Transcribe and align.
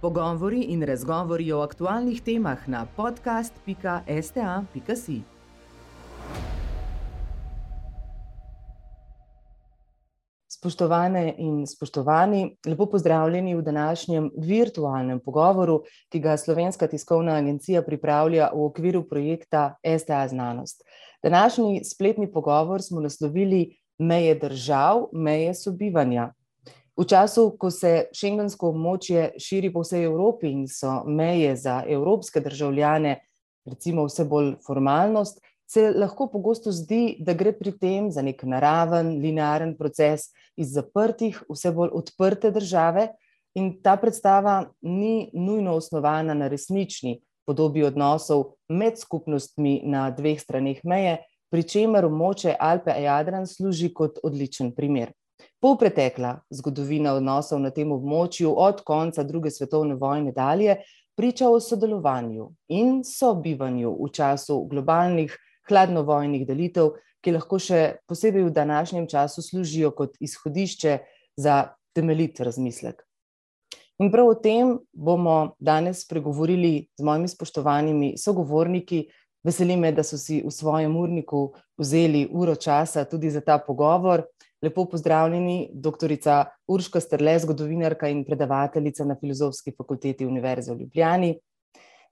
Pogovori 0.00 0.72
in 0.72 0.82
razgovori 0.82 1.52
o 1.52 1.60
aktualnih 1.60 2.22
temah 2.24 2.68
na 2.68 2.86
podcast.sta.si. 2.96 5.22
Spoštovane 10.48 11.34
in 11.38 11.66
spoštovani, 11.66 12.56
lepo 12.66 12.86
pozdravljeni 12.86 13.54
v 13.54 13.62
današnjem 13.62 14.30
virtualnem 14.40 15.20
pogovoru, 15.20 15.82
ki 16.08 16.20
ga 16.20 16.36
Slovenska 16.36 16.86
tiskovna 16.88 17.36
agencija 17.36 17.82
pripravlja 17.82 18.50
v 18.54 18.64
okviru 18.64 19.08
projekta 19.08 19.74
STA 19.98 20.28
Znanost. 20.28 20.82
Današnji 21.22 21.84
spletni 21.84 22.32
pogovor 22.32 22.82
smo 22.82 23.00
naslovili 23.00 23.76
Meje 23.98 24.34
držav, 24.34 25.08
meje 25.12 25.54
sobivanja. 25.54 26.32
V 27.00 27.04
času, 27.08 27.54
ko 27.56 27.70
se 27.72 28.10
šengensko 28.12 28.74
območje 28.74 29.30
širi 29.40 29.70
po 29.72 29.80
vsej 29.80 30.02
Evropi 30.04 30.50
in 30.52 30.66
so 30.68 30.98
meje 31.08 31.54
za 31.56 31.78
evropske 31.88 32.42
državljane, 32.44 33.14
recimo, 33.64 34.04
vse 34.04 34.26
bolj 34.28 34.50
formalnost, 34.66 35.38
se 35.64 35.86
lahko 35.96 36.26
pogosto 36.28 36.74
zdi, 36.76 37.16
da 37.24 37.32
gre 37.32 37.54
pri 37.56 37.72
tem 37.80 38.10
za 38.12 38.20
nek 38.26 38.42
naraven, 38.44 39.14
linearen 39.22 39.72
proces 39.78 40.26
iz 40.60 40.74
zaprtih, 40.76 41.38
vse 41.48 41.72
bolj 41.72 41.94
odprte 42.02 42.50
države, 42.52 43.06
in 43.56 43.78
ta 43.80 43.96
predstava 43.96 44.58
ni 44.82 45.30
nujno 45.32 45.78
osnovana 45.80 46.36
na 46.36 46.50
resnični 46.52 47.22
podobi 47.48 47.86
odnosov 47.88 48.58
med 48.68 49.00
skupnostmi 49.00 49.80
na 49.88 50.10
dveh 50.10 50.36
straneh 50.36 50.84
meje, 50.84 51.16
pri 51.48 51.64
čemer 51.64 52.04
območje 52.10 52.52
Alpe-Jadran 52.60 53.48
služi 53.48 53.88
kot 53.94 54.20
odličen 54.22 54.74
primer. 54.76 55.16
Polpretekla 55.60 56.38
zgodovina 56.50 57.12
odnosov 57.18 57.60
na 57.60 57.70
tem 57.70 57.92
območju 57.92 58.54
od 58.56 58.80
konca 58.84 59.22
druge 59.28 59.50
svetovne 59.50 59.94
vojne 59.94 60.32
dalje 60.32 60.78
priča 61.16 61.50
o 61.52 61.60
sodelovanju 61.60 62.46
in 62.72 63.02
sobivanju 63.04 63.90
v 63.92 64.08
času 64.12 64.62
globalnih 64.70 65.36
hladnovojnih 65.68 66.46
delitev, 66.48 66.94
ki 67.20 67.34
lahko 67.36 67.58
še 67.60 68.00
posebej 68.08 68.46
v 68.48 68.54
današnjem 68.56 69.06
času 69.08 69.44
služijo 69.44 69.90
kot 69.92 70.16
izhodišče 70.20 70.98
za 71.36 71.56
temeljit 71.92 72.40
razmislek. 72.40 73.04
In 74.00 74.08
prav 74.08 74.30
o 74.32 74.34
tem 74.40 74.78
bomo 74.92 75.56
danes 75.60 76.06
spregovorili 76.06 76.88
z 76.96 77.04
mojimi 77.04 77.28
spoštovanimi 77.28 78.14
sogovorniki. 78.16 79.04
Veseli 79.44 79.76
me, 79.76 79.92
da 79.92 80.02
so 80.04 80.16
si 80.20 80.40
v 80.44 80.50
svojem 80.52 80.96
urniku 80.96 81.50
vzeli 81.76 82.26
uro 82.32 82.56
časa 82.56 83.04
tudi 83.04 83.30
za 83.30 83.40
ta 83.44 83.58
pogovor. 83.60 84.24
Lepo 84.62 84.84
pozdravljeni, 84.84 85.70
doktorica 85.72 86.44
Urška 86.68 87.00
Strle, 87.00 87.38
zgodovinarka 87.38 88.08
in 88.08 88.24
predavateljica 88.24 89.04
na 89.04 89.16
Filozofski 89.20 89.72
fakulteti 89.76 90.26
Univerze 90.26 90.74
v 90.74 90.80
Ljubljani, 90.80 91.30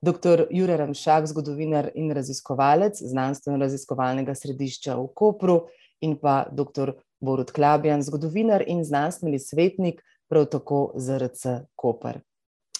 doktor 0.00 0.46
Jure 0.50 0.76
Ramšak, 0.76 1.26
zgodovinar 1.26 1.90
in 1.94 2.12
raziskovalec 2.16 3.02
Znanstveno-raziskovalnega 3.02 4.34
središča 4.34 4.96
v 4.96 5.10
Kopru, 5.14 5.58
in 6.00 6.16
pa 6.16 6.46
doktor 6.52 6.94
Borut 7.20 7.50
Klabjan, 7.50 8.02
zgodovinar 8.02 8.62
in 8.66 8.84
znanstveni 8.84 9.38
svetnik, 9.38 10.02
prav 10.28 10.46
tako 10.46 10.92
ZRC 10.96 11.46
Koper. 11.74 12.20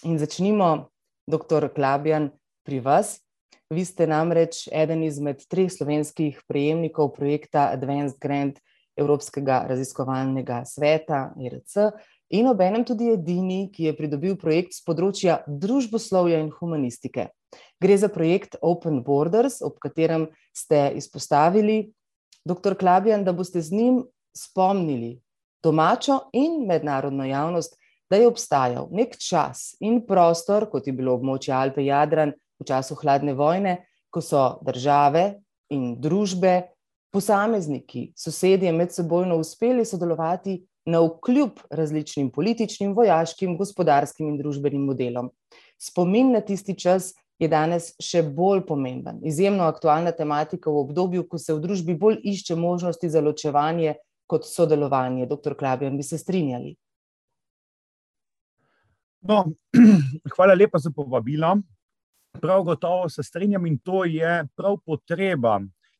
In 0.03 0.19
začnimo, 0.19 0.89
doktor 1.27 1.69
Klabjan, 1.75 2.31
pri 2.63 2.79
vas. 2.79 3.19
Vi 3.69 3.83
ste 3.85 4.07
namreč 4.07 4.67
eden 4.73 5.03
izmed 5.03 5.43
treh 5.49 5.69
slovenskih 5.69 6.39
prejemnikov 6.47 7.11
projekta 7.13 7.69
Advanced 7.73 8.17
Grant 8.21 8.57
Evropskega 8.99 9.63
raziskovalnega 9.69 10.63
sveta, 10.67 11.29
ERC, 11.39 11.77
in 12.29 12.49
obenem 12.51 12.85
tudi 12.85 13.09
edini, 13.13 13.69
ki 13.73 13.89
je 13.89 13.95
pridobil 13.97 14.35
projekt 14.37 14.75
z 14.77 14.85
področja 14.85 15.39
družboslovja 15.47 16.41
in 16.43 16.51
humanistike. 16.53 17.29
Gre 17.81 17.97
za 17.97 18.09
projekt 18.13 18.59
Open 18.61 19.01
Borders, 19.03 19.61
ob 19.65 19.79
katerem 19.81 20.27
ste 20.53 20.89
izpostavili, 20.99 21.89
doktor 22.45 22.77
Klabjan, 22.77 23.25
da 23.25 23.33
boste 23.33 23.61
z 23.61 23.73
njim 23.73 24.03
spomnili 24.35 25.17
domačo 25.63 26.29
in 26.33 26.65
mednarodno 26.67 27.25
javnost, 27.25 27.75
da 28.09 28.17
je 28.17 28.27
obstajal 28.27 28.87
nek 28.91 29.17
čas 29.21 29.75
in 29.79 30.01
prostor, 30.05 30.65
kot 30.69 30.87
je 30.87 30.93
bilo 30.93 31.13
območje 31.17 31.53
Alpe-Jadran 31.53 32.33
v 32.59 32.65
času 32.65 32.97
hladne 33.01 33.35
vojne, 33.37 33.75
ko 34.09 34.21
so 34.21 34.59
države 34.65 35.41
in 35.69 35.93
družbe 36.01 36.73
posamezniki, 37.11 38.11
sosedje 38.15 38.71
med 38.71 38.93
sebojno 38.93 39.37
uspeli 39.37 39.85
sodelovati 39.85 40.59
na 40.85 41.01
vkljub 41.01 41.59
različnim 41.69 42.31
političnim, 42.31 42.93
vojaškim, 42.93 43.57
gospodarskim 43.57 44.29
in 44.29 44.37
družbenim 44.37 44.85
modelom. 44.85 45.31
Spomin 45.77 46.31
na 46.31 46.41
tisti 46.41 46.75
čas 46.79 47.13
je 47.39 47.47
danes 47.47 47.93
še 48.03 48.23
bolj 48.35 48.65
pomemben, 48.67 49.21
izjemno 49.23 49.63
aktualna 49.69 50.11
tematika 50.11 50.71
v 50.71 50.83
obdobju, 50.83 51.25
ko 51.29 51.39
se 51.39 51.53
v 51.53 51.63
družbi 51.63 51.95
bolj 51.95 52.19
išče 52.33 52.55
možnosti 52.59 53.09
za 53.09 53.21
ločevanje 53.21 53.95
kot 54.29 54.45
sodelovanje. 54.45 55.25
Doktor 55.25 55.55
Klabjan, 55.57 55.97
bi 55.97 56.03
se 56.03 56.17
strinjali? 56.17 56.75
No, 59.21 59.45
hvala 60.35 60.53
lepa 60.53 60.79
za 60.79 60.91
povabilo. 60.95 61.57
Prav 62.39 62.63
gotovo 62.63 63.09
se 63.09 63.23
strinjam 63.23 63.65
in 63.65 63.79
to 63.83 64.03
je 64.05 64.43
prav 64.55 64.77
potreba 64.85 65.59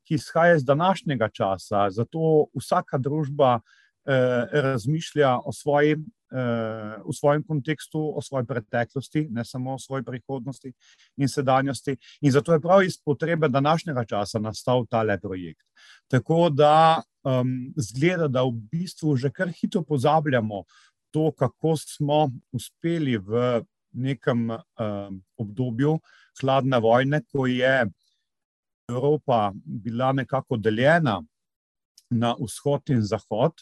ki 0.09 0.17
izhaja 0.17 0.55
iz 0.55 0.65
današnjega 0.65 1.29
časa. 1.29 1.89
Zato 1.93 2.47
vsaka 2.57 2.97
družba 2.97 3.59
eh, 3.59 4.47
razmišlja 4.51 5.35
o 5.45 5.53
svoji, 5.53 5.91
eh, 5.93 6.97
v 7.05 7.13
svojem 7.13 7.43
kontekstu, 7.43 8.01
o 8.17 8.21
svoji 8.21 8.45
preteklosti, 8.49 9.27
ne 9.29 9.45
samo 9.45 9.75
o 9.77 9.79
svoji 9.79 10.03
prihodnosti 10.03 10.73
in 11.17 11.29
sedanjosti. 11.29 11.97
In 12.21 12.31
zato 12.31 12.53
je 12.53 12.61
prav 12.61 12.83
iz 12.83 12.97
potrebe 13.05 13.49
današnjega 13.49 14.05
časa 14.05 14.39
nastal 14.39 14.85
tale 14.89 15.19
projekt. 15.21 15.65
Tako 16.07 16.49
da 16.49 17.01
um, 17.23 17.73
zgleda, 17.77 18.27
da 18.27 18.43
v 18.43 18.57
bistvu 18.71 19.15
že 19.15 19.29
kar 19.29 19.53
hitro 19.61 19.83
pozabljamo 19.83 20.63
to, 21.11 21.31
kako 21.31 21.77
smo 21.77 22.29
uspeli 22.51 23.17
v 23.17 23.61
nekem 23.93 24.49
um, 24.49 25.21
obdobju 25.37 25.99
hladne 26.41 26.79
vojne, 26.79 27.21
ko 27.31 27.45
je 27.47 27.85
Evropa 28.89 29.51
bila 29.66 30.11
nekako 30.13 30.57
deljena 30.57 31.22
na 32.09 32.35
vzhod 32.39 32.89
in 32.89 33.01
zahod. 33.01 33.53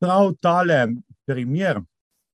Prav 0.00 0.32
tale 0.40 0.86
primer 1.26 1.80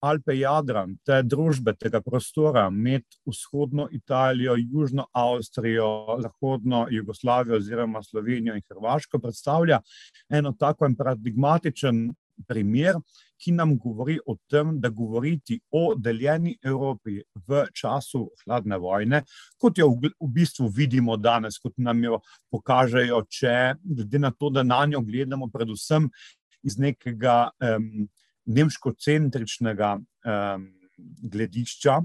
Alpe-Jadran, 0.04 0.92
te 1.04 1.22
družbe, 1.24 1.72
tega 1.74 2.00
prostora 2.04 2.66
med 2.70 3.02
vzhodno 3.26 3.88
Italijo, 3.92 4.54
južno 4.58 5.06
Avstrijo, 5.12 6.18
zahodno 6.22 6.86
Jugoslavijo 6.90 7.56
oziroma 7.56 8.02
Slovenijo 8.02 8.54
in 8.54 8.62
Hrvaško 8.70 9.18
predstavlja 9.18 9.80
eno 10.28 10.52
tako 10.58 10.90
paradigmatičen 10.98 12.06
primer, 12.48 12.98
ki 13.38 13.52
nam 13.52 13.76
govori 13.78 14.18
o 14.26 14.36
tem, 14.50 14.76
da 14.80 14.88
govoriti 14.88 15.58
o 15.70 15.94
deljeni 15.94 16.56
Evropi 16.64 17.20
v 17.48 17.64
času 17.74 18.26
hladne 18.44 18.78
vojne, 18.80 19.22
kot 19.60 19.78
jo 19.78 19.90
v 19.96 20.30
bistvu 20.32 20.68
vidimo 20.72 21.16
danes, 21.16 21.58
kot 21.60 21.76
nam 21.76 22.02
jo 22.04 22.20
pokažejo, 22.52 23.22
če 23.28 23.76
glede 23.84 24.22
na 24.22 24.32
to, 24.32 24.50
da 24.50 24.64
na 24.64 24.84
njo 24.86 25.02
gledamo 25.04 25.50
predvsem 25.52 26.08
iz 26.66 26.78
nekega 26.78 27.50
um, 27.60 28.08
nemško-centričnega 28.46 29.96
um, 29.98 30.66
gledišča, 31.32 32.00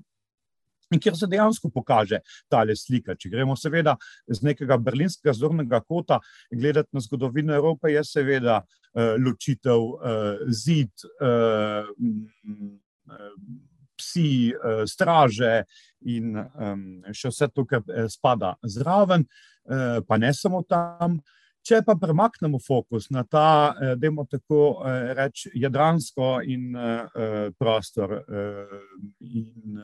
in 0.92 1.00
kjer 1.00 1.18
se 1.18 1.28
dejansko 1.32 1.70
pokaže 1.74 2.22
ta 2.50 2.64
slika. 2.76 3.16
Če 3.16 3.30
gremo, 3.30 3.56
seveda, 3.56 3.98
z 4.28 4.42
nekega 4.44 4.78
berlinskega 4.78 5.34
zornega 5.34 5.82
kota 5.82 6.20
gledati 6.52 6.90
na 6.94 7.02
zgodovino 7.02 7.56
Evrope, 7.56 7.92
je 7.92 8.04
seveda 8.04 8.62
uh, 8.62 9.16
ločitev, 9.20 9.82
uh, 9.82 10.46
zid, 10.50 10.92
uh, 11.22 11.88
psi, 13.98 14.54
uh, 14.56 14.84
straže 14.86 15.64
in 16.10 16.36
um, 16.38 17.04
še 17.14 17.30
vse 17.30 17.52
to, 17.54 17.66
kar 17.70 17.86
spada 18.10 18.56
zraven, 18.64 19.28
uh, 19.28 20.02
pa 20.08 20.18
ne 20.18 20.34
samo 20.34 20.64
tam. 20.64 21.22
Če 21.62 21.84
pa 21.86 21.94
premaknemo 21.94 22.58
fokus 22.58 23.12
na 23.14 23.22
ta, 23.22 23.76
da 23.78 24.08
imamo 24.08 24.24
tako 24.26 24.82
reči, 25.14 25.52
jadransko 25.62 26.40
in 26.50 26.74
prostor 27.54 28.16
in 29.22 29.78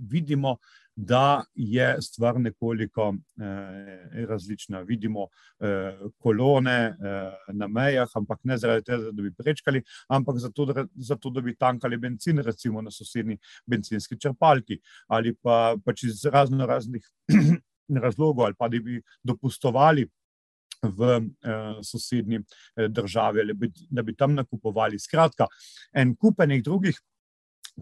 vidimo, 0.00 0.56
da 1.00 1.44
je 1.54 1.96
stvar 2.02 2.40
nekoliko 2.40 3.14
eh, 3.14 4.26
različna. 4.26 4.80
Vidimo 4.80 5.26
eh, 5.60 5.98
kolone 6.18 6.72
eh, 6.72 7.32
na 7.52 7.68
mejah, 7.68 8.08
ampak 8.14 8.40
ne 8.44 8.56
zaradi 8.58 8.84
tega, 8.84 9.12
da 9.12 9.22
bi 9.22 9.30
prečkali, 9.34 9.82
ampak 10.08 10.40
zato, 10.42 10.64
da, 10.66 10.86
zato, 10.94 11.30
da 11.30 11.40
bi 11.40 11.54
tankali 11.56 11.96
benzin, 11.96 12.38
recimo 12.42 12.82
na 12.82 12.90
sosednji 12.90 13.38
benzinski 13.66 14.18
črpalki 14.18 14.80
ali 15.06 15.34
pa 15.34 15.76
pač 15.84 16.02
iz 16.02 16.24
razno 16.24 16.66
raznih 16.66 17.06
razlogov, 18.04 18.44
ali 18.44 18.58
pa 18.58 18.68
da 18.68 18.80
bi 18.82 19.02
dopustovali. 19.22 20.08
V 20.82 21.02
eh, 21.10 21.78
sosednji 21.82 22.38
eh, 22.38 22.88
državi, 22.88 23.40
ali 23.40 23.54
bi, 23.54 23.70
da 23.90 24.02
bi 24.02 24.14
tam 24.14 24.34
nakupovali. 24.34 24.98
Skratka, 24.98 25.46
en 25.92 26.14
kupenih 26.14 26.62
drugih 26.62 27.00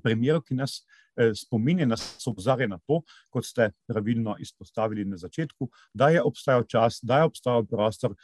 primerov, 0.03 0.47
ki 0.49 0.57
nas 0.57 0.79
eh, 1.17 1.33
spominja, 1.35 1.87
nas 1.87 2.27
opozarja 2.27 2.69
na 2.69 2.79
to, 2.87 3.03
kot 3.31 3.45
ste 3.45 3.71
pravilno 3.89 4.37
izpostavili 4.41 5.05
na 5.05 5.17
začetku, 5.17 5.71
da 5.95 6.09
je 6.15 6.23
obstajal 6.23 6.65
čas, 6.65 7.01
da 7.03 7.19
je 7.19 7.31
obstajal 7.31 7.67
prostor, 7.67 8.15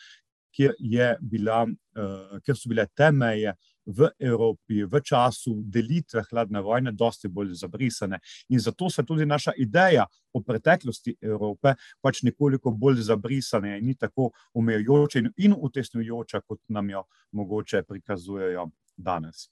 kjer, 0.52 0.74
bila, 1.20 1.62
uh, 1.64 2.40
kjer 2.44 2.56
so 2.56 2.68
bile 2.68 2.86
te 2.96 3.10
meje 3.12 3.54
v 3.86 4.08
Evropi 4.20 4.84
v 4.86 5.00
času 5.02 5.56
delitve 5.66 6.22
hladne 6.30 6.60
vojne 6.62 6.92
dosti 6.92 7.28
bolj 7.28 7.54
zabrisane. 7.58 8.20
In 8.48 8.60
zato 8.60 8.90
se 8.90 9.02
tudi 9.02 9.26
naša 9.26 9.52
ideja 9.58 10.06
o 10.32 10.42
preteklosti 10.42 11.16
Evrope 11.20 11.74
pač 12.00 12.22
nekoliko 12.22 12.70
bolj 12.70 13.02
zabrisane 13.08 13.78
in 13.78 13.86
ni 13.86 13.96
tako 13.98 14.30
omejujoča 14.54 15.24
in 15.36 15.56
utesnjujoča, 15.56 16.40
kot 16.46 16.60
nam 16.68 16.90
jo 16.90 17.04
mogoče 17.32 17.82
prikazujejo 17.82 18.68
danes. 18.96 19.48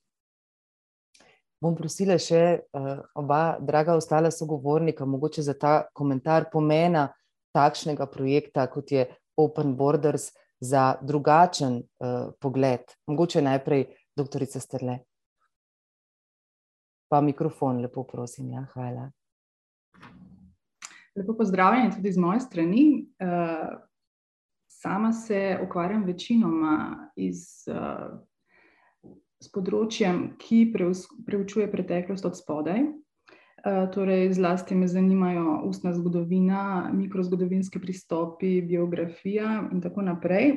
Bom 1.60 1.74
prosila 1.76 2.16
še 2.16 2.42
uh, 2.72 3.02
oba, 3.20 3.58
draga 3.60 3.92
ostala 3.98 4.30
sogovornika, 4.32 5.04
mogoče 5.04 5.42
za 5.44 5.54
ta 5.54 5.72
komentar 5.92 6.48
pomena 6.52 7.10
takšnega 7.52 8.06
projekta, 8.08 8.64
kot 8.72 8.92
je 8.92 9.04
Open 9.36 9.74
Borders, 9.76 10.30
za 10.60 10.94
drugačen 11.02 11.80
uh, 11.80 12.32
pogled. 12.40 12.80
Mogoče 13.08 13.42
najprej 13.42 13.86
doktorica 14.16 14.60
Strle. 14.60 14.98
Pa 17.08 17.20
mikrofon, 17.20 17.80
lepo 17.80 18.04
prosim. 18.04 18.50
Ja, 18.52 18.66
hvala. 18.74 19.10
Lepo 21.16 21.34
pozdravljeni 21.36 21.94
tudi 21.94 22.12
z 22.12 22.20
moje 22.20 22.40
strani. 22.40 22.84
Uh, 23.18 23.80
sama 24.68 25.12
se 25.12 25.58
ukvarjam 25.64 26.04
večinoma 26.04 27.08
iz, 27.16 27.64
uh, 27.68 28.20
s 29.40 29.48
področjem, 29.48 30.34
ki 30.40 30.66
preučuje 30.75 31.69
preteklost 31.72 32.26
od 32.28 32.37
spodaj. 32.37 32.84
Uh, 33.60 33.84
torej, 33.92 34.31
zlasti 34.37 34.76
me 34.76 34.88
zanimajo 34.88 35.60
ustna 35.69 35.92
zgodovina, 35.92 36.88
mikrozgodovinski 36.96 37.81
pristopi, 37.81 38.60
biografija 38.64 39.66
in 39.72 39.82
tako 39.84 40.04
naprej. 40.06 40.54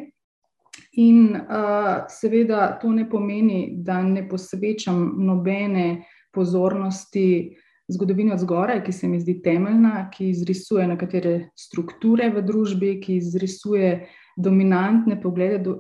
In 1.00 1.36
uh, 1.36 2.06
seveda 2.10 2.72
to 2.82 2.92
ne 2.96 3.08
pomeni, 3.10 3.76
da 3.84 4.02
ne 4.04 4.24
posvečam 4.30 5.18
nobene 5.20 6.06
pozornosti 6.34 7.58
zgodovini 7.92 8.34
od 8.34 8.40
zgoraj, 8.40 8.84
ki 8.86 8.92
se 8.96 9.08
mi 9.08 9.20
zdi 9.20 9.42
temeljna, 9.44 10.08
ki 10.12 10.30
izrisuje 10.32 10.88
nekatere 10.88 11.34
strukture 11.60 12.30
v 12.32 12.42
družbi, 12.46 12.96
ki 13.04 13.20
izrisuje 13.20 14.08
dominantne 14.38 15.20
poglede 15.22 15.60
do 15.68 15.78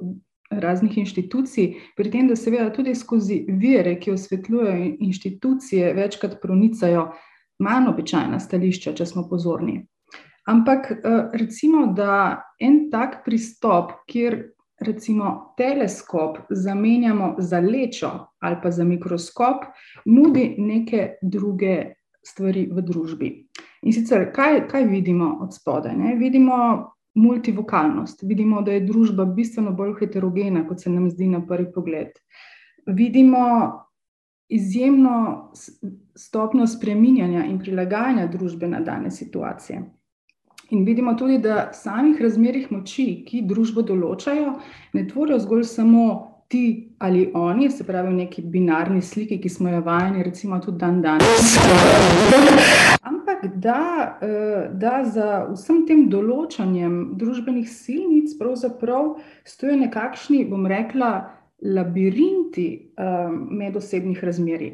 raznih 0.59 0.97
inštitucij, 0.97 1.69
pri 1.97 2.11
tem, 2.11 2.27
da 2.27 2.35
seveda 2.35 2.69
tudi 2.73 2.95
skozi 2.95 3.43
vire, 3.47 3.95
ki 3.99 4.13
osvetljujejo 4.13 4.95
inštitucije, 4.99 5.93
večkrat 5.93 6.39
pronicajo 6.41 7.09
manj 7.59 7.89
običajna 7.89 8.39
stališča, 8.39 8.93
če 8.93 9.05
smo 9.05 9.27
pozorni. 9.29 9.81
Ampak 10.49 10.89
recimo, 11.33 11.87
da 11.95 12.43
en 12.59 12.89
tak 12.91 13.21
pristop, 13.25 13.93
kjer 14.11 14.53
recimo 14.83 15.53
teleskop 15.57 16.37
zamenjamo 16.49 17.35
za 17.37 17.59
lečo 17.59 18.11
ali 18.39 18.57
pa 18.63 18.71
za 18.71 18.83
mikroskop, 18.83 19.63
nudi 20.05 20.55
neke 20.57 21.13
druge 21.21 21.93
stvari 22.25 22.67
v 22.71 22.81
družbi. 22.81 23.29
In 23.83 23.93
sicer, 23.93 24.29
kaj, 24.35 24.67
kaj 24.71 24.85
vidimo 24.87 25.37
od 25.41 25.55
spodaj? 25.55 25.95
Ne? 25.95 26.15
Vidimo 26.15 26.92
multivokalnost, 27.13 28.23
vidimo, 28.23 28.61
da 28.61 28.71
je 28.71 28.85
družba 28.87 29.25
bistveno 29.25 29.71
bolj 29.71 29.93
heterogena, 29.99 30.67
kot 30.67 30.81
se 30.81 30.89
nam 30.89 31.09
zdi 31.11 31.27
na 31.27 31.41
prvi 31.45 31.71
pogled. 31.71 32.17
Vidimo 32.85 33.45
izjemno 34.49 35.51
stopnjo 36.15 36.67
spreminjanja 36.67 37.45
in 37.45 37.59
prilagajanja 37.59 38.27
družbe 38.27 38.67
na 38.67 38.79
dane 38.79 39.11
situacije. 39.11 39.81
In 40.69 40.85
vidimo 40.85 41.13
tudi, 41.13 41.37
da 41.37 41.69
samih 41.73 42.21
razmerih 42.21 42.71
moči, 42.71 43.23
ki 43.27 43.43
družbo 43.45 43.81
določajo, 43.85 44.53
ne 44.93 45.07
tvorijo 45.07 45.39
zgolj 45.39 45.63
samo 45.69 46.05
ti 46.47 46.93
ali 46.99 47.31
oni, 47.33 47.69
se 47.71 47.83
pravi 47.83 48.09
v 48.09 48.17
neki 48.23 48.41
binarni 48.41 49.01
sliki, 49.01 49.39
ki 49.41 49.49
smo 49.49 49.69
jo 49.69 49.81
vajeni, 49.81 50.23
recimo 50.23 50.59
tudi 50.61 50.77
dan 50.77 51.01
danes. 51.01 51.57
Ampak 53.01 53.22
da, 53.55 54.17
eh, 54.21 54.69
da 54.73 55.03
za 55.03 55.47
vsem 55.53 55.85
tem 55.87 56.07
določanjem 56.09 57.17
družbenih 57.17 57.69
silnic 57.69 58.37
pravzaprav 58.39 59.17
stojijo 59.45 59.79
nekakšni, 59.85 60.45
bom 60.49 60.67
rekla, 60.67 61.13
labirinti 61.63 62.67
eh, 62.97 63.29
medosebnih 63.31 64.23
razmerij. 64.23 64.73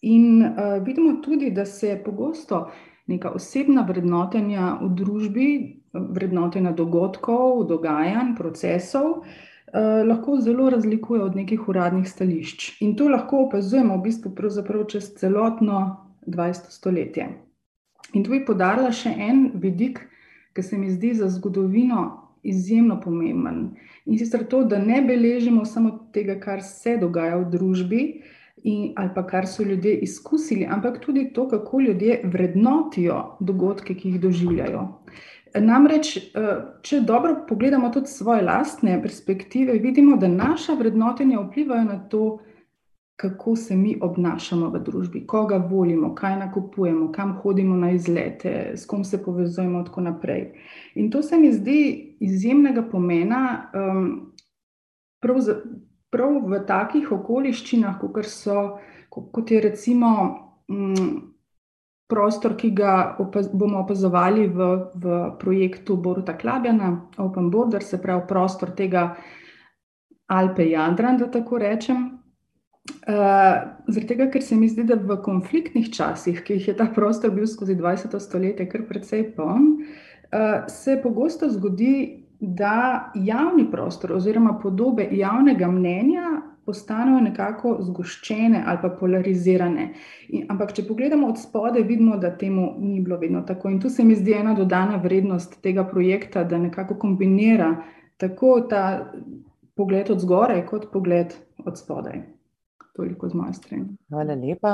In 0.00 0.42
uh, 0.42 0.78
vidimo 0.84 1.16
tudi, 1.22 1.50
da 1.50 1.64
se 1.64 1.96
pogosto 2.04 2.68
neka 3.06 3.32
osebna 3.34 3.82
vrednotenja 3.88 4.78
v 4.82 4.90
družbi, 4.94 5.48
vrednotenja 5.92 6.72
dogodkov, 6.76 7.64
dogajanj, 7.66 8.34
procesov, 8.36 9.24
eh, 9.72 10.04
lahko 10.04 10.40
zelo 10.40 10.70
razlikuje 10.70 11.22
od 11.22 11.36
nekih 11.36 11.68
uradnih 11.68 12.08
stališč. 12.08 12.80
In 12.80 12.96
to 12.96 13.08
lahko 13.08 13.46
opazujemo 13.48 13.96
v 13.96 14.02
bistvu 14.02 14.34
čez 14.88 15.14
celotno 15.16 15.96
20. 16.26 16.70
stoletje. 16.70 17.47
In 18.14 18.24
tu 18.24 18.32
bi 18.32 18.44
podarila 18.44 18.92
še 18.94 19.12
en 19.12 19.50
vidik, 19.60 20.00
ki 20.56 20.62
se 20.62 20.78
mi 20.78 20.90
zdi 20.90 21.12
za 21.14 21.28
zgodovino 21.28 22.06
izjemno 22.42 23.00
pomemben. 23.00 23.76
In 24.06 24.18
sicer 24.18 24.46
to, 24.48 24.62
da 24.64 24.78
ne 24.78 25.02
beležimo 25.04 25.64
samo 25.68 26.08
tega, 26.12 26.38
kar 26.40 26.62
se 26.64 26.96
dogaja 26.96 27.36
v 27.36 27.50
družbi, 27.52 28.02
in, 28.64 28.92
ali 28.96 29.10
pa 29.14 29.26
kar 29.26 29.46
so 29.46 29.62
ljudje 29.62 29.98
izkusili, 30.06 30.66
ampak 30.66 31.00
tudi 31.04 31.28
to, 31.32 31.48
kako 31.48 31.80
ljudje 31.80 32.20
vrednotijo 32.24 33.36
dogodke, 33.40 33.94
ki 33.94 34.14
jih 34.14 34.20
doživljajo. 34.20 34.86
Namreč, 35.54 36.16
eh, 36.16 36.48
če 36.82 37.00
dobro 37.00 37.36
pogledamo 37.48 37.90
tudi 37.90 38.06
svoje 38.06 38.42
lastne 38.42 38.98
perspektive, 39.02 39.78
vidimo, 39.78 40.16
da 40.16 40.28
naša 40.28 40.74
vrednotenja 40.74 41.40
vplivajo 41.40 41.84
na 41.84 41.98
to, 42.08 42.38
kako 43.18 43.56
se 43.56 43.76
mi 43.76 43.96
obnašamo 44.00 44.68
v 44.70 44.78
družbi, 44.78 45.24
koga 45.26 45.56
volimo, 45.56 46.12
kaj 46.14 46.36
nakupujemo, 46.38 47.08
kam 47.12 47.32
hodimo 47.42 47.76
na 47.76 47.90
izlete, 47.90 48.72
s 48.76 48.86
kom 48.86 49.04
se 49.04 49.18
povezujemo, 49.24 49.78
in 49.78 49.84
tako 49.84 50.00
naprej. 50.00 50.44
In 50.94 51.10
to 51.10 51.22
se 51.22 51.38
mi 51.38 51.50
zdi 51.52 52.16
izjemnega 52.20 52.84
pomena. 52.90 53.70
Um, 53.74 54.34
prav 56.10 56.36
v 56.46 56.60
takih 56.66 57.10
okoliščinah, 57.12 57.98
kot, 57.98 58.22
so, 58.30 58.78
kot 59.10 59.50
je 59.50 59.60
recimo 59.66 60.12
m, 60.70 60.92
mm, 60.92 61.18
prostor, 62.08 62.54
ki 62.54 62.70
ga 62.70 63.16
opaz, 63.18 63.50
bomo 63.50 63.82
opazovali 63.82 64.46
v, 64.46 64.70
v 64.94 65.18
projektu 65.42 65.96
Boruta 65.96 66.38
Klabjana, 66.38 66.92
Open 67.18 67.50
Border, 67.50 67.82
se 67.82 67.98
pravi 67.98 68.22
prostor 68.28 68.70
tega 68.78 69.08
Alpe 70.30 70.70
Jadran, 70.70 71.18
da 71.18 71.26
tako 71.26 71.58
rečem. 71.58 72.17
Uh, 72.88 73.14
zaradi 73.88 74.06
tega, 74.06 74.28
ker 74.32 74.42
se 74.44 74.56
mi 74.56 74.68
zdi, 74.68 74.84
da 74.88 74.96
v 75.00 75.16
konfliktnih 75.24 75.90
časih, 75.92 76.42
ki 76.44 76.58
jih 76.58 76.68
je 76.70 76.76
ta 76.76 76.88
prostor 76.94 77.32
bil 77.32 77.46
skozi 77.48 77.76
20. 77.76 78.16
stoletje, 78.20 78.68
kar 78.68 78.84
precej 78.88 79.26
poln, 79.36 79.70
uh, 80.32 80.68
se 80.72 80.98
pogosto 81.02 81.48
zgodi, 81.52 82.24
da 82.40 83.10
javni 83.18 83.64
prostor 83.70 84.12
oziroma 84.14 84.52
podobe 84.62 85.08
javnega 85.10 85.66
mnenja 85.66 86.28
postanejo 86.68 87.20
nekako 87.24 87.72
zgoščene 87.82 88.60
ali 88.66 88.78
pa 88.82 88.90
polarizirane. 89.00 89.88
In, 90.28 90.44
ampak, 90.52 90.74
če 90.76 90.84
pogledamo 90.86 91.30
od 91.32 91.40
spodaj, 91.40 91.82
vidimo, 91.88 92.18
da 92.20 92.34
temu 92.36 92.74
ni 92.78 93.00
bilo 93.00 93.18
vedno 93.18 93.42
tako. 93.48 93.72
In 93.72 93.80
tu 93.80 93.90
se 93.90 94.04
mi 94.04 94.16
zdi 94.18 94.36
ena 94.36 94.54
dodana 94.54 95.00
vrednost 95.02 95.58
tega 95.64 95.86
projekta, 95.88 96.44
da 96.44 96.60
nekako 96.60 96.98
kombinira 97.00 97.72
tako 98.20 98.60
ta 98.70 98.84
pogled 99.78 100.10
od 100.10 100.20
zgoraj, 100.20 100.66
kot 100.68 100.90
pogled 100.92 101.34
od 101.64 101.78
spodaj. 101.78 102.37
Toliko 102.98 103.28
z 103.28 103.34
moje 103.34 103.54
strani. 103.54 103.94
Hvala 104.10 104.34
lepa. 104.34 104.72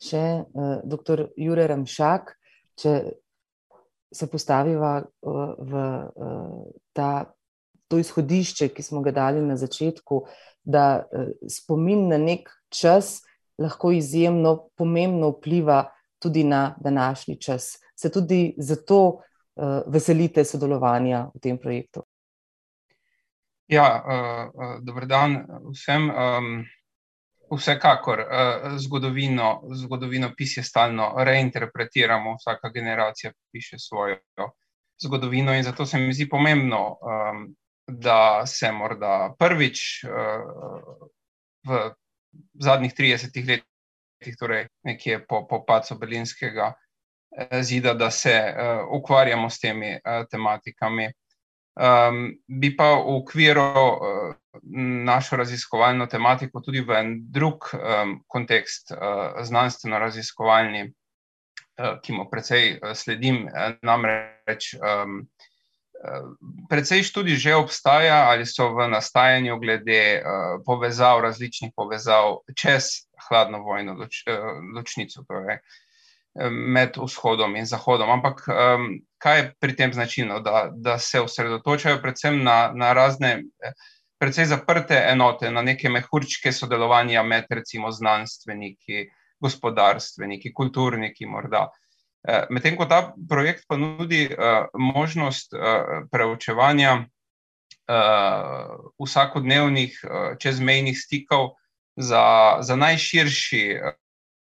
Še 0.00 0.22
uh, 0.40 0.78
dr. 0.84 1.26
Jure 1.36 1.66
Ramšak, 1.68 2.30
če 2.80 2.92
se 4.12 4.28
postaviva 4.32 4.98
uh, 5.04 5.40
v 5.60 5.82
uh, 6.08 6.62
ta, 6.96 7.10
to 7.88 8.00
izhodišče, 8.00 8.70
ki 8.72 8.84
smo 8.84 9.02
ga 9.04 9.12
dali 9.12 9.42
na 9.44 9.58
začetku, 9.60 10.22
da 10.64 11.04
uh, 11.04 11.32
spomin 11.52 12.06
na 12.08 12.20
nek 12.20 12.48
čas 12.72 13.18
lahko 13.60 13.92
izjemno 13.92 14.70
pomembno 14.76 15.34
vpliva 15.36 15.82
tudi 16.20 16.44
na 16.48 16.76
današnji 16.80 17.36
čas. 17.40 17.76
Se 17.96 18.12
tudi 18.12 18.54
zato 18.56 19.00
uh, 19.04 19.84
veselite 19.86 20.44
sodelovanja 20.44 21.26
v 21.34 21.44
tem 21.44 21.60
projektu? 21.60 22.04
Ja, 23.68 23.84
uh, 24.00 24.48
uh, 24.56 24.80
dobro 24.80 25.04
dan 25.06 25.44
vsem. 25.72 26.08
Um, 26.08 26.64
Vsekakor 27.50 28.20
eh, 28.20 28.26
zgodovino, 28.78 29.62
zgodovino 29.74 30.32
pisje 30.36 30.62
stalno 30.62 31.14
reinterpretiramo, 31.16 32.34
vsaka 32.34 32.70
generacija 32.74 33.32
piše 33.52 33.78
svojo 33.78 34.16
zgodovino, 35.02 35.54
in 35.54 35.62
zato 35.62 35.86
se 35.86 35.98
mi 35.98 36.14
zdi 36.14 36.28
pomembno, 36.28 36.96
ehm, 36.96 37.44
da 37.86 38.46
se 38.46 38.72
morda 38.72 39.34
prvič 39.38 40.04
eh, 40.04 40.08
v 41.68 41.90
zadnjih 42.60 42.92
30 42.94 43.48
letih 43.48 44.36
torej 44.38 44.66
nekje 44.82 45.26
po, 45.26 45.46
po 45.46 45.64
pacu 45.64 45.98
Berlinskega 45.98 46.72
zida, 47.62 47.94
da 47.94 48.10
se 48.10 48.54
ukvarjamo 48.90 49.50
s 49.50 49.58
temi 49.60 49.98
tematikami. 50.30 51.10
Um, 51.76 52.30
bi 52.48 52.70
pa 52.72 52.94
v 52.96 53.18
okviru 53.20 53.62
uh, 53.62 54.34
našo 55.04 55.36
raziskovalno 55.36 56.06
tematiko 56.08 56.62
tudi 56.64 56.80
v 56.80 56.96
en 56.96 57.10
drug 57.32 57.68
um, 57.76 58.14
kontekst, 58.26 58.94
uh, 58.96 59.36
znanstveno-raziskovalni, 59.44 60.86
uh, 60.88 61.98
ki 62.00 62.16
mu 62.16 62.24
precej 62.32 62.78
uh, 62.78 62.94
sledim, 62.96 63.44
namreč 63.84 64.72
um, 64.80 65.26
precej 66.68 67.02
študij 67.02 67.36
že 67.40 67.56
obstaja 67.56 68.28
ali 68.28 68.46
so 68.46 68.68
v 68.72 68.88
nastajanju 68.88 69.60
glede 69.60 70.20
uh, 70.20 70.60
povezav, 70.64 71.20
različnih 71.24 71.72
povezav 71.76 72.40
čez 72.56 73.08
hladno 73.28 73.60
vojno 73.64 73.96
loč, 74.00 74.24
uh, 74.28 74.64
ločnico. 74.72 75.24
Torej, 75.28 75.60
uh, 75.60 75.85
med 76.50 76.96
vzhodom 76.96 77.56
in 77.56 77.66
zahodom. 77.66 78.10
Ampak 78.10 78.42
um, 78.48 78.88
kaj 79.18 79.38
je 79.38 79.44
pri 79.60 79.76
tem 79.76 79.92
značilno? 79.92 80.40
Da, 80.40 80.68
da 80.72 80.98
se 80.98 81.20
osredotočajo 81.20 82.00
predvsem 82.02 82.42
na, 82.44 82.72
na 82.74 82.92
razne, 82.92 83.42
precej 84.18 84.44
zaprte 84.52 85.00
enote, 85.10 85.50
na 85.50 85.62
neke 85.62 85.88
mehurčke 85.88 86.52
sodelovanja 86.52 87.22
med 87.22 87.44
recimo 87.50 87.90
znanstveniki, 87.92 89.06
gospodarstveniki, 89.40 90.52
kulturniki 90.54 91.26
morda. 91.26 91.66
E, 92.24 92.46
medtem 92.50 92.76
ko 92.76 92.86
ta 92.88 93.12
projekt 93.28 93.66
pa 93.68 93.76
nudi 93.76 94.26
uh, 94.32 94.66
možnost 94.72 95.52
uh, 95.52 96.08
preučevanja 96.12 96.94
uh, 96.96 97.04
vsakodnevnih 99.04 100.00
uh, 100.04 100.32
čezmejnih 100.40 100.96
stikov 100.98 101.54
za, 101.96 102.58
za 102.60 102.76
najširši 102.76 103.62
uh, 103.76 103.92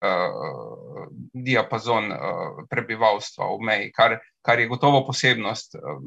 uh, 0.01 1.08
diapazon 1.34 2.12
uh, 2.12 2.63
prebivalstva 2.70 3.50
v 3.54 3.60
meji, 3.70 3.92
kar, 3.92 4.18
kar 4.42 4.60
je 4.60 4.68
gotovo 4.68 5.04
posebnost, 5.08 5.75
uh, 5.75 6.01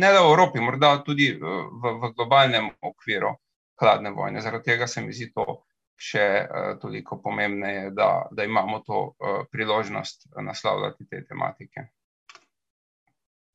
ne 0.00 0.12
le 0.12 0.20
v 0.20 0.30
Evropi, 0.30 0.60
morda 0.64 0.96
tudi 1.06 1.32
uh, 1.34 1.66
v, 1.70 1.96
v 2.00 2.12
globalnem 2.16 2.70
okviru 2.80 3.34
hladne 3.80 4.12
vojne. 4.16 4.40
Zaradi 4.40 4.72
tega 4.72 4.86
se 4.86 5.04
mi 5.04 5.12
zdi 5.12 5.30
to 5.34 5.62
še 6.00 6.26
uh, 6.40 6.72
toliko 6.80 7.20
pomembneje, 7.20 7.90
da, 7.96 8.26
da 8.32 8.44
imamo 8.44 8.80
to 8.86 9.00
uh, 9.12 9.40
priložnost 9.52 10.28
naslavljati 10.40 11.08
te 11.08 11.24
tematike. 11.28 11.88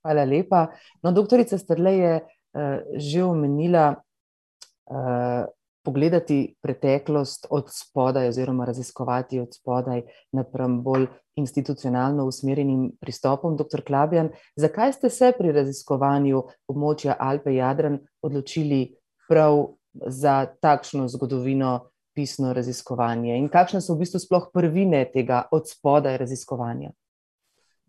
Hvala 0.06 0.24
lepa. 0.30 0.68
No, 1.02 1.12
doktorica 1.12 1.58
Strle 1.58 1.94
je 1.98 2.14
uh, 2.22 2.98
že 3.02 3.24
omenila 3.26 3.96
uh, 3.96 5.46
pogledati 5.86 6.56
preteklost 6.62 7.48
od 7.50 7.70
spodaj, 7.70 8.27
oziroma 8.27 8.65
raziskovati 8.65 9.39
od 9.39 9.54
spodaj, 9.56 10.01
napram 10.32 10.82
bolj 10.84 11.08
institucionalno 11.36 12.25
usmerjenim 12.25 12.92
pristopom. 13.00 13.58
Dr. 13.58 13.84
Klabjan, 13.88 14.30
zakaj 14.56 14.94
ste 14.94 15.10
se 15.10 15.32
pri 15.38 15.51
raziskovanju 15.51 16.44
območja 16.68 17.18
Alpe-Jadran 17.20 18.00
odločili 18.22 18.96
prav 19.30 19.65
za 19.94 20.46
takšno 20.62 21.08
zgodovino 21.08 21.89
pisno 22.15 22.54
raziskovanje 22.54 23.38
in 23.38 23.50
kakšne 23.51 23.82
so 23.82 23.94
v 23.94 24.06
bistvu 24.06 24.20
sploh 24.24 24.50
prvine 24.54 25.04
tega 25.13 25.44
od 25.51 25.68
spodaj 25.70 26.18
raziskovanja? 26.18 26.92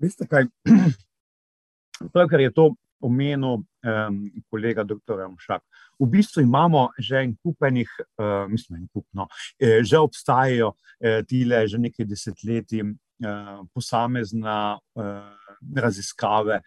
Veste 0.02 0.26
kaj? 0.26 0.50
Prav, 2.12 2.26
ker 2.28 2.40
je 2.40 2.52
to 2.52 2.74
omenil 3.00 3.62
um, 3.62 4.20
kolega 4.50 4.84
dr. 4.84 5.28
Mšak. 5.32 5.62
V 6.00 6.08
bistvu 6.10 6.42
imamo 6.42 6.88
že 6.98 7.22
en 7.24 7.36
kupenih, 7.36 7.88
uh, 8.18 8.48
mislim, 8.48 8.82
en 8.82 8.88
kupno, 8.88 9.28
eh, 9.60 9.82
že 9.84 9.98
obstajajo 9.98 10.74
eh, 11.00 11.22
tile 11.24 11.68
že 11.68 11.78
nekaj 11.78 12.06
desetletij 12.06 12.80
eh, 12.80 13.58
posamezna 13.74 14.78
eh, 14.96 15.56
raziskave 15.76 16.60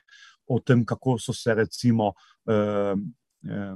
o 0.50 0.60
tem, 0.60 0.86
kako 0.86 1.18
so 1.20 1.34
se 1.34 1.54
recimo 1.54 2.14
eh, 2.50 2.96
eh, 3.46 3.76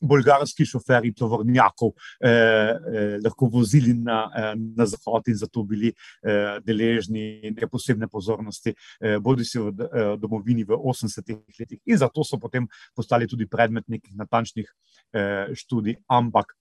bolgarski 0.00 0.64
šoferji 0.66 1.12
tovornjakov 1.14 1.92
eh, 2.20 2.30
eh, 2.30 3.18
lahko 3.24 3.48
vozili 3.52 3.94
na, 3.94 4.30
eh, 4.36 4.54
na 4.76 4.86
zahod 4.86 5.28
in 5.28 5.36
zato 5.36 5.62
bili 5.62 5.92
eh, 5.92 6.58
deležni 6.64 7.40
neke 7.50 7.68
posebne 7.68 8.08
pozornosti, 8.08 8.74
eh, 9.00 9.18
bodi 9.18 9.44
si 9.44 9.58
v 9.58 9.68
eh, 9.70 10.14
domovini 10.20 10.64
v 10.64 10.76
80-ih 10.76 11.60
letih. 11.60 11.80
In 11.86 11.98
zato 11.98 12.24
so 12.24 12.38
potem 12.40 12.68
postali 12.96 13.28
tudi 13.28 13.46
predmet 13.46 13.88
nekih 13.88 14.16
natančnih 14.16 14.72
eh, 15.12 15.52
študij. 15.54 16.00
Ampak 16.08 16.54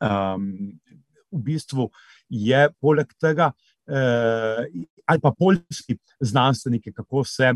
um, 0.00 0.50
v 1.32 1.42
bistvu 1.44 1.90
je 2.30 2.66
poleg 2.80 3.12
tega, 3.20 3.52
eh, 3.88 4.66
ali 5.06 5.20
pa 5.22 5.32
polski 5.32 5.98
znanstveniki, 6.20 6.92
kako 6.92 7.24
se. 7.24 7.54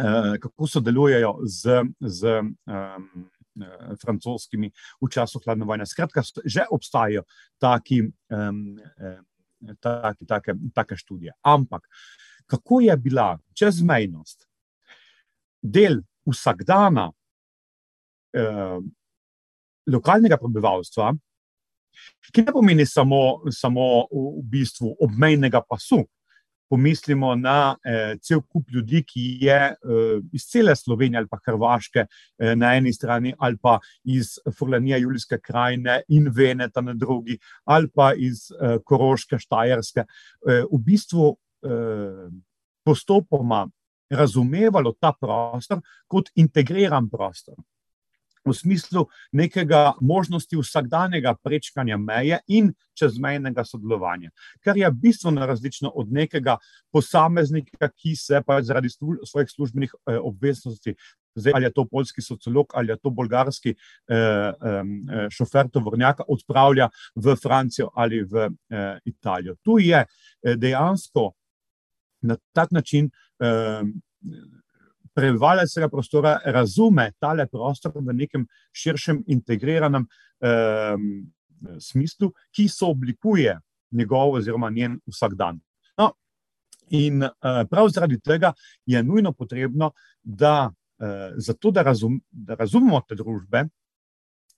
Uh, 0.00 0.38
kako 0.40 0.66
sodelujejo 0.70 1.32
z, 1.44 1.82
z 2.00 2.38
um, 2.40 2.54
Eh, 2.64 3.39
francoskimi 4.00 4.70
v 5.00 5.10
času 5.10 5.40
hladne 5.44 5.66
vojne. 5.66 5.86
Skratka, 5.86 6.22
že 6.44 6.66
obstajajo 6.70 7.24
taki, 7.58 8.02
um, 8.30 8.78
taki, 9.80 10.26
take, 10.26 10.54
take 10.74 10.96
študije. 10.96 11.34
Ampak 11.42 11.88
kako 12.50 12.80
je 12.80 12.96
bila 12.96 13.38
čezmejnost 13.54 14.46
del 15.62 16.00
vsakdana 16.26 17.10
eh, 18.34 18.78
lokalnega 19.90 20.38
prebivalstva, 20.38 21.12
ki 22.30 22.44
ne 22.46 22.54
pomeni 22.54 22.86
samo, 22.86 23.42
samo 23.50 24.06
v 24.10 24.42
bistvu 24.50 24.94
obmejnega 25.06 25.62
pasu, 25.66 26.04
pomislimo 26.70 27.34
na 27.34 27.76
eh, 27.84 28.14
cel 28.22 28.40
kup 28.42 28.70
ljudi, 28.70 29.02
ki 29.06 29.24
je 29.42 29.58
eh, 29.72 30.20
iz 30.32 30.46
cele 30.46 30.76
Slovenije 30.76 31.18
ali 31.18 31.28
pa 31.30 31.38
Hrvaške 31.46 32.04
eh, 32.06 32.54
na 32.56 32.74
eni 32.78 32.92
strani, 32.92 33.34
ali 33.38 33.58
pa 33.62 33.78
iz 34.04 34.36
Furlanija, 34.58 35.00
Julijske 35.02 35.40
krajine 35.42 36.02
in 36.08 36.30
Veneta 36.36 36.80
na 36.80 36.94
drugi, 36.94 37.38
ali 37.64 37.90
pa 37.94 38.12
iz 38.14 38.50
eh, 38.52 38.78
Koroške, 38.84 39.38
Štajerske, 39.38 40.06
eh, 40.06 40.62
v 40.70 40.80
bistvu 40.86 41.34
eh, 41.66 42.30
postopoma 42.84 43.66
razumevalo 44.10 44.94
ta 45.00 45.12
prostor 45.20 45.82
kot 46.06 46.30
integriran 46.34 47.10
prostor 47.10 47.58
v 48.44 48.54
smislu 48.54 49.06
nekega 49.32 49.92
možnosti 50.00 50.56
vsakdanjega 50.56 51.34
prečkanja 51.42 51.96
meje 51.96 52.38
in 52.48 52.72
čezmejnega 52.98 53.64
sodelovanja, 53.64 54.30
kar 54.64 54.76
je 54.76 54.90
bistveno 54.90 55.46
različno 55.46 55.92
od 55.94 56.12
nekega 56.12 56.56
posameznika, 56.92 57.88
ki 57.88 58.16
se 58.16 58.42
pa 58.46 58.62
zaradi 58.62 58.90
slu 58.90 59.16
svojih 59.24 59.50
službenih 59.50 59.94
eh, 59.94 60.18
obveznosti, 60.18 60.94
zdaj, 61.34 61.52
ali 61.54 61.64
je 61.64 61.72
to 61.72 61.84
polski 61.84 62.22
sociolog 62.22 62.72
ali 62.74 62.92
je 62.92 62.96
to 62.96 63.10
bolgarski 63.10 63.70
eh, 63.70 64.14
eh, 64.14 65.28
šofer 65.30 65.68
tovornjaka, 65.68 66.24
odpravlja 66.28 66.88
v 67.14 67.36
Francijo 67.36 67.90
ali 67.94 68.22
v 68.24 68.48
eh, 68.70 68.98
Italijo. 69.04 69.54
Tu 69.62 69.78
je 69.78 70.04
eh, 70.04 70.56
dejansko 70.56 71.32
na 72.22 72.36
tak 72.52 72.70
način. 72.70 73.10
Eh, 73.40 73.82
prebivalec 75.20 75.72
tega 75.74 75.88
prostora 75.92 76.38
razume 76.54 77.10
tale 77.20 77.46
prostor 77.50 77.92
v 77.94 78.14
nekem 78.16 78.46
širšem, 78.72 79.22
integriranem 79.28 80.06
um, 80.06 81.10
smislu, 81.78 82.30
ki 82.56 82.68
so 82.72 82.88
oblikuje 82.94 83.58
njegov 83.92 84.38
oziroma 84.38 84.70
njen 84.72 84.96
vsakdan. 85.10 85.60
No, 86.00 86.12
in 86.96 87.24
uh, 87.26 87.62
prav 87.70 87.90
zaradi 87.92 88.20
tega 88.20 88.54
je 88.86 89.02
nujno 89.02 89.32
potrebno, 89.36 89.92
da, 90.22 90.70
uh, 90.70 91.36
zato, 91.36 91.70
da, 91.70 91.84
razum, 91.84 92.20
da 92.30 92.56
razumemo 92.56 93.02
te 93.08 93.18
družbe, 93.18 93.66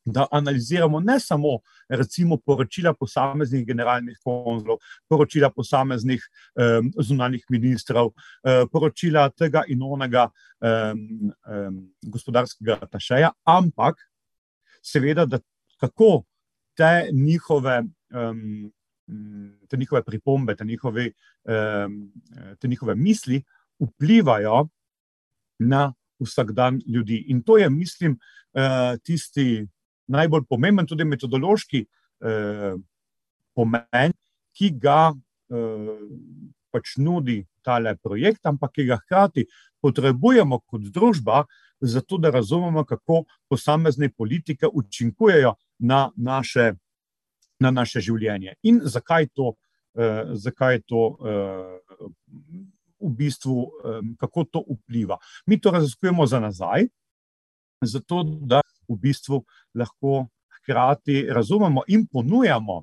da 0.05 0.27
analiziramo 0.31 1.01
ne 1.01 1.21
samo 1.21 1.59
recimo, 1.89 2.37
poročila 2.37 2.95
posameznih 2.95 3.67
generalnih 3.67 4.19
konzulov, 4.25 4.79
poročila 5.09 5.51
posameznih 5.51 6.23
um, 6.55 6.93
zunanjih 6.99 7.45
ministrov, 7.51 8.11
um, 8.11 8.69
poročila 8.73 9.29
tega 9.31 9.63
in 9.69 9.83
onega 9.83 10.29
um, 10.61 11.33
um, 11.47 11.81
gospodarskega 12.03 12.81
tašeja, 12.91 13.31
ampak 13.45 13.97
seveda, 14.83 15.27
da 15.27 15.39
kako 15.81 16.23
te 16.77 17.09
njihove. 17.13 17.83
Um, 18.11 18.73
Te 19.69 19.77
njihove 19.77 20.03
pripombe, 20.05 20.55
te 20.57 20.65
njihove, 20.65 21.11
te 22.59 22.69
njihove 22.69 22.95
misli 22.95 23.43
vplivajo 23.81 24.69
na 25.59 25.93
vsakdan 26.21 26.81
ljudi. 26.87 27.25
In 27.29 27.43
to 27.43 27.59
je, 27.59 27.69
mislim, 27.71 28.19
tisti 29.03 29.67
najbolj 30.13 30.47
pomemben, 30.49 30.87
tudi 30.89 31.07
metodološki 31.09 31.83
eh, 31.83 32.75
pomen, 33.57 34.15
ki 34.57 34.71
ga 34.83 35.01
eh, 35.13 35.91
pač 36.73 36.97
nudi 37.01 37.43
tale 37.65 37.97
projekt, 38.03 38.47
ampak 38.49 38.77
ki 38.77 38.89
ga 38.91 38.99
hkrati 39.03 39.47
potrebujemo 39.83 40.61
kot 40.67 40.89
družba, 40.95 41.45
zato 41.83 42.19
da 42.23 42.31
razumemo, 42.31 42.85
kako 42.87 43.25
posamezne 43.51 44.09
politike 44.09 44.69
učinkujejo 44.71 45.55
na 45.83 46.09
naše 46.17 46.73
na 47.63 47.71
naše 47.71 48.03
življenje. 48.03 48.57
In 48.67 48.81
zakaj 48.85 49.29
to, 49.37 49.55
zakaj 50.45 50.81
to 50.89 51.03
v 53.03 53.11
bistvu, 53.19 53.57
kako 54.21 54.45
to 54.45 54.65
vpliva. 54.67 55.19
Mi 55.47 55.61
to 55.61 55.71
raziskujemo 55.75 56.27
za 56.27 56.41
nazaj, 56.43 56.89
zato 57.83 58.23
da 58.25 58.63
v 58.89 58.99
bistvu 58.99 59.43
lahko 59.75 60.27
hkrati 60.59 61.27
razumemo 61.31 61.83
in 61.89 62.07
ponujamo 62.07 62.83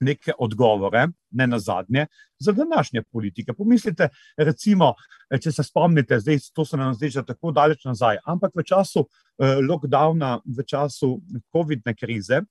neke 0.00 0.32
odgovore, 0.38 1.08
ne 1.30 1.46
na 1.46 1.58
zadnje, 1.58 2.06
za 2.38 2.52
današnje 2.52 3.02
politike. 3.02 3.52
Pomislite, 3.52 4.08
recimo, 4.36 4.94
če 5.42 5.52
se 5.52 5.62
spomnite, 5.64 6.20
zdaj 6.20 6.38
to 6.54 6.64
se 6.64 6.76
nam 6.76 6.94
zdi 6.94 7.10
že 7.10 7.24
tako 7.26 7.52
daleč 7.52 7.84
nazaj, 7.84 8.20
ampak 8.24 8.54
v 8.54 8.64
času 8.64 9.06
eh, 9.06 9.58
lockdowna, 9.62 10.38
v 10.46 10.64
času 10.66 11.18
COVID-ne 11.52 11.94
krize, 11.94 12.42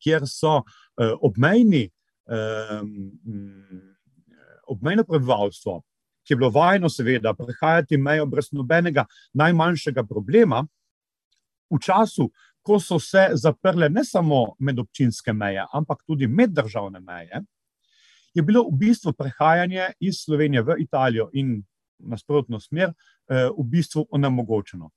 kjer 0.00 0.26
so 0.28 0.60
eh, 0.60 1.14
obmejni, 1.20 1.86
eh, 2.28 2.82
obmejno 4.68 5.04
prebivalstvo, 5.04 5.80
ki 6.24 6.34
je 6.34 6.36
bilo 6.36 6.50
vajeno, 6.50 6.88
seveda, 6.92 7.32
prehajati 7.34 7.96
mejo 7.96 8.26
brez 8.26 8.52
nobenega 8.52 9.06
najmanjšega 9.34 10.04
problema, 10.04 10.66
v 11.70 11.78
času, 11.78 12.28
ko 12.62 12.80
so 12.80 12.98
se 13.00 13.28
zaprle 13.34 13.88
ne 13.88 14.04
samo 14.04 14.54
medobčinske 14.58 15.32
meje, 15.32 15.64
ampak 15.72 16.02
tudi 16.06 16.26
meddržavne 16.28 17.00
meje, 17.00 17.42
je 18.34 18.42
bilo 18.42 18.64
v 18.68 18.76
bistvu 18.78 19.12
prehajanje 19.12 19.92
iz 20.00 20.22
Slovenije 20.24 20.62
v 20.62 20.76
Italijo 20.78 21.30
in 21.32 21.62
nasprotno 21.98 22.60
smer 22.60 22.92
eh, 22.92 23.48
v 23.50 23.64
bistvu 23.64 24.06
onemogočeno. 24.10 24.90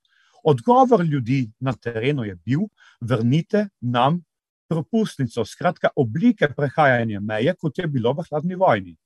Odgovor 0.44 1.04
ljudi 1.04 1.50
na 1.60 1.72
terenu 1.72 2.24
je 2.24 2.36
bil: 2.36 2.60
vrnite 3.00 3.68
nam 3.80 4.22
propustnico, 4.68 5.44
skratka, 5.44 5.88
oblike 5.96 6.48
prehajanja 6.56 7.20
meje, 7.20 7.54
kot 7.54 7.78
je 7.78 7.86
bilo 7.86 8.12
v 8.12 8.24
hladni 8.28 8.54
vojni. 8.54 8.96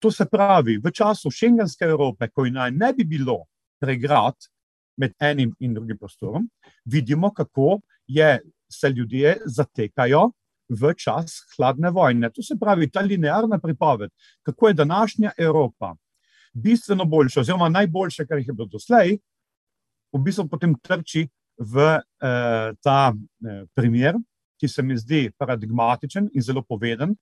To 0.00 0.10
se 0.10 0.24
pravi, 0.24 0.78
v 0.78 0.90
času 0.90 1.30
šengenske 1.30 1.84
Evrope, 1.84 2.28
ko 2.28 2.46
naj 2.48 2.70
ne 2.70 2.92
bi 2.96 3.04
bilo 3.04 3.44
pregrad 3.80 4.34
med 5.00 5.14
enim 5.20 5.54
in 5.60 5.74
drugim 5.74 5.98
prostorom, 5.98 6.48
vidimo, 6.84 7.32
kako 7.34 7.80
je, 8.06 8.40
se 8.68 8.88
ljudje 8.88 9.38
zatekajo 9.46 10.28
v 10.68 10.92
čas 10.94 11.40
hladne 11.56 11.90
vojne. 11.90 12.30
To 12.30 12.42
se 12.42 12.58
pravi, 12.60 12.90
ta 12.90 13.00
linearna 13.00 13.58
pripoved, 13.58 14.10
kako 14.46 14.68
je 14.68 14.78
današnja 14.84 15.32
Evropa 15.38 15.94
bistveno 16.52 17.04
boljša, 17.04 17.40
oziroma 17.40 17.68
najboljša, 17.68 18.26
kar 18.26 18.38
jih 18.38 18.48
je 18.48 18.54
bilo 18.54 18.68
doslej, 18.68 19.18
v 20.12 20.22
bistvu 20.24 20.48
potem 20.50 20.74
trči 20.82 21.28
v 21.58 21.86
eh, 21.94 22.72
ta 22.82 23.12
eh, 23.12 23.64
primer, 23.74 24.18
ki 24.60 24.68
se 24.68 24.82
mi 24.82 24.96
zdi 24.98 25.30
paradigmatičen 25.38 26.28
in 26.34 26.42
zelo 26.42 26.62
poveden, 26.62 27.14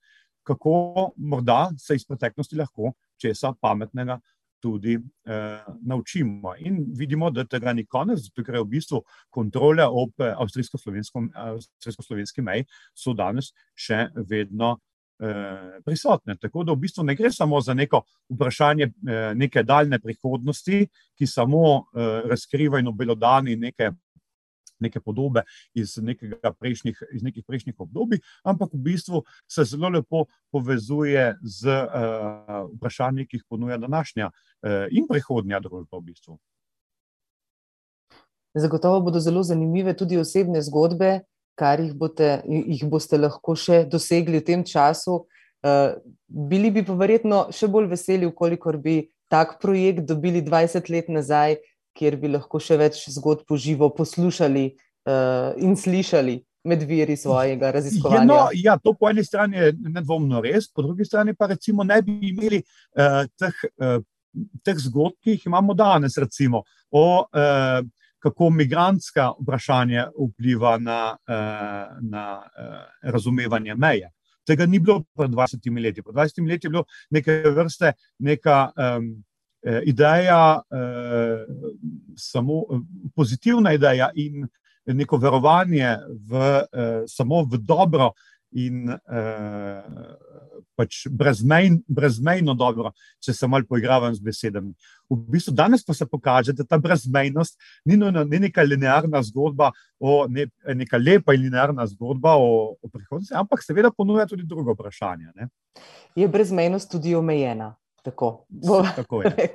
kako 0.43 1.11
morda 1.17 1.69
se 1.77 1.95
iz 1.95 2.05
preteklosti 2.07 2.57
lahko 2.57 2.93
česa 3.21 3.53
pametnega 3.61 4.19
tudi 4.61 4.95
eh, 4.95 5.63
naučimo. 5.81 6.55
In 6.59 6.85
vidimo, 6.97 7.29
da 7.29 7.43
tega 7.43 7.73
ni 7.73 7.85
konec, 7.85 8.19
zato 8.19 8.43
ker 8.43 8.55
je 8.55 8.63
v 8.63 8.67
bistvu 8.75 9.03
kontrole 9.29 9.85
ob 9.85 10.21
eh, 10.21 10.33
avstrijsko-slovenski 10.35 12.41
meji 12.43 12.65
so 12.93 13.13
danes 13.13 13.53
še 13.75 14.07
vedno 14.29 14.77
eh, 15.19 15.79
prisotne. 15.85 16.35
Tako 16.41 16.63
da 16.63 16.73
v 16.73 16.83
bistvu 16.85 17.03
ne 17.03 17.15
gre 17.15 17.31
samo 17.31 17.61
za 17.61 17.73
neko 17.73 18.01
vprašanje 18.29 18.83
eh, 18.83 19.33
neke 19.35 19.63
daljne 19.63 19.99
prihodnosti, 19.99 20.87
ki 21.17 21.27
samo 21.27 21.77
eh, 21.77 22.21
razkriva 22.29 22.79
in 22.79 22.87
obelodani 22.87 23.55
neke 23.55 23.91
neke 24.79 24.99
podobe 24.99 25.43
iz, 25.73 25.95
prejšnjih, 26.59 27.01
iz 27.15 27.23
nekih 27.23 27.45
prejšnjih 27.47 27.75
obdobij, 27.79 28.21
ampak 28.43 28.73
v 28.73 28.81
bistvu 28.89 29.23
se 29.47 29.65
zelo 29.65 29.89
lepo 29.89 30.25
povezuje 30.51 31.35
z 31.43 31.67
uh, 31.69 32.69
vprašanji, 32.75 33.27
ki 33.27 33.39
jih 33.39 33.47
ponuja 33.49 33.77
današnja 33.77 34.29
uh, 34.29 34.85
in 34.91 35.07
prihodnja 35.09 35.59
družba. 35.59 35.99
V 35.99 36.05
bistvu. 36.11 36.39
Zagotovo 38.57 39.01
bodo 39.01 39.19
zelo 39.19 39.43
zanimive 39.43 39.93
tudi 39.97 40.17
osebne 40.17 40.61
zgodbe, 40.65 41.19
kar 41.59 41.81
jih, 41.83 41.93
bote, 41.93 42.39
jih 42.47 42.85
boste 42.89 43.19
lahko 43.19 43.55
še 43.55 43.83
dosegli 43.89 44.39
v 44.39 44.45
tem 44.47 44.63
času. 44.65 45.25
Uh, 45.59 45.99
bili 46.27 46.71
bi 46.71 46.85
pa 46.87 46.95
verjetno 46.95 47.49
še 47.53 47.67
bolj 47.67 47.89
veseli, 47.91 48.29
kolikor 48.31 48.79
bi 48.79 49.01
tak 49.29 49.59
projekt 49.61 50.07
dobili 50.09 50.41
20 50.41 50.89
let 50.89 51.09
nazaj, 51.11 51.59
kjer 51.99 52.15
bi 52.19 52.31
lahko 52.31 52.61
še 52.63 52.77
več 52.79 53.01
zgodb 53.11 53.43
poživo 53.49 53.89
poslušali 53.95 54.65
uh, 54.71 55.51
in 55.59 55.75
slišali 55.75 56.39
med 56.69 56.83
viri 56.87 57.15
svojega 57.17 57.71
raziskovanja. 57.71 58.25
No, 58.27 58.39
ja, 58.53 58.77
to 58.83 58.93
po 58.99 59.09
eni 59.09 59.23
strani 59.23 59.57
je 59.57 59.73
nedvomno 59.95 60.41
res, 60.43 60.67
po 60.71 60.83
drugi 60.85 61.07
strani 61.07 61.35
pa 61.35 61.47
recimo 61.53 61.83
ne 61.87 62.01
bi 62.03 62.17
imeli 62.31 62.59
uh, 62.61 63.23
teh, 63.39 63.63
uh, 63.79 64.01
teh 64.65 64.83
zgodb, 64.83 65.17
ki 65.23 65.37
jih 65.37 65.47
imamo 65.47 65.75
danes, 65.77 66.17
recimo 66.19 66.63
o 66.91 67.05
uh, 67.23 67.79
kako 68.19 68.49
migrantska 68.51 69.29
vprašanja 69.39 70.09
vpliva 70.17 70.75
na, 70.77 71.01
uh, 71.15 71.99
na 72.03 72.25
uh, 72.43 72.81
razumevanje 73.15 73.75
meje. 73.75 74.11
Tega 74.47 74.65
ni 74.65 74.79
bilo 74.79 75.03
pred 75.15 75.31
20 75.31 75.83
leti. 75.83 76.03
Pred 76.03 76.15
20 76.15 76.47
leti 76.49 76.67
je 76.67 76.71
bilo 76.73 76.83
neke 77.09 77.41
vrste 77.55 77.93
neka 78.19 78.71
um, 78.75 79.11
ideja, 79.85 80.61
eh, 80.71 81.45
samo 82.15 82.63
eh, 82.71 82.81
pozitivna 83.15 83.73
ideja 83.73 84.09
in 84.15 84.47
neko 84.85 85.17
verovanje 85.17 85.97
v, 86.29 86.63
samo 87.05 87.43
v 87.45 87.57
dobro 87.61 88.13
in 88.51 88.89
pač 90.79 91.03
brezmejn, 91.11 91.81
brezmejno 91.87 92.55
dobro, 92.57 92.93
če 93.21 93.35
se 93.35 93.47
malo 93.51 93.67
poigravam 93.69 94.15
z 94.15 94.23
besedami. 94.23 94.71
V 95.11 95.17
bistvu 95.35 95.53
danes 95.53 95.83
pa 95.85 95.93
se 95.93 96.07
pokaže, 96.09 96.55
da 96.55 96.65
ta 96.65 96.79
brezmejnost 96.81 97.59
ni, 97.85 97.97
nujno, 97.99 98.23
ni 98.23 98.39
neka 98.47 98.63
linearna 98.65 99.21
zgodba, 99.27 99.69
o, 99.99 100.23
ne, 100.31 100.47
neka 100.81 100.97
lepa 100.97 101.35
in 101.37 101.45
linearna 101.49 101.85
zgodba 101.91 102.37
o, 102.39 102.79
o 102.79 102.89
prihodnosti, 102.89 103.35
ampak 103.37 103.61
seveda 103.65 103.91
ponuja 103.91 104.25
tudi 104.29 104.47
drugo 104.47 104.73
vprašanje. 104.73 105.33
Ne? 105.35 105.49
Je 106.17 106.27
brezmejnost 106.31 106.89
tudi 106.95 107.13
omejena? 107.15 107.75
Tako, 108.03 108.45
tako 108.95 109.21
je. 109.21 109.31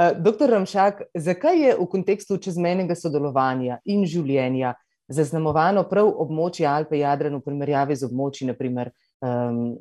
Eh, 0.00 0.14
doktor 0.16 0.48
Ramšak, 0.50 1.02
zakaj 1.14 1.58
je 1.60 1.72
v 1.76 1.86
kontekstu 1.90 2.38
čezmenjega 2.40 2.94
sodelovanja 2.96 3.80
in 3.84 4.06
življenja 4.08 4.70
zaznamovano 5.10 5.82
prav 5.90 6.08
območje 6.22 6.68
Alpe 6.70 7.00
Jadran 7.00 7.36
v 7.36 7.42
primerjavi 7.44 7.96
z 7.98 8.06
območji, 8.06 8.48
naprimer 8.48 8.92
um, 9.20 9.74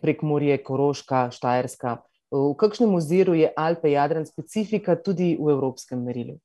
prek 0.00 0.22
Morje, 0.22 0.56
Koroška, 0.64 1.26
Štajerska? 1.34 1.98
V 2.32 2.54
kakšnem 2.58 2.94
oziru 2.96 3.34
je 3.36 3.50
Alpe 3.52 3.90
Jadran 3.92 4.26
specifika 4.26 4.96
tudi 4.96 5.34
v 5.36 5.50
evropskem 5.56 6.00
merilu? 6.06 6.38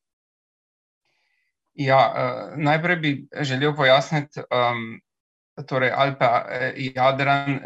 Ja, 1.78 2.02
uh, 2.02 2.58
najprej 2.60 3.00
bi 3.00 3.14
želel 3.48 3.76
pojasniti, 3.78 4.44
um, 4.50 5.00
torej 5.68 5.92
Alpa 5.92 6.46
in 6.76 6.94
Jadran, 6.96 7.60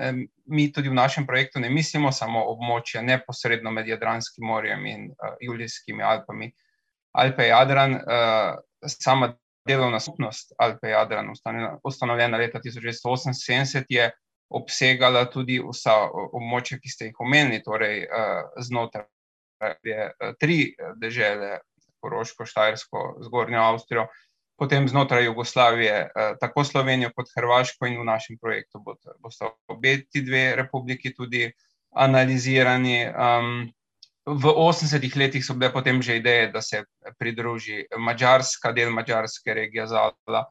mi 0.46 0.72
tudi 0.74 0.90
v 0.90 0.98
našem 0.98 1.26
projektu 1.28 1.60
ne 1.60 1.70
mislimo 1.70 2.12
samo 2.12 2.44
območja 2.52 3.02
neposredno 3.02 3.72
med 3.72 3.88
Jadranskim 3.88 4.46
morjem 4.46 4.86
in 4.86 5.08
uh, 5.12 5.36
Julijskimi 5.42 6.04
Alpami. 6.04 6.52
Alpe 7.16 7.48
Jadran, 7.48 7.94
sama 8.84 9.30
delovna 9.68 10.00
skupnost 10.00 10.52
Alpe 10.60 10.90
Jadran, 10.90 11.32
ustanovljena 11.84 12.38
leta 12.38 12.60
1978, 12.60 13.86
je 13.90 14.10
obsegala 14.50 15.26
tudi 15.32 15.62
vsa 15.64 15.96
območja, 16.12 16.78
ki 16.82 16.92
ste 16.92 17.08
jih 17.08 17.22
omenili, 17.24 17.62
torej 17.64 18.04
znotraj 18.68 19.08
tri 20.42 20.60
dežele, 21.02 21.60
Koroško, 22.04 22.46
Štajersko, 22.46 23.06
Zgornjo 23.26 23.64
Avstrijo, 23.64 24.06
potem 24.56 24.88
znotraj 24.88 25.26
Jugoslavije, 25.26 25.94
eh, 26.16 26.36
tako 26.40 26.64
Slovenijo 26.64 27.12
kot 27.16 27.30
Hrvaško, 27.36 27.86
in 27.86 28.00
v 28.00 28.06
našem 28.06 28.38
projektu 28.42 28.80
bodo 28.80 29.56
obe 29.68 29.98
ti 30.12 30.22
dve 30.22 30.56
republiki 30.56 31.14
tudi 31.14 31.52
analizirani. 31.96 33.08
Um, 33.08 33.74
v 34.26 34.50
80-ih 34.50 35.16
letih 35.16 35.46
so 35.46 35.54
bile 35.54 35.72
potem 35.74 36.02
že 36.02 36.18
ideje, 36.18 36.48
da 36.52 36.62
se 36.62 36.84
pridruži 37.20 37.86
Mačarska, 37.98 38.72
del 38.72 38.90
Mačarske 38.90 39.54
regije 39.54 39.88
Zala, 39.88 40.46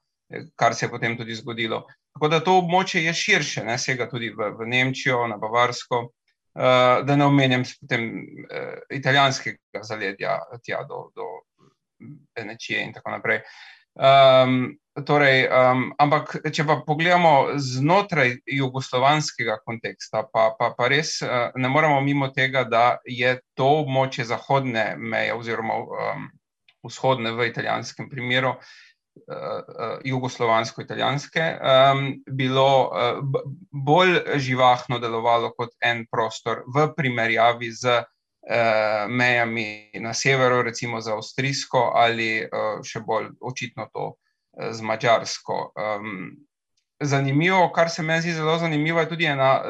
kar 0.57 0.75
se 0.75 0.87
je 0.87 0.91
potem 0.91 1.17
tudi 1.19 1.35
zgodilo. 1.35 1.87
Tako 2.15 2.29
da 2.29 2.41
to 2.41 2.59
območje 2.59 3.03
je 3.05 3.15
širše, 3.15 3.65
ne 3.65 3.79
sega 3.79 4.07
tudi 4.09 4.31
v, 4.31 4.53
v 4.55 4.67
Nemčijo, 4.67 5.27
na 5.27 5.37
Bavarsko. 5.37 6.11
Uh, 6.55 7.03
da 7.03 7.17
ne 7.17 7.25
omenjam 7.27 7.65
potem 7.81 8.05
uh, 8.47 8.79
italijanskega 8.95 9.81
zaledja, 9.83 10.39
tja 10.63 10.85
do, 10.87 11.11
do 11.11 11.27
Venecije 12.39 12.85
in 12.85 12.93
tako 12.95 13.11
naprej. 13.11 13.41
Uh, 13.43 13.75
Um, 13.95 14.75
torej, 15.07 15.45
um, 15.47 15.85
ampak, 16.03 16.37
če 16.55 16.65
pa 16.67 16.81
pogledamo 16.87 17.55
znotraj 17.63 18.41
jugoslovanskega 18.47 19.61
konteksta, 19.67 20.25
pa, 20.27 20.49
pa, 20.59 20.73
pa 20.75 20.89
res 20.91 21.21
uh, 21.23 21.55
ne 21.55 21.71
moremo 21.71 22.01
mimo 22.03 22.31
tega, 22.35 22.65
da 22.67 22.99
je 23.07 23.37
to 23.55 23.69
območje 23.85 24.27
zahodne 24.31 24.95
meje 24.99 25.35
oziroma 25.35 25.79
um, 25.83 26.27
vzhodne 26.85 27.33
v 27.33 27.49
italijanskem 27.49 28.11
primeru 28.11 28.57
jugoslovansko-italijanske, 30.05 31.43
bilo 32.27 32.91
bolj 33.71 34.17
živahno 34.43 34.99
delovalo 34.99 35.53
kot 35.55 35.71
en 35.79 36.03
prostor 36.11 36.65
v 36.67 36.89
primerjavi 36.97 37.71
z 37.71 38.03
mejami 39.09 39.91
na 40.01 40.15
severu, 40.15 40.63
recimo 40.63 41.01
za 41.01 41.15
Avstrijsko 41.17 41.93
ali 41.97 42.45
še 42.85 43.01
bolj 43.01 43.31
očitno 43.41 43.89
to 43.93 44.11
z 44.71 44.85
Mačarsko. 44.85 45.73
Zanimivo, 47.01 47.73
kar 47.75 47.91
se 47.91 48.03
meni 48.03 48.23
zdi 48.23 48.33
zelo 48.33 48.59
zanimivo, 48.59 49.01
je 49.01 49.09
tudi 49.09 49.27
ena 49.27 49.63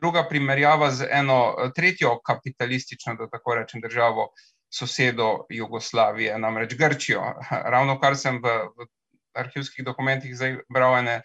druga 0.00 0.24
primerjava 0.28 0.90
z 0.90 1.08
eno 1.10 1.70
tretjo 1.76 2.18
kapitalistično, 2.24 3.14
da 3.18 3.28
tako 3.28 3.54
rečem, 3.54 3.82
državo, 3.84 4.30
sosedo 4.74 5.44
Jugoslavije, 5.50 6.38
namreč 6.38 6.74
Grčijo. 6.74 7.22
Ravno 7.74 7.98
kar 8.00 8.16
sem 8.16 8.40
v, 8.42 8.54
v 8.78 8.88
arhivskih 9.34 9.84
dokumentih 9.84 10.34
bral 10.72 10.98
ene 11.02 11.20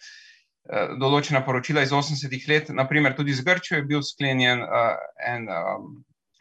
določena 1.00 1.40
poročila 1.42 1.82
iz 1.82 1.92
osemdesetih 1.96 2.44
let, 2.48 2.68
naprimer 2.76 3.16
tudi 3.16 3.34
z 3.34 3.42
Grčijo 3.46 3.80
je 3.80 3.86
bil 3.88 4.04
sklenjen 4.06 4.60
en 5.26 5.48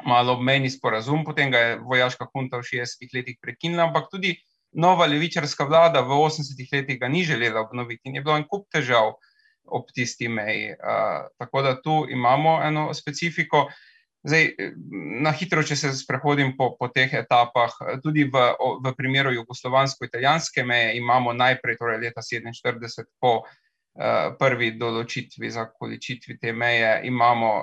malo 0.06 0.34
obmejni 0.38 0.70
sporazum, 0.70 1.26
potem 1.26 1.52
ga 1.52 1.60
je 1.60 1.80
vojaška 1.84 2.30
hunta 2.34 2.60
v 2.60 2.68
šestdesetih 2.68 3.12
letih 3.14 3.38
prekinila, 3.42 3.88
ampak 3.90 4.08
tudi 4.12 4.36
nova 4.72 5.08
levičarska 5.10 5.66
vlada 5.66 6.02
v 6.06 6.20
osemdesetih 6.24 6.70
letih 6.74 7.00
ga 7.00 7.08
ni 7.08 7.24
želela 7.24 7.62
obnoviti 7.62 8.10
in 8.10 8.16
je 8.16 8.22
bilo 8.22 8.38
en 8.38 8.48
kup 8.48 8.68
težav 8.72 9.14
ob 9.66 9.92
tisti 9.94 10.28
meji. 10.28 10.74
Tako 11.38 11.62
da 11.62 11.82
tu 11.82 12.06
imamo 12.10 12.60
eno 12.64 12.94
specifiko. 12.94 13.68
Zdaj, 14.24 14.50
na 15.24 15.32
hitro, 15.32 15.64
če 15.64 15.78
se 15.80 15.94
sprehodim 15.96 16.58
po, 16.58 16.74
po 16.80 16.90
teh 16.92 17.14
etapah, 17.16 17.72
tudi 18.04 18.26
v, 18.28 18.42
v 18.84 18.92
primeru 18.98 19.32
jugoslovansko-italijanske 19.32 20.66
meje 20.68 20.98
imamo 21.00 21.32
najprej, 21.34 21.78
torej 21.80 22.02
leta 22.04 22.24
sedeminštirideset 22.26 23.08
po 23.22 23.46
prvi 24.40 24.74
določitvi, 24.80 25.52
zakoličitvi 25.56 26.38
te 26.40 26.52
meje, 26.52 26.92
imamo 27.08 27.54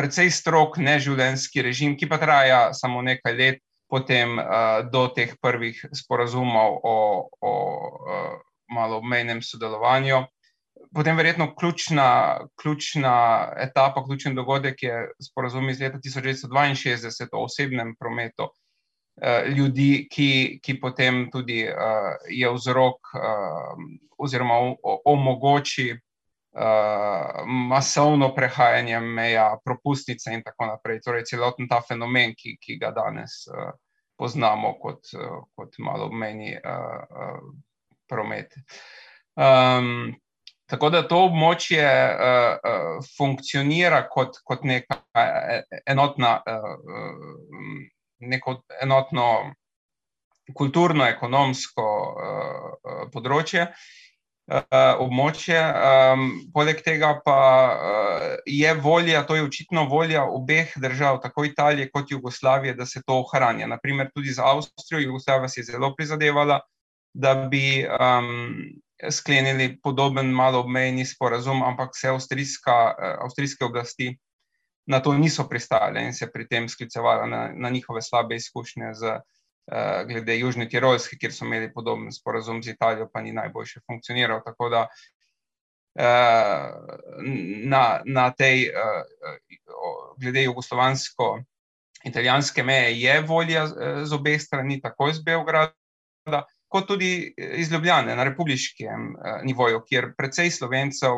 precej 0.00 0.30
strog 0.32 0.78
neživljenjski 0.80 1.62
režim, 1.62 1.96
ki 2.00 2.08
pa 2.08 2.16
traja 2.16 2.60
samo 2.72 3.02
nekaj 3.04 3.34
let, 3.36 3.58
potem 3.90 4.38
do 4.88 5.08
teh 5.12 5.34
prvih 5.42 5.76
sporazumov 5.92 6.78
o, 6.86 6.96
o 7.42 7.52
malo 8.72 9.00
obmejnem 9.02 9.42
sodelovanju. 9.42 10.22
Potem 10.94 11.18
verjetno 11.18 11.50
ključna, 11.54 12.40
ključna 12.56 13.14
etapa, 13.60 14.04
ključen 14.06 14.34
dogodek 14.34 14.82
je 14.82 14.94
sporazum 15.22 15.68
iz 15.68 15.82
leta 15.82 16.00
tisoč 16.00 16.22
devetsto 16.22 16.48
dvainšestdeset 16.48 17.34
o 17.36 17.44
osebnem 17.44 17.92
prometu 17.98 18.48
ljudi, 19.56 20.08
ki, 20.10 20.60
ki 20.62 20.78
potem 20.80 21.26
tudi 21.32 21.66
je 22.30 22.52
vzrok 22.54 23.12
oziroma 24.18 24.54
omogoči 25.04 25.92
masovno 27.46 28.34
prehajanje 28.34 29.00
meja, 29.00 29.58
propustnice 29.64 30.32
in 30.34 30.42
tako 30.42 30.66
naprej, 30.66 31.00
torej 31.04 31.24
celoten 31.30 31.68
ta 31.68 31.78
fenomen, 31.88 32.34
ki, 32.34 32.56
ki 32.58 32.78
ga 32.80 32.90
danes 32.90 33.44
poznamo 34.18 34.74
kot, 34.82 35.12
kot 35.56 35.78
malo 35.78 36.10
obmejni 36.10 36.56
promet. 38.10 38.58
Tako 40.70 40.90
da 40.90 41.02
to 41.08 41.24
območje 41.26 41.82
uh, 41.82 42.58
uh, 42.62 43.06
funkcionira 43.16 44.04
kot, 44.06 44.36
kot 44.46 44.62
neka 44.62 45.00
enotna, 45.82 46.36
uh, 46.46 47.80
neko 48.22 48.54
enotno 48.82 49.24
kulturno-ekonomsko 50.54 51.88
uh, 51.88 53.02
področje, 53.10 53.66
uh, 53.66 53.99
območje. 55.04 55.58
Um, 55.60 56.26
poleg 56.54 56.82
tega 56.82 57.12
pa 57.24 57.38
uh, 57.70 58.24
je 58.46 58.74
volja, 58.82 59.22
to 59.26 59.36
je 59.38 59.46
očitno 59.46 59.86
volja 59.90 60.24
obeh 60.26 60.72
držav, 60.76 61.20
tako 61.22 61.44
Italije 61.46 61.90
kot 61.90 62.10
Jugoslavije, 62.10 62.74
da 62.74 62.86
se 62.86 63.02
to 63.06 63.20
ohranja. 63.22 63.66
Naprimer, 63.70 64.10
tudi 64.14 64.34
za 64.34 64.48
Avstrijo, 64.50 65.04
Jugoslavija 65.06 65.48
si 65.48 65.60
je 65.60 65.70
zelo 65.72 65.94
prizadevala, 65.96 66.60
da 67.14 67.34
bi. 67.34 67.86
Um, 67.86 68.80
sklenili 69.08 69.78
podoben 69.80 70.26
malo 70.26 70.60
obmejni 70.60 71.06
sporazum, 71.08 71.62
ampak 71.64 71.96
se 71.96 72.08
avstrijske 72.08 73.64
oblasti 73.64 74.18
na 74.86 75.00
to 75.00 75.12
niso 75.14 75.48
pristale 75.48 76.02
in 76.04 76.14
se 76.14 76.30
pri 76.32 76.48
tem 76.48 76.68
sklicevali 76.68 77.30
na, 77.30 77.50
na 77.54 77.70
njihove 77.70 78.02
slabe 78.02 78.36
izkušnje 78.36 78.94
z, 78.94 79.20
glede 80.06 80.38
Južne 80.38 80.68
Tirolske, 80.68 81.16
kjer 81.20 81.32
so 81.32 81.44
imeli 81.44 81.72
podoben 81.72 82.12
sporazum 82.12 82.62
z 82.62 82.68
Italijo, 82.74 83.08
pa 83.12 83.22
ni 83.22 83.32
najboljše 83.32 83.80
funkcioniral. 83.86 84.42
Tako 84.44 84.68
da 84.68 84.88
na, 87.64 88.00
na 88.04 88.30
tej, 88.30 88.70
glede 90.18 90.42
jugoslovansko-italijanske 90.44 92.62
meje 92.62 93.00
je 93.00 93.20
volja 93.20 93.66
z 94.04 94.12
obeh 94.12 94.42
strani, 94.42 94.80
tako 94.80 95.08
iz 95.10 95.22
Beograda, 95.22 96.44
kot 96.68 96.86
tudi 96.88 97.34
iz 97.36 97.72
Ljubljane 97.72 98.16
na 98.16 98.24
republiškem 98.24 99.16
nivoju, 99.44 99.80
kjer 99.88 100.14
precej 100.18 100.50
Slovencev, 100.50 101.12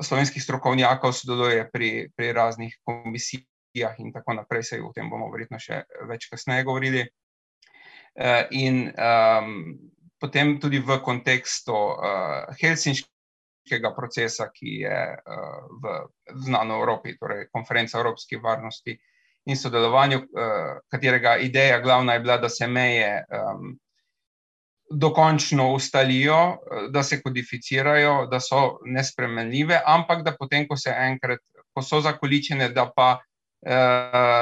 slovenskih 0.00 0.42
strokovnjakov 0.42 1.12
sodeluje 1.12 1.70
pri, 1.72 2.10
pri 2.16 2.32
raznih 2.32 2.78
komisijah 2.84 3.49
in 3.74 4.12
tako 4.12 4.34
naprej, 4.34 4.64
saj 4.64 4.80
o 4.80 4.92
tem 4.94 5.10
bomo 5.10 5.30
verjetno 5.32 5.58
še 5.58 5.84
več 6.08 6.28
kasneje 6.30 6.66
govorili. 6.66 7.04
In 8.50 8.90
um, 8.90 9.52
potem 10.20 10.58
tudi 10.60 10.80
v 10.82 10.98
kontekstu 11.04 11.72
uh, 11.72 12.50
helsinškega 12.60 13.92
procesa, 13.96 14.50
ki 14.52 14.80
je 14.82 14.98
uh, 15.14 15.60
v 15.80 15.94
znano 16.44 16.80
Evropi, 16.82 17.14
torej 17.16 17.46
konferenca 17.54 18.00
Evropske 18.00 18.40
varnosti 18.42 18.98
in 19.46 19.56
sodelovanju, 19.56 20.18
uh, 20.18 20.82
katerega 20.90 21.38
ideja 21.38 21.78
glavna 21.80 22.18
je 22.18 22.24
bila, 22.26 22.36
da 22.42 22.48
se 22.48 22.66
meje 22.66 23.24
um, 23.30 23.78
dokončno 24.90 25.72
ustalijo, 25.72 26.58
da 26.90 27.02
se 27.02 27.22
kodificirajo, 27.22 28.26
da 28.26 28.40
so 28.40 28.78
nespremenljive, 28.84 29.80
ampak 29.86 30.24
da 30.24 30.34
potem, 30.38 30.66
ko 30.68 30.76
se 30.76 30.90
enkrat, 30.90 31.38
ko 31.74 31.82
so 31.82 32.00
zakoličene, 32.00 32.68
da 32.74 32.90
pa 32.96 33.10
eh, 33.18 33.29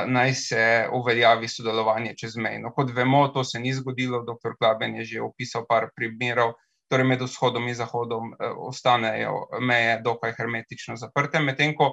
naj 0.07 0.35
se 0.35 0.88
uveljavi 0.94 1.48
sodelovanje 1.48 2.12
čezmejno. 2.16 2.70
Kot 2.70 2.92
vemo, 2.94 3.28
to 3.35 3.42
se 3.44 3.59
ni 3.59 3.72
zgodilo, 3.74 4.22
doktor 4.22 4.54
Klaben 4.59 4.94
je 4.96 5.04
že 5.04 5.22
opisal 5.22 5.64
par 5.66 5.88
primerov, 5.96 6.52
torej 6.88 7.07
med 7.07 7.22
vzhodom 7.22 7.68
in 7.68 7.76
zahodom 7.76 8.33
eh, 8.33 8.52
ostanejo 8.57 9.48
meje 9.61 10.00
dokaj 10.04 10.33
hermetično 10.38 10.96
zaprte, 10.96 11.40
medtem 11.40 11.74
ko 11.76 11.92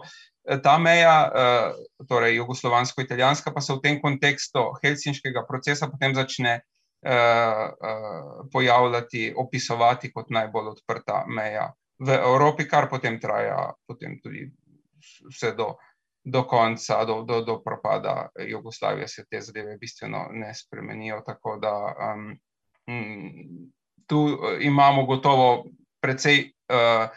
ta 0.64 0.78
meja, 0.78 1.16
eh, 1.28 2.06
torej 2.10 2.38
jugoslovansko-italijanska, 2.40 3.54
pa 3.54 3.62
se 3.62 3.74
v 3.74 3.82
tem 3.84 4.02
kontekstu 4.02 4.72
helsinškega 4.84 5.46
procesa 5.48 5.92
potem 5.92 6.16
začne 6.16 6.62
pojavljati, 8.52 9.28
opisovati 9.38 10.10
kot 10.10 10.32
najbolj 10.34 10.72
odprta 10.72 11.20
meja 11.30 11.68
v 12.02 12.16
Evropi, 12.18 12.66
kar 12.66 12.88
potem 12.90 13.20
traja 13.22 13.76
potem 13.86 14.16
tudi 14.24 14.48
vse 15.30 15.52
do, 15.54 15.76
do 16.26 16.44
konca, 16.44 17.06
do, 17.06 17.22
do, 17.22 17.42
do 17.42 17.62
propada 17.64 18.30
Jugoslavije, 18.40 19.08
se 19.08 19.26
te 19.30 19.42
zadeve 19.42 19.78
bistveno 19.78 20.28
ne 20.32 20.54
spremenijo. 20.56 21.22
Tako 21.26 21.58
da 21.58 21.74
um, 22.14 22.40
tu 24.06 24.40
imamo 24.62 25.06
gotovo 25.06 25.66
precej 26.02 26.52
uh, 26.70 27.10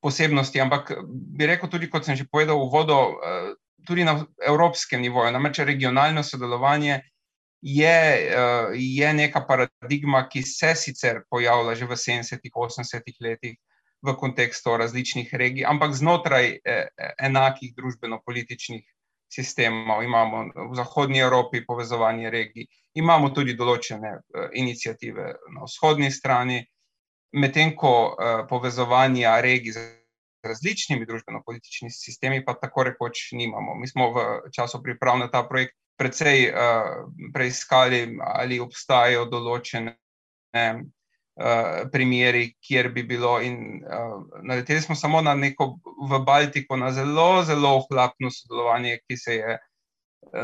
posebnosti, 0.00 0.60
ampak 0.60 0.92
bi 1.06 1.46
rekel 1.46 1.70
tudi, 1.70 1.90
kot 1.90 2.04
sem 2.04 2.16
že 2.16 2.26
povedal 2.30 2.58
vodo, 2.70 2.98
uh, 2.98 3.54
tudi 3.86 4.04
na 4.04 4.18
evropskem 4.46 5.00
nivoju, 5.02 5.32
namreč 5.32 5.58
regionalno 5.58 6.22
sodelovanje 6.22 7.00
je, 7.60 8.30
je 8.74 9.12
neka 9.14 9.40
paradigma, 9.46 10.28
ki 10.28 10.42
se 10.42 10.74
sicer 10.74 11.22
pojavlja 11.30 11.74
že 11.74 11.86
v 11.86 11.96
70-ih, 11.96 12.52
80-ih 12.52 13.16
letih 13.20 13.56
v 14.06 14.14
kontekstu 14.16 14.76
različnih 14.76 15.34
regij, 15.34 15.66
ampak 15.66 15.94
znotraj 15.94 16.52
eh, 16.56 16.86
enakih 17.18 17.74
družbeno-političnih 17.76 18.84
sistemov. 19.32 20.04
Imamo 20.06 20.46
v 20.70 20.74
Zahodnji 20.78 21.20
Evropi 21.20 21.64
povezovanje 21.66 22.30
regij, 22.30 22.68
imamo 22.94 23.30
tudi 23.34 23.56
določene 23.58 24.14
eh, 24.16 24.48
inicijative 24.54 25.34
na 25.54 25.66
vzhodni 25.66 26.10
strani, 26.10 26.62
medtem 27.36 27.74
ko 27.76 27.94
eh, 28.14 28.42
povezovanja 28.48 29.40
regij 29.40 29.74
različnimi 30.46 31.06
družbeno-političnimi 31.06 31.90
sistemi, 31.90 32.44
pa 32.44 32.54
tako 32.54 32.86
rekoč 32.86 33.32
nimamo. 33.32 33.74
Mi 33.74 33.88
smo 33.88 34.12
v 34.14 34.26
času 34.54 34.82
priprav 34.82 35.18
na 35.18 35.28
ta 35.28 35.42
projekt 35.42 35.74
precej 35.96 36.52
uh, 36.52 37.08
preiskali, 37.32 38.18
ali 38.20 38.60
obstajajo 38.60 39.24
določene 39.32 39.96
uh, 41.36 41.86
primeri, 41.92 42.50
kjer 42.60 42.90
bi 42.92 43.04
bilo. 43.06 43.36
In, 43.42 43.80
uh, 43.84 44.18
naleteli 44.42 44.80
smo 44.80 44.94
samo 44.94 45.22
na 45.22 45.34
neko 45.34 45.76
v 46.10 46.20
Baltiku, 46.26 46.76
na 46.76 46.92
zelo, 46.92 47.42
zelo 47.44 47.76
ohlapno 47.82 48.30
sodelovanje, 48.30 48.98
ki 49.06 49.16
se 49.16 49.36
je 49.36 49.58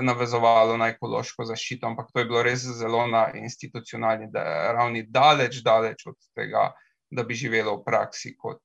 navezovalo 0.02 0.76
na 0.78 0.92
ekološko 0.92 1.44
zaščito, 1.44 1.86
ampak 1.86 2.12
to 2.12 2.22
je 2.22 2.26
bilo 2.28 2.42
res 2.46 2.62
zelo 2.78 3.02
na 3.10 3.26
institucionalni 3.34 4.28
ravni, 4.32 5.02
daleč, 5.10 5.58
daleč 5.64 6.06
od 6.06 6.16
tega, 6.38 6.68
da 7.10 7.24
bi 7.28 7.34
živelo 7.36 7.74
v 7.80 7.84
praksi, 7.84 8.36
kot, 8.38 8.62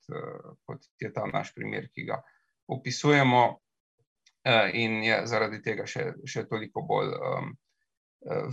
kot 0.66 0.86
je 1.02 1.10
ta 1.14 1.26
naš 1.32 1.50
primer, 1.56 1.90
ki 1.90 2.06
ga 2.12 2.22
opisujemo, 2.72 3.42
in 4.74 5.04
je 5.04 5.22
zaradi 5.28 5.62
tega 5.64 5.86
še, 5.90 6.12
še 6.26 6.46
toliko 6.48 6.84
bolj 6.88 7.14
um, 7.16 7.52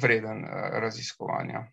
vreden 0.00 0.44
raziskovanja. 0.82 1.64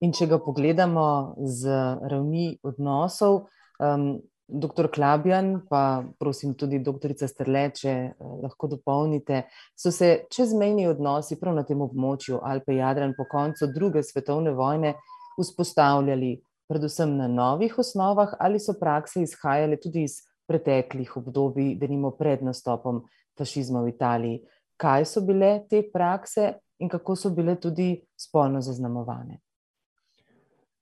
In 0.00 0.12
če 0.14 0.28
ga 0.30 0.38
pogledamo 0.38 1.34
z 1.42 1.70
ravni 2.10 2.52
odnosov, 2.62 3.48
um, 3.82 4.18
Doktor 4.48 4.88
Klabjan, 4.88 5.66
pa 5.68 6.04
prosim 6.16 6.54
tudi 6.56 6.78
doktorica 6.80 7.26
Strle, 7.28 7.66
če 7.76 7.90
eh, 7.92 8.12
lahko 8.16 8.70
dopolnite, 8.72 9.42
so 9.76 9.92
se 9.92 10.24
čezmejni 10.32 10.86
odnosi 10.88 11.36
prav 11.36 11.58
na 11.58 11.66
tem 11.68 11.82
območju 11.84 12.40
Alpe 12.40 12.78
Jadran 12.78 13.12
po 13.16 13.26
koncu 13.28 13.68
druge 13.74 14.00
svetovne 14.02 14.54
vojne 14.56 14.94
vzpostavljali 15.36 16.38
predvsem 16.68 17.16
na 17.16 17.28
novih 17.28 17.78
osnovah 17.78 18.32
ali 18.40 18.60
so 18.60 18.74
prakse 18.80 19.22
izhajale 19.22 19.76
tudi 19.80 20.06
iz 20.08 20.20
preteklih 20.48 21.16
obdobij, 21.16 21.74
da 21.76 21.86
nimo 21.86 22.10
pred 22.16 22.42
nastopom 22.42 23.02
fašizma 23.38 23.82
v 23.84 23.92
Italiji. 23.92 24.40
Kaj 24.80 25.04
so 25.12 25.20
bile 25.26 25.66
te 25.68 25.82
prakse 25.92 26.54
in 26.80 26.88
kako 26.88 27.16
so 27.16 27.30
bile 27.36 27.58
tudi 27.60 27.90
spolno 28.16 28.60
zaznamovane? 28.64 29.42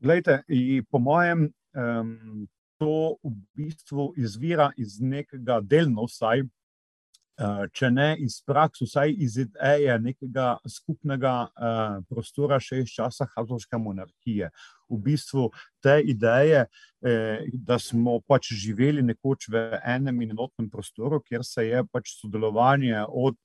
Glejte, 0.00 0.42
po 0.90 0.98
mojem 0.98 1.48
um, 1.72 2.46
to 2.78 3.16
v 3.24 3.32
bistvu 3.56 4.12
izvira 4.16 4.70
iz 4.76 5.00
nekega 5.00 5.60
delno, 5.64 6.04
vsaj, 6.04 6.42
eh, 6.42 7.62
če 7.72 7.90
ne 7.90 8.08
iz 8.20 8.38
prakse, 8.44 8.84
vsaj 8.84 9.14
iz 9.24 9.38
ideje 9.40 9.98
nekega 10.00 10.56
skupnega 10.68 11.34
eh, 11.48 12.00
prostora, 12.08 12.60
še 12.60 12.82
iz 12.84 12.92
časa 12.92 13.28
Habsburške 13.32 13.80
monarhije. 13.80 14.50
V 14.92 15.00
bistvu 15.02 15.48
te 15.82 15.98
ideje, 16.04 16.66
eh, 17.02 17.46
da 17.52 17.78
smo 17.78 18.20
pač 18.20 18.52
živeli 18.52 19.02
nekoč 19.02 19.48
v 19.48 19.80
enem 19.82 20.20
in 20.22 20.36
enotnem 20.36 20.68
prostoru, 20.70 21.22
kjer 21.24 21.44
se 21.44 21.68
je 21.70 21.84
pač 21.92 22.18
sodelovanje 22.20 23.06
od 23.08 23.38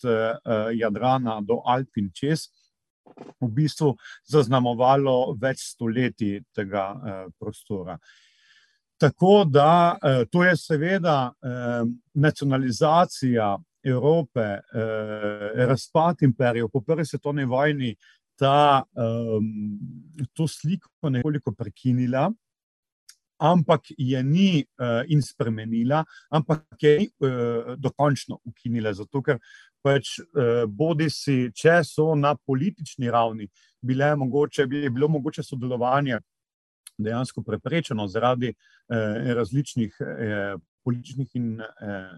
Jadrana 0.76 1.40
do 1.42 1.62
Alpin 1.66 2.12
čez. 2.14 2.50
V 3.42 3.50
bistvu 3.50 3.94
zaznamovalo 4.30 5.36
več 5.42 5.64
stoletij 5.74 6.42
tega 6.56 6.86
eh, 6.94 7.24
prostora. 7.40 7.98
Tako 9.02 9.44
da 9.50 9.98
eh, 9.98 10.24
to 10.32 10.44
je 10.46 10.56
seveda 10.58 11.18
eh, 11.32 11.84
nacionalizacija 12.14 13.58
Evrope, 13.82 14.44
razpad 15.58 16.20
imperijev 16.22 16.68
po 16.70 16.84
prvi 16.86 17.02
svetovni 17.06 17.48
vojni, 17.50 17.96
ta 18.38 18.84
to 20.38 20.46
sliko 20.48 21.10
nekoliko 21.10 21.50
prekinila, 21.58 22.28
ampak 23.42 23.90
je 23.98 24.24
ni 24.24 24.64
in 25.10 25.22
spremenila, 25.22 26.04
ampak 26.30 26.78
je 26.82 27.10
dokončno 27.78 28.38
ukinila, 28.46 28.94
zato 28.94 29.22
ker 29.26 29.40
pač 29.82 30.20
bodi 30.70 31.10
si, 31.10 31.50
če 31.50 31.80
so 31.88 32.12
na 32.16 32.36
politični 32.38 33.10
ravni 33.12 33.50
bile 33.82 34.16
mogoče, 34.16 34.68
bi 34.70 34.90
bilo 34.90 35.08
mogoče 35.08 35.44
sodelovanje 35.44 36.20
dejansko 36.98 37.42
preprečeno 37.42 38.08
zaradi 38.08 38.48
eh, 38.48 39.34
različnih 39.34 39.96
eh, 40.02 40.56
političnih 40.84 41.36
in 41.36 41.62
eh, 41.62 41.66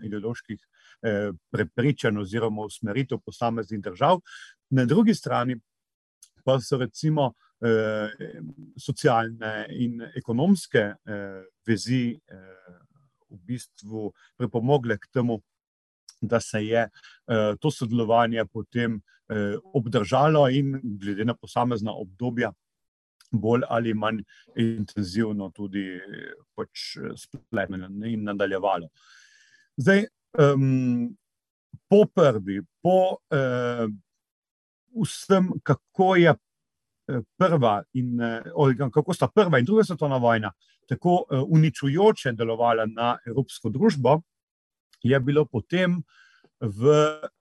ideoloških 0.05 0.59
eh, 0.59 1.31
prepričanj 1.51 2.17
oziroma 2.17 2.61
usmeritev 2.61 3.19
posameznih 3.25 3.81
držav. 3.81 4.21
Na 4.69 4.85
drugi 4.85 5.15
strani 5.15 5.59
pa 6.43 6.59
so 6.59 6.77
recimo 6.77 7.31
eh, 7.31 7.42
socialne 8.77 9.53
in 9.71 10.01
ekonomske 10.15 10.83
eh, 11.05 11.43
vezi 11.67 12.11
eh, 12.11 12.81
v 13.29 13.39
bistvu 13.47 14.09
pripomogle 14.37 14.97
k 14.97 15.09
temu, 15.13 15.39
da 16.21 16.39
se 16.39 16.61
je 16.65 16.83
eh, 16.83 17.55
to 17.59 17.71
sodelovanje 17.71 18.45
potem 18.45 19.01
eh, 19.29 19.55
obdržalo 19.73 20.47
in 20.49 20.79
glede 20.83 21.25
na 21.25 21.35
posamezna 21.35 21.91
obdobja 21.91 22.51
bolj 23.33 23.63
ali 23.69 23.93
manj 23.93 24.21
intenzivno 24.55 25.49
tudi 25.55 25.99
pač 26.55 26.97
spletno 27.17 27.89
in 28.05 28.23
nadaljevalo. 28.23 28.89
Zdaj, 29.77 30.05
um, 30.37 31.15
po 31.89 32.05
prvi, 32.05 32.61
po 32.81 33.17
uh, 33.17 33.89
vsem, 35.01 35.49
kako 35.63 36.15
je 36.15 36.29
eh, 36.29 36.37
prva 37.37 37.81
in 37.93 38.19
uh, 38.21 38.91
kako 38.91 39.13
sta 39.13 39.27
prva 39.27 39.59
in 39.59 39.65
druga 39.65 39.83
svetovna 39.83 40.17
vojna 40.17 40.51
tako 40.89 41.23
uh, 41.23 41.43
uničujoče 41.47 42.31
delovala 42.31 42.85
na 42.85 43.17
evropsko 43.27 43.69
družbo, 43.69 44.21
je 45.03 45.19
bilo 45.19 45.45
potem 45.45 46.01
v 46.63 46.91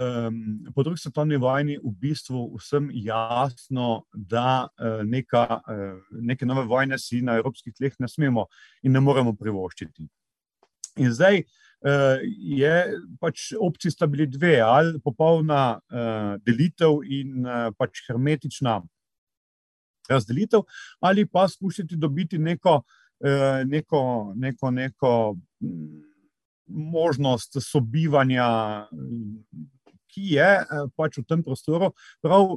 um, 0.03 0.39
po 0.75 0.83
drugi 0.83 0.99
svetovni 0.99 1.37
vojni 1.39 1.77
v 1.79 1.93
bistvu 1.95 2.57
vsem 2.59 2.91
jasno, 2.95 4.05
da 4.13 4.67
uh, 4.67 5.03
neka, 5.07 5.61
uh, 5.63 6.01
neke 6.11 6.47
nove 6.47 6.65
vojne 6.67 6.99
si 6.99 7.23
na 7.23 7.39
evropskih 7.39 7.75
tleh 7.75 7.95
ne 7.99 8.09
smemo 8.09 8.49
in 8.83 8.93
ne 8.93 9.01
moremo 9.01 9.37
privoščiti. 9.39 10.09
In 11.07 11.13
zdaj 11.15 11.39
uh, 11.39 12.19
je 12.59 12.75
pač 13.21 13.53
opcija 13.55 13.95
sta 13.95 14.11
bili 14.11 14.27
dve, 14.27 14.59
ali 14.61 14.99
popolna 15.05 15.79
uh, 15.79 16.35
delitev 16.43 17.05
in 17.07 17.47
uh, 17.47 17.71
pač 17.79 18.03
hermetična 18.09 18.81
razdelitev, 20.13 20.63
ali 21.01 21.27
pa 21.27 21.49
skušati 21.49 21.97
dobiti 21.97 22.39
neko, 22.39 22.81
uh, 22.83 23.63
neko, 23.67 24.33
neko, 24.37 24.71
neko 24.71 25.13
um, 25.33 26.03
možnost 26.67 27.59
sobivanja, 27.61 28.49
ki 30.13 30.35
je 30.37 30.49
eh, 30.61 30.87
pač 30.97 31.19
v 31.21 31.25
tem 31.29 31.43
prostoru, 31.45 31.93
prav 32.23 32.57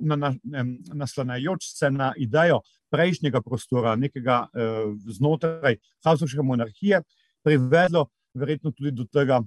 naslanjajoč 0.93 1.69
se 1.71 1.91
na 1.91 2.11
idejo 2.19 2.61
prejšnjega 2.93 3.41
prostora, 3.41 3.95
nekega 3.99 4.45
eh, 4.51 4.91
znotraj 5.17 5.79
Habsburške 6.05 6.43
monarhije, 6.43 7.01
privedlo 7.45 8.09
verjetno 8.35 8.73
tudi 8.75 8.91
do 8.91 9.07
tega, 9.07 9.41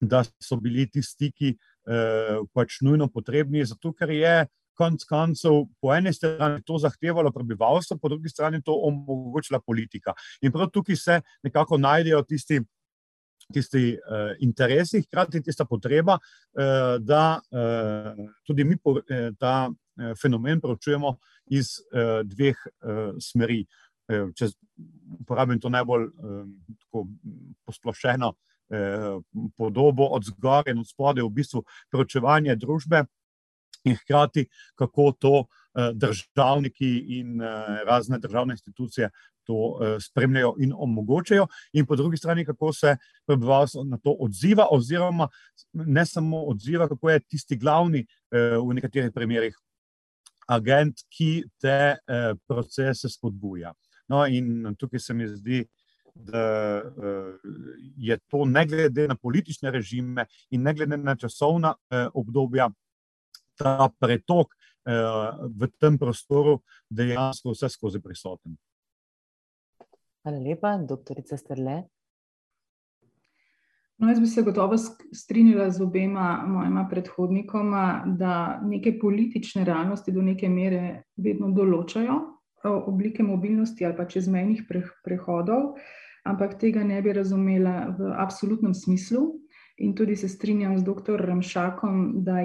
da 0.00 0.24
so 0.40 0.56
bili 0.56 0.86
ti 0.90 1.02
stiki 1.04 1.52
eh, 1.52 2.40
pač 2.54 2.80
nujno 2.82 3.10
potrebni, 3.12 3.64
zato 3.68 3.92
ker 3.92 4.10
je 4.14 4.34
konc 4.80 5.04
koncev 5.04 5.62
po 5.80 5.92
eni 5.94 6.12
strani 6.16 6.62
to 6.64 6.80
zahtevalo 6.80 7.32
prebivalstvo, 7.32 7.98
po 8.00 8.08
drugi 8.08 8.32
strani 8.32 8.62
to 8.64 8.74
omogočila 8.88 9.60
politika. 9.60 10.16
In 10.42 10.52
prav 10.52 10.72
tukaj 10.72 10.96
se 10.96 11.20
nekako 11.44 11.78
najdejo 11.78 12.22
tisti 12.28 12.60
tisti 13.52 13.96
uh, 13.98 14.30
interesi, 14.40 15.02
hkrati 15.02 15.42
tista 15.42 15.64
potreba, 15.64 16.18
uh, 16.18 16.96
da 17.02 17.40
uh, 17.50 18.26
tudi 18.46 18.64
mi 18.64 18.76
po, 18.76 18.90
uh, 18.90 19.30
ta 19.38 19.70
uh, 19.70 20.12
fenomen 20.22 20.60
preučujemo 20.60 21.16
iz 21.50 21.78
uh, 21.80 22.20
dveh 22.24 22.56
uh, 22.56 23.16
smeri. 23.18 23.64
Uh, 24.10 24.30
če 24.34 24.50
uporabim 25.20 25.60
to 25.60 25.70
najbolj 25.70 26.06
uh, 26.06 27.04
posplošeno 27.66 28.32
uh, 28.32 29.48
podobo 29.58 30.10
od 30.16 30.26
zgoraj 30.30 30.74
in 30.74 30.82
od 30.84 30.88
spodaj, 30.88 31.26
v 31.26 31.34
bistvu 31.42 31.64
preučevanje 31.90 32.56
družbe 32.56 33.04
in 33.84 33.96
hkrati 33.96 34.46
kako 34.74 35.12
to 35.12 35.34
uh, 35.40 35.90
državniki 35.94 36.90
in 37.20 37.40
uh, 37.40 37.48
razne 37.86 38.18
državne 38.18 38.54
institucije 38.54 39.10
to 39.50 39.78
eh, 39.82 39.96
spremljajo 40.00 40.54
in 40.58 40.72
omogočajo, 40.76 41.46
in 41.72 41.86
po 41.86 41.96
drugi 41.96 42.16
strani, 42.16 42.44
kako 42.44 42.72
se 42.72 42.96
prebivalstvo 43.26 43.84
na 43.84 43.98
to 43.98 44.16
odziva, 44.20 44.66
oziroma 44.70 45.28
ne 45.72 46.06
samo 46.06 46.44
odziva, 46.52 46.88
kako 46.88 47.10
je 47.10 47.20
tisti 47.20 47.56
glavni 47.56 48.04
eh, 48.04 48.56
v 48.58 48.78
nekaterih 48.78 49.12
primerih 49.14 49.56
agent, 50.48 51.02
ki 51.10 51.44
te 51.60 51.96
eh, 51.96 52.32
procese 52.48 53.10
spodbuja. 53.10 53.74
No, 54.10 54.24
in 54.26 54.74
tukaj 54.78 55.00
se 55.00 55.14
mi 55.14 55.28
zdi, 55.28 55.64
da 56.14 56.82
je 57.96 58.16
to 58.28 58.42
ne 58.44 58.64
glede 58.66 59.04
na 59.08 59.14
politične 59.14 59.70
režime 59.70 60.24
in 60.50 60.64
ne 60.66 60.74
glede 60.74 60.96
na 60.98 61.14
časovna 61.16 61.70
obdobja, 62.18 62.66
ta 63.60 63.90
pretok 64.00 64.56
v 65.60 65.68
tem 65.76 65.98
prostoru 66.00 66.58
dejansko 66.88 67.52
vse 67.52 67.68
skozi 67.68 68.00
prisoten. 68.00 68.56
Hvala 70.24 70.40
lepa, 70.40 70.74
doktorica 70.88 71.36
Strle. 71.36 71.82
No, 74.00 74.08
jaz 74.08 74.20
bi 74.20 74.26
se 74.26 74.42
gotovo 74.42 74.78
strinjala 75.12 75.68
z 75.70 75.82
obema 75.84 76.42
mojima 76.48 76.86
predhodnikoma, 76.88 78.04
da 78.16 78.60
neke 78.64 78.94
politične 78.98 79.64
realnosti 79.64 80.12
do 80.12 80.24
neke 80.24 80.48
mere 80.48 81.02
vedno 81.16 81.52
določajo 81.52 82.16
oblike 82.64 83.22
mobilnosti 83.24 83.84
ali 83.84 83.96
pa 83.96 84.04
čezmejnih 84.08 84.64
prehodov, 85.04 85.76
ampak 86.28 86.58
tega 86.60 86.84
ne 86.84 87.00
bi 87.02 87.12
razumela 87.16 87.94
v 87.98 88.10
absolutnem 88.20 88.74
smislu. 88.74 89.22
In 89.80 89.94
tudi 89.94 90.16
se 90.16 90.28
strinjam 90.28 90.78
z 90.78 90.84
dr. 90.84 91.16
Ramšakom, 91.24 92.12
da, 92.24 92.36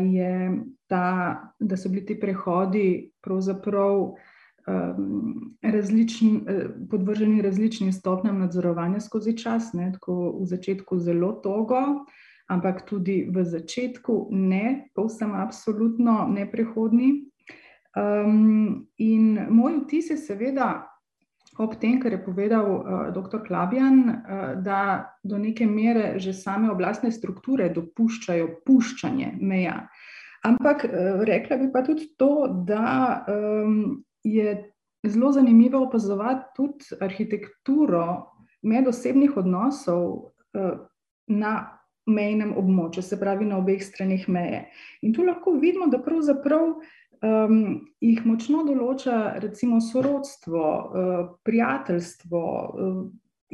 ta, 0.88 1.08
da 1.60 1.78
so 1.78 1.90
bili 1.90 2.06
ti 2.06 2.16
prehodi 2.20 3.12
pravzaprav 3.22 4.16
um, 4.68 5.58
različni, 5.62 6.42
podvrženi 6.92 7.42
različnim 7.42 7.92
stopnjam 7.94 8.40
nadzorovanja 8.40 9.00
skozi 9.00 9.36
čas. 9.38 9.74
Ne, 9.74 9.92
tako 9.92 10.38
v 10.40 10.46
začetku 10.46 11.00
zelo 11.00 11.34
togo, 11.44 11.82
ampak 12.48 12.86
tudi 12.88 13.26
v 13.28 13.44
začetku 13.44 14.28
ne, 14.32 14.90
povsem 14.96 15.36
absolutno 15.36 16.28
neprehodni. 16.32 17.26
Um, 17.96 18.88
in 18.98 19.48
moj 19.50 19.82
vtis 19.84 20.10
je 20.10 20.18
seveda 20.18 20.95
ob 21.58 21.76
tem, 21.80 22.00
kar 22.02 22.12
je 22.12 22.24
povedal 22.24 22.68
uh, 22.68 22.82
eh, 22.84 23.12
dr. 23.16 23.44
Klabjan, 23.48 24.00
uh, 24.10 24.64
da 24.64 25.16
do 25.24 25.38
neke 25.38 25.68
mere 25.68 26.20
že 26.20 26.34
same 26.34 26.72
oblastne 26.72 27.12
strukture 27.12 27.70
dopuščajo 27.70 28.62
puščanje 28.66 29.36
meja. 29.42 29.88
Ampak 30.46 30.86
uh, 30.86 31.24
rekla 31.26 31.58
bi 31.58 31.72
pa 31.72 31.84
tudi 31.86 32.12
to, 32.18 32.48
da 32.68 33.26
um, 33.28 34.04
je 34.24 34.58
zelo 35.06 35.32
zanimivo 35.32 35.84
opazovati 35.86 36.52
tudi 36.56 36.98
arhitekturo 37.02 38.32
medosebnih 38.66 39.38
odnosov 39.38 40.04
uh, 40.58 40.76
na 41.28 41.54
mejnem 42.06 42.54
območju, 42.58 43.02
se 43.02 43.18
pravi 43.20 43.48
na 43.50 43.58
obeh 43.58 43.82
stranih 43.84 44.28
meje. 44.30 44.66
In 45.02 45.14
tu 45.14 45.26
lahko 45.26 45.56
vidimo, 45.58 45.88
da 45.90 46.02
pravzaprav 46.04 46.76
um, 47.22 47.88
jih 48.02 48.26
močno 48.26 48.64
določa 48.68 49.36
recimo 49.44 49.80
sorodstvo, 49.82 50.62
uh, 50.62 51.16
prijateljstvo, 51.46 52.42
uh, 52.42 53.02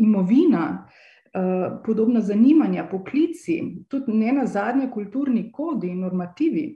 imovina, 0.02 0.66
uh, 0.82 1.66
podobna 1.86 2.22
zanimanja, 2.22 2.88
poklici, 2.92 3.60
tudi 3.90 4.14
ne 4.18 4.36
na 4.40 4.46
zadnje 4.46 4.90
kulturni 4.94 5.50
kodi 5.52 5.92
in 5.92 6.04
normativi, 6.06 6.68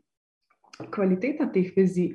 kvaliteta 0.91 1.49
teh 1.53 1.71
vezi. 1.75 2.11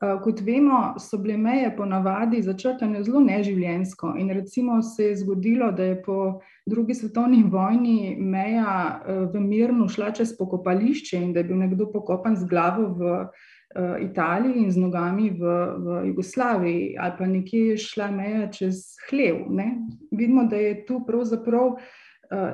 Kot 0.00 0.40
vemo, 0.40 0.94
so 0.98 1.18
bile 1.22 1.36
meje 1.38 1.68
ponavadi 1.76 2.40
začrtane 2.42 3.04
zelo 3.04 3.20
neživljensko. 3.20 4.14
In 4.18 4.30
recimo 4.34 4.80
se 4.82 5.04
je 5.04 5.16
zgodilo, 5.16 5.70
da 5.72 5.84
je 5.84 6.02
po 6.02 6.40
drugi 6.66 6.94
svetovni 6.94 7.42
vojni 7.50 8.16
meja 8.18 9.02
v 9.06 9.40
Mirnu 9.40 9.88
šla 9.88 10.10
čez 10.10 10.32
pokopališče 10.38 11.20
in 11.22 11.32
da 11.32 11.40
je 11.40 11.44
bil 11.44 11.60
nekdo 11.60 11.86
pokopan 11.92 12.36
z 12.36 12.48
glavo 12.50 12.88
v 12.98 13.12
uh, 13.20 14.00
Italiji 14.02 14.64
in 14.64 14.72
z 14.72 14.80
nogami 14.80 15.30
v, 15.30 15.54
v 15.78 16.02
Jugoslaviji, 16.08 16.96
ali 16.98 17.18
pa 17.18 17.26
nekje 17.26 17.66
je 17.66 17.76
šla 17.86 18.10
meja 18.10 18.48
čez 18.50 18.96
hlev. 19.10 19.44
Ne? 19.48 19.76
Vidimo, 20.10 20.48
da 20.50 20.56
je 20.56 20.86
tu 20.86 21.04
pravzaprav 21.06 21.76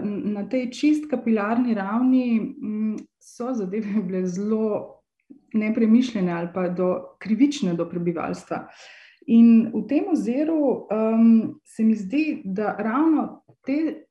na 0.03 0.49
tej 0.49 0.71
čist 0.71 1.11
kapilarni 1.11 1.75
ravni, 1.75 2.57
um, 2.63 2.97
so 3.23 3.53
zadeve 3.55 4.03
bile 4.03 4.27
zelo 4.27 4.98
nepremišljene 5.55 6.33
ali 6.33 6.49
pa 6.55 6.69
do, 6.69 7.17
krivične 7.19 7.75
do 7.75 7.89
prebivalstva. 7.89 8.67
In 9.29 9.71
v 9.75 9.85
tem 9.89 10.09
oziru 10.13 10.89
um, 10.89 11.61
se 11.65 11.85
mi 11.85 11.95
zdi, 11.97 12.43
da 12.45 12.77
ravno 12.79 13.45
te. 13.67 14.05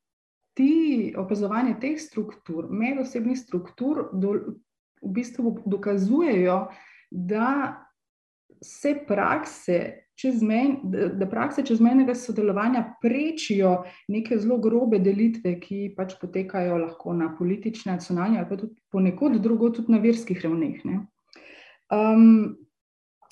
Ti 0.58 1.14
opazovanje 1.22 1.76
teh 1.78 2.00
struktur, 2.02 2.66
medosebnih 2.74 3.38
struktur, 3.38 4.08
do, 4.10 4.32
v 5.06 5.12
bistvu 5.14 5.52
dokazujejo, 5.70 6.56
da 7.12 7.78
se 8.62 8.96
prakse 9.08 10.08
čezmen, 10.18 10.80
da 11.14 11.28
prakse 11.30 11.66
čezmenega 11.66 12.16
sodelovanja 12.16 12.84
prečijo 13.02 13.84
neke 14.08 14.40
zelo 14.40 14.58
grobe 14.58 15.00
delitve, 15.00 15.60
ki 15.60 15.94
pač 15.98 16.16
potekajo 16.22 16.78
lahko 16.82 17.14
na 17.14 17.30
politični, 17.38 17.92
nacionalni 17.92 18.40
ali 18.40 18.50
pa 18.50 18.58
tudi 18.58 18.76
ponekod 18.92 19.38
drugo, 19.42 19.70
tudi 19.70 19.94
na 19.94 20.02
verskih 20.02 20.42
ravneh. 20.44 20.82
Um, 21.92 22.58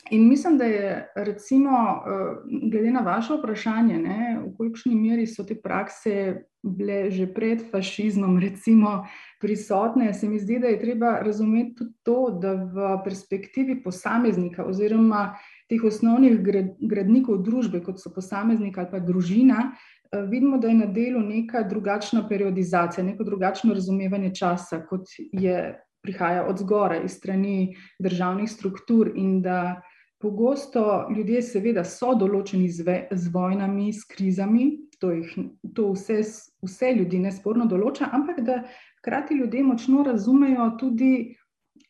in 0.09 0.27
mislim, 0.27 0.57
da 0.57 0.65
je, 0.65 1.11
recimo, 1.15 1.69
uh, 1.71 2.69
glede 2.71 2.91
na 2.91 2.99
vaše 2.99 3.33
vprašanje, 3.33 3.97
ne, 3.99 4.39
v 4.45 4.51
kolikšni 4.57 4.95
meri 4.95 5.27
so 5.27 5.43
te 5.43 5.55
prakse 5.55 6.45
bile 6.65 7.11
že 7.11 7.27
pred 7.33 7.61
fašizmom, 7.71 8.39
recimo, 8.47 9.05
prisotne, 9.41 10.13
se 10.13 10.29
mi 10.29 10.39
zdi, 10.39 10.59
da 10.59 10.67
je 10.67 10.79
treba 10.79 11.19
razumeti 11.19 11.75
tudi 11.75 11.93
to, 12.03 12.39
da 12.41 12.53
v 12.53 12.95
perspektivi 13.03 13.83
posameznika 13.83 14.65
oziroma 14.65 15.35
teh 15.69 15.83
osnovnih 15.83 16.39
gradnikov 16.79 17.43
družbe, 17.43 17.81
kot 17.83 17.99
so 18.01 18.13
posameznik 18.13 18.77
ali 18.77 18.91
pa 18.91 18.99
družina, 18.99 19.71
eh, 20.11 20.21
vidimo, 20.29 20.57
da 20.57 20.67
je 20.67 20.79
na 20.79 20.85
delu 20.85 21.19
neka 21.19 21.63
drugačna 21.69 22.27
periodizacija, 22.29 23.03
neko 23.03 23.23
drugačno 23.23 23.73
razumevanje 23.73 24.33
časa, 24.35 24.85
kot 24.85 25.09
je 25.31 25.85
prihaja 26.05 26.45
od 26.47 26.61
zgora, 26.61 27.01
iz 27.03 27.17
strani 27.17 27.75
državnih 27.99 28.51
struktur 28.51 29.11
in 29.15 29.41
da. 29.41 29.81
Pogosto 30.23 31.09
ljudje, 31.11 31.41
seveda, 31.43 31.83
so 31.85 32.13
določeni 32.17 32.69
z, 32.71 32.85
z 33.11 33.31
vojnami, 33.33 33.89
s 33.93 34.07
krizami, 34.09 34.69
to, 34.97 35.11
jih, 35.11 35.33
to 35.75 35.89
vse, 35.91 36.21
vse 36.65 36.93
ljudi 36.95 37.19
nesporno 37.19 37.67
določa, 37.69 38.07
ampak 38.15 38.39
da 38.47 38.61
hkrati 39.01 39.35
ljudje 39.37 39.63
močno 39.67 40.05
razumejo 40.07 40.69
tudi 40.79 41.35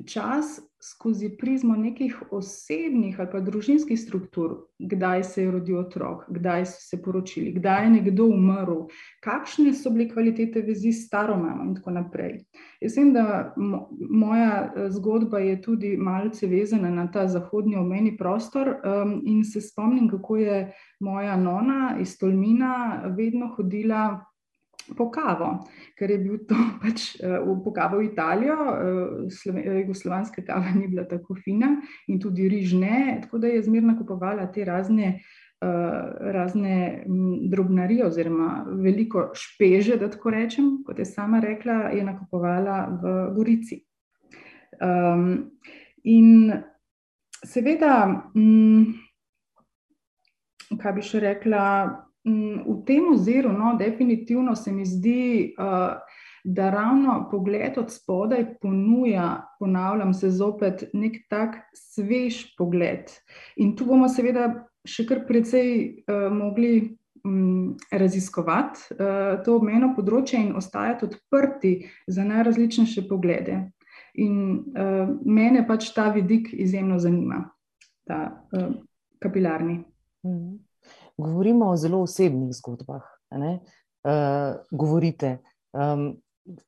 čas 0.10 0.58
skozi 0.82 1.30
prizmo 1.38 1.76
nekih 1.76 2.24
osebnih 2.32 3.20
ali 3.20 3.30
pa 3.32 3.40
družinskih 3.40 4.00
struktur, 4.00 4.56
kdaj 4.80 5.24
se 5.24 5.44
je 5.44 5.52
rodil 5.52 5.80
otrok, 5.80 6.26
kdaj 6.30 6.66
so 6.66 6.82
se 6.82 7.02
poročili, 7.02 7.54
kdaj 7.56 7.84
je 7.84 7.90
nekdo 7.90 8.28
umrl, 8.30 8.86
kakšne 9.24 9.74
so 9.74 9.90
bile 9.90 10.10
kvalitete 10.10 10.62
vezi 10.62 10.92
s 10.94 11.08
staro 11.08 11.38
mamo 11.38 11.64
in 11.64 11.74
tako 11.76 11.96
naprej. 11.96 12.38
Jaz 12.82 12.98
vem, 12.98 13.14
da 13.14 13.54
moja 14.10 14.52
eh, 14.66 14.90
zgodba 14.92 15.40
je 15.40 15.62
tudi 15.62 15.96
malce 15.98 16.48
vezana 16.48 16.90
na 16.90 17.08
ta 17.12 17.28
zahodni 17.28 17.78
omeni 17.78 18.18
prostor 18.18 18.76
um, 18.76 19.22
in 19.26 19.44
se 19.44 19.62
spomnim, 19.62 20.10
kako 20.10 20.38
je 20.38 20.60
moja 21.00 21.38
nona 21.38 21.98
iz 22.02 22.18
Tolmina 22.20 23.02
vedno 23.18 23.48
hodila 23.56 24.26
po 24.98 25.10
kavo, 25.12 25.50
ker 25.98 26.12
je 26.12 26.18
bil 26.22 26.38
to 26.50 26.58
pač 26.84 27.16
uh, 27.22 27.42
po 27.64 27.74
kavo 27.74 28.02
v 28.02 28.10
Italijo, 28.12 28.58
uh, 28.58 29.64
jugoslovanska 29.82 30.46
kava 30.46 30.76
ni 30.76 30.88
bila 30.88 31.08
tako 31.10 31.36
fina 31.36 31.76
in 32.08 32.20
tudi 32.20 32.50
riž 32.50 32.76
ne, 32.78 33.20
tako 33.24 33.42
da 33.42 33.48
je 33.48 33.64
zmerno 33.64 33.98
kupovala 33.98 34.52
te 34.52 34.66
razne. 34.66 35.20
Uh, 35.66 35.72
razne 36.36 37.06
drobnarije, 37.50 38.06
oziroma 38.06 38.66
veliko 38.84 39.30
špeže, 39.34 39.96
da 39.98 40.10
tako 40.12 40.34
rečem, 40.36 40.66
kot 40.86 41.00
je 41.00 41.06
sama 41.08 41.40
rekla, 41.40 41.74
je 41.96 42.04
nakupovala 42.04 42.76
v 43.02 43.14
Gorici. 43.34 43.80
Um, 44.84 45.56
in 46.04 46.52
seveda, 47.46 47.96
m, 48.36 48.94
kaj 50.82 50.96
bi 50.98 51.06
še 51.08 51.24
rekla, 51.24 51.64
v 52.26 52.84
tem 52.86 53.14
oziru, 53.14 53.52
no, 53.54 53.76
definitivno 53.78 54.56
se 54.56 54.72
mi 54.72 54.86
zdi, 54.86 55.54
uh, 55.60 55.98
da 56.44 56.70
ravno 56.70 57.28
pogled 57.32 57.78
od 57.78 57.92
spodaj 57.92 58.60
ponuja, 58.62 59.56
ponavljam 59.60 60.14
se 60.14 60.30
zopet, 60.30 60.90
nek 60.94 61.18
tak 61.30 61.56
svež 61.74 62.56
pogled. 62.58 63.10
In 63.58 63.76
tu 63.76 63.86
bomo 63.86 64.10
seveda 64.10 64.66
še 64.86 65.08
kar 65.10 65.24
precej 65.26 65.72
uh, 66.06 66.28
mogli 66.34 66.98
um, 67.24 67.78
raziskovati 67.92 68.94
uh, 68.98 69.42
to 69.46 69.58
obmejno 69.58 69.94
področje 69.98 70.42
in 70.42 70.54
ostajati 70.58 71.10
odprti 71.10 71.74
za 72.08 72.26
najrazličnejše 72.26 73.08
poglede. 73.10 73.64
In 74.16 74.64
mene 75.28 75.66
pač 75.68 75.90
ta 75.92 76.06
vidik 76.16 76.54
izjemno 76.54 76.96
zanima, 77.04 77.42
ta 78.08 78.48
kapilarni. 79.20 79.82
Mm 80.24 80.32
-hmm 80.32 80.54
govorimo 81.18 81.70
o 81.70 81.78
zelo 81.78 82.02
osebnih 82.02 82.54
zgodbah. 82.54 83.04
Uh, 83.32 84.62
govorite, 84.72 85.38
um, 85.74 86.14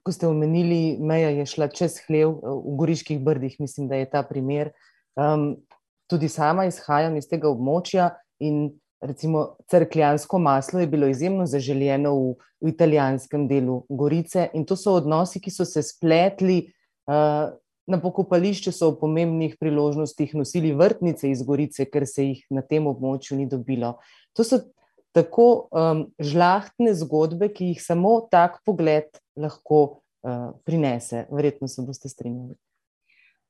ko 0.03 0.11
ste 0.11 0.27
omenili, 0.27 0.97
meja 0.99 1.29
je 1.29 1.45
šla 1.45 1.67
čez 1.69 1.99
hlev 2.07 2.31
eh, 2.31 2.49
v 2.49 2.75
Goriških 2.79 3.19
brdih, 3.23 3.59
mislim, 3.59 3.87
da 3.87 3.99
je 3.99 4.09
ta 4.09 4.23
primer. 4.23 4.71
Um, 5.15 5.55
tudi 6.09 6.29
sama 6.29 6.65
izhajam 6.65 7.17
iz 7.17 7.27
tega 7.29 7.49
območja 7.51 8.09
in 8.39 8.71
recimo 9.03 9.57
crkljansko 9.69 10.39
maslo 10.39 10.79
je 10.79 10.87
bilo 10.87 11.07
izjemno 11.07 11.45
zaželjeno 11.45 12.13
v, 12.15 12.33
v 12.63 12.71
italijanskem 12.73 13.45
delu 13.47 13.83
Gorice 13.89 14.47
in 14.53 14.65
to 14.65 14.75
so 14.75 14.95
odnosi, 14.97 15.41
ki 15.43 15.53
so 15.53 15.65
se 15.65 15.83
spletli. 15.85 16.63
Uh, 17.07 17.53
Na 17.87 17.99
pokopališču 18.03 18.73
so 18.75 18.91
v 18.91 18.99
pomembnih 18.99 19.55
priložnostih 19.59 20.33
nosili 20.35 20.73
vrtnice 20.75 21.29
iz 21.31 21.43
Gorice, 21.47 21.85
ker 21.87 22.03
se 22.07 22.25
jih 22.25 22.41
na 22.51 22.61
tem 22.61 22.87
območju 22.87 23.37
ni 23.39 23.47
dobilo. 23.47 23.95
To 24.35 24.43
so 24.43 24.59
tako 25.15 25.69
um, 25.71 26.03
žlahtne 26.19 26.91
zgodbe, 26.93 27.49
ki 27.49 27.71
jih 27.71 27.81
samo 27.81 28.19
tak 28.31 28.59
pogled 28.67 29.07
lahko 29.39 29.79
uh, 29.87 30.51
prinese. 30.67 31.25
Verjetno 31.31 31.71
se 31.71 31.81
boste 31.81 32.11
strinjali. 32.11 32.57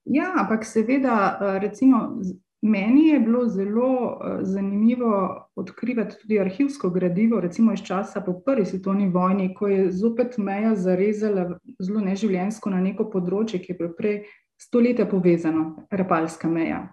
Ja, 0.05 0.29
ampak 0.39 0.63
seveda, 0.69 1.17
uh, 1.17 1.57
recimo, 1.59 2.21
Meni 2.61 3.07
je 3.07 3.19
bilo 3.19 3.47
zelo 3.47 3.89
uh, 4.05 4.39
zanimivo 4.41 5.47
odkrivati 5.55 6.15
tudi 6.21 6.39
arhivsko 6.39 6.89
gradivo, 6.89 7.39
recimo 7.39 7.73
iz 7.73 7.83
časa 7.85 8.21
po 8.21 8.39
prvi 8.45 8.65
svetovni 8.65 9.09
vojni, 9.09 9.53
ko 9.53 9.67
je 9.67 9.91
zopet 9.91 10.37
meja 10.37 10.75
zarezala 10.75 11.59
zelo 11.79 12.01
neživljensko 12.01 12.69
na 12.73 12.81
neko 12.81 13.09
področje, 13.13 13.61
ki 13.61 13.71
je 13.71 13.77
bilo 13.77 13.93
prej 13.97 14.23
stoletja 14.57 15.05
povezano, 15.05 15.87
rapalska 15.91 16.49
meja. 16.49 16.87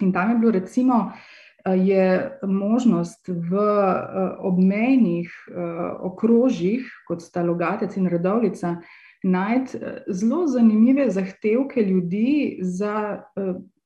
In 0.00 0.12
tam 0.12 0.30
je 0.30 0.38
bilo 0.38 0.54
recimo 0.54 1.00
uh, 1.02 1.74
je 1.74 2.38
možnost 2.46 3.26
v 3.28 3.58
uh, 3.58 4.38
obmejnih 4.38 5.34
okrožjih, 6.00 6.86
kot 7.08 7.26
sta 7.26 7.42
Logatec 7.42 7.96
in 7.98 8.06
Radovlica, 8.06 8.76
najti 9.24 9.78
zelo 10.08 10.46
zanimive 10.46 11.10
zahtevke 11.10 11.82
ljudi 11.82 12.58
za 12.62 13.24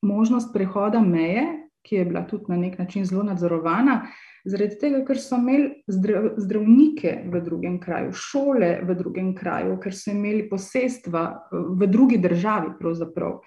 možnost 0.01 0.53
prehoda 0.53 0.99
meje, 0.99 1.45
ki 1.81 1.95
je 1.95 2.05
bila 2.05 2.23
tudi 2.27 2.43
na 2.47 2.57
nek 2.57 2.77
način 2.79 3.05
zelo 3.05 3.23
nadzorovana, 3.23 4.01
zaradi 4.45 4.77
tega, 4.79 5.01
ker 5.07 5.19
so 5.19 5.37
imeli 5.39 5.83
zdravnike 6.37 7.13
v 7.31 7.41
drugem 7.43 7.79
kraju, 7.81 8.13
šole 8.15 8.71
v 8.87 8.95
drugem 8.95 9.33
kraju, 9.35 9.77
ker 9.83 9.95
so 9.95 10.11
imeli 10.11 10.47
posestva 10.49 11.25
v 11.51 11.87
drugi 11.87 12.19
državi, 12.21 12.75
pravzaprav, 12.79 13.39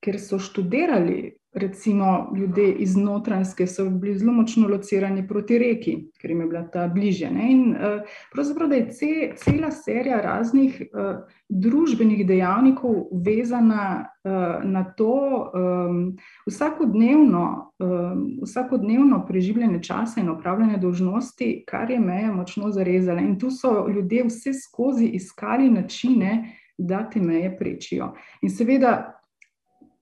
ker 0.00 0.20
so 0.20 0.38
študirali 0.38 1.39
recimo 1.52 2.32
ljudje 2.36 2.72
iz 2.72 2.96
notranjske 2.96 3.66
so 3.66 3.90
bili 3.90 4.18
zelo 4.18 4.32
močno 4.32 4.68
locirani 4.68 5.28
proti 5.28 5.58
reki, 5.58 5.96
ker 6.20 6.30
jim 6.30 6.40
je 6.40 6.46
bila 6.46 6.62
ta 6.62 6.88
bliže. 6.88 7.30
Ne? 7.30 7.52
In 7.52 7.70
uh, 7.70 8.02
pravzaprav 8.32 8.72
je 8.72 8.90
ce, 8.90 9.32
cela 9.36 9.70
serija 9.70 10.20
raznih 10.20 10.82
uh, 10.82 11.16
družbenih 11.48 12.26
dejavnikov 12.26 12.94
vezana 13.24 14.06
uh, 14.24 14.64
na 14.64 14.84
to 14.84 15.50
um, 15.54 16.16
vsakodnevno, 16.46 17.72
um, 17.78 18.26
vsakodnevno 18.42 19.24
preživljanje 19.26 19.82
časa 19.82 20.20
in 20.20 20.28
opravljanje 20.28 20.78
dožnosti, 20.78 21.64
kar 21.66 21.90
je 21.90 22.00
meja 22.00 22.32
močno 22.32 22.70
zarezala. 22.70 23.20
In 23.20 23.38
tu 23.38 23.50
so 23.50 23.88
ljudje 23.88 24.24
vse 24.24 24.52
skozi 24.54 25.06
iskali 25.06 25.70
načine, 25.70 26.56
da 26.80 27.10
te 27.10 27.20
meje 27.20 27.58
prečijo. 27.58 28.14
In 28.42 28.50
seveda 28.50 29.19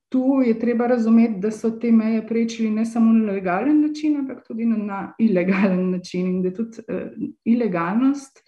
tu 0.09 0.43
je 0.47 0.59
treba 0.59 0.87
razumeti, 0.87 1.41
da 1.41 1.51
so 1.51 1.71
te 1.71 1.93
meje 1.93 2.27
prečili 2.27 2.71
ne 2.71 2.85
samo 2.87 3.13
na 3.13 3.33
legalen 3.33 3.81
način, 3.81 4.17
ampak 4.17 4.47
tudi 4.47 4.65
na, 4.65 4.77
na 4.77 5.15
ilegalen 5.19 5.91
način. 5.91 6.27
In 6.27 6.43
da 6.43 6.49
je 6.49 6.55
tudi 6.55 6.79
uh, 6.89 7.29
ilegalnost 7.45 8.43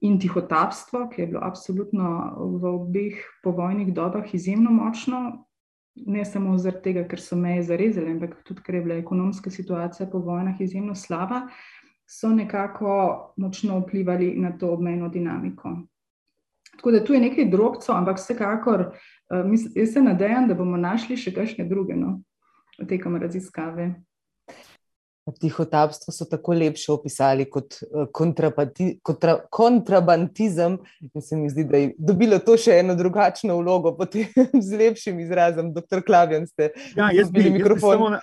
in 0.00 0.20
tihotapstvo, 0.20 1.08
ki 1.08 1.22
je 1.22 1.26
bilo 1.26 1.40
absolutno 1.42 2.34
v 2.60 2.74
obeh 2.74 3.14
povojnih 3.42 3.94
dobah 3.94 4.34
izjemno 4.34 4.70
močno. 4.70 5.46
Ne 6.06 6.24
samo 6.24 6.58
zaradi 6.58 6.82
tega, 6.82 7.06
ker 7.08 7.20
so 7.20 7.36
meje 7.36 7.62
zarezali, 7.62 8.10
ampak 8.12 8.42
tudi, 8.44 8.60
ker 8.62 8.74
je 8.74 8.82
bila 8.82 8.98
ekonomska 9.00 9.50
situacija 9.50 10.10
po 10.12 10.18
vojnah 10.18 10.60
izjemno 10.60 10.94
slaba, 10.94 11.46
so 12.06 12.28
nekako 12.28 13.34
močno 13.36 13.78
vplivali 13.80 14.34
na 14.36 14.52
to 14.58 14.74
obmejno 14.74 15.08
dinamiko. 15.08 15.72
Tako 16.76 16.90
da 16.90 17.04
tu 17.04 17.14
je 17.14 17.20
nekaj 17.20 17.48
drobcev, 17.50 17.94
ampak 17.94 18.18
vsekakor 18.20 18.88
uh, 18.90 19.54
jaz 19.74 19.92
se 19.92 20.02
nadejam, 20.02 20.48
da 20.48 20.54
bomo 20.54 20.76
našli 20.76 21.16
še 21.16 21.32
kakšne 21.34 21.64
druge 21.68 21.96
no, 21.96 22.20
tekom 22.88 23.16
raziskave. 23.20 23.94
Tihotapstvo 25.40 26.12
so 26.14 26.24
tako 26.30 26.54
lepše 26.54 26.92
opisali 26.92 27.48
kot 27.50 27.78
eh, 27.82 28.06
kontra, 28.12 28.50
kontrabantizem, 29.50 30.78
in 31.14 31.22
se 31.22 31.36
mi 31.36 31.50
zdi, 31.50 31.64
da 31.64 31.80
je 31.82 31.92
dobilo 31.98 32.38
to 32.38 32.56
še 32.60 32.78
eno 32.80 32.94
drugačno 32.94 33.56
vlogo, 33.58 33.96
potem 33.98 34.30
z 34.68 34.78
lepšim 34.78 35.20
izrazom. 35.20 35.72
Doktor 35.74 36.04
Klavjan, 36.06 36.46
ste 36.46 36.70
ja, 36.96 37.10
jaz 37.12 37.32
bili 37.34 37.50
mikrofon. 37.58 38.18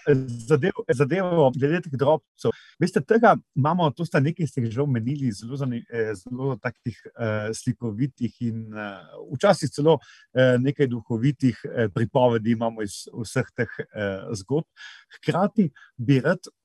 Zadevo, 0.48 0.86
zadevo 0.96 1.52
glede 1.58 1.84
teh 1.86 1.98
drobcev. 2.00 2.56
Veste, 2.80 3.04
tega 3.06 3.36
imamo, 3.56 3.90
to 3.96 4.08
sta 4.08 4.22
nekaj, 4.24 4.48
ste 4.50 4.66
že 4.72 4.82
omenili, 4.82 5.32
zelo, 5.36 5.60
eh, 5.70 6.14
zelo 6.18 6.56
takih 6.62 6.98
uh, 7.14 7.52
slikovitih 7.54 8.42
in 8.48 8.66
uh, 8.72 9.04
včasih 9.36 9.72
celo 9.76 10.00
uh, 10.00 10.56
nekaj 10.60 10.88
duhovitih 10.88 11.60
uh, 11.68 11.88
pripovedi 11.94 12.56
imamo 12.56 12.82
iz 12.82 13.04
vseh 13.12 13.48
teh 13.56 13.72
uh, 13.80 14.32
zgodb. 14.36 14.68
Hkrati 15.18 15.70
bi 15.98 16.20
rad 16.24 16.40
eh, 16.48 16.63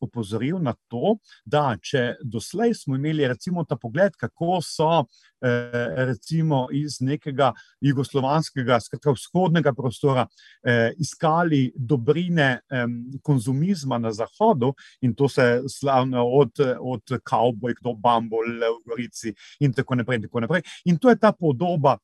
opozoril 0.00 0.58
na 0.62 0.74
to, 0.88 1.16
da 1.44 1.76
če 1.82 2.14
doslej 2.24 2.74
smo 2.74 2.96
imeli 2.96 3.28
recimo 3.28 3.64
ta 3.68 3.76
pogled, 3.76 4.16
kako 4.16 4.60
so 4.64 4.90
eh, 5.02 6.06
recimo 6.08 6.66
iz 6.72 7.00
nekega 7.00 7.52
jugoslovanskega, 7.80 8.80
skratka 8.80 9.14
vzhodnega 9.16 9.74
prostora 9.76 10.26
eh, 10.26 10.92
iskali 10.98 11.72
dobrine 11.76 12.48
eh, 12.60 12.86
konzumizma 13.22 13.98
na 13.98 14.12
zahodu 14.12 14.72
in 15.00 15.14
to 15.14 15.28
se 15.28 15.62
slavno 15.68 16.24
od, 16.26 16.64
od 16.80 17.18
kavbojk 17.24 17.82
do 17.82 17.94
bambol 17.94 18.46
v 18.46 18.78
Gorici 18.88 19.34
in 19.60 19.72
tako 19.72 20.00
naprej 20.00 20.22
in 20.22 20.28
tako 20.28 20.46
naprej. 20.46 20.62
In 20.84 20.98
to 20.98 21.10
je 21.10 21.18
ta 21.18 21.32
podoba 21.32 21.98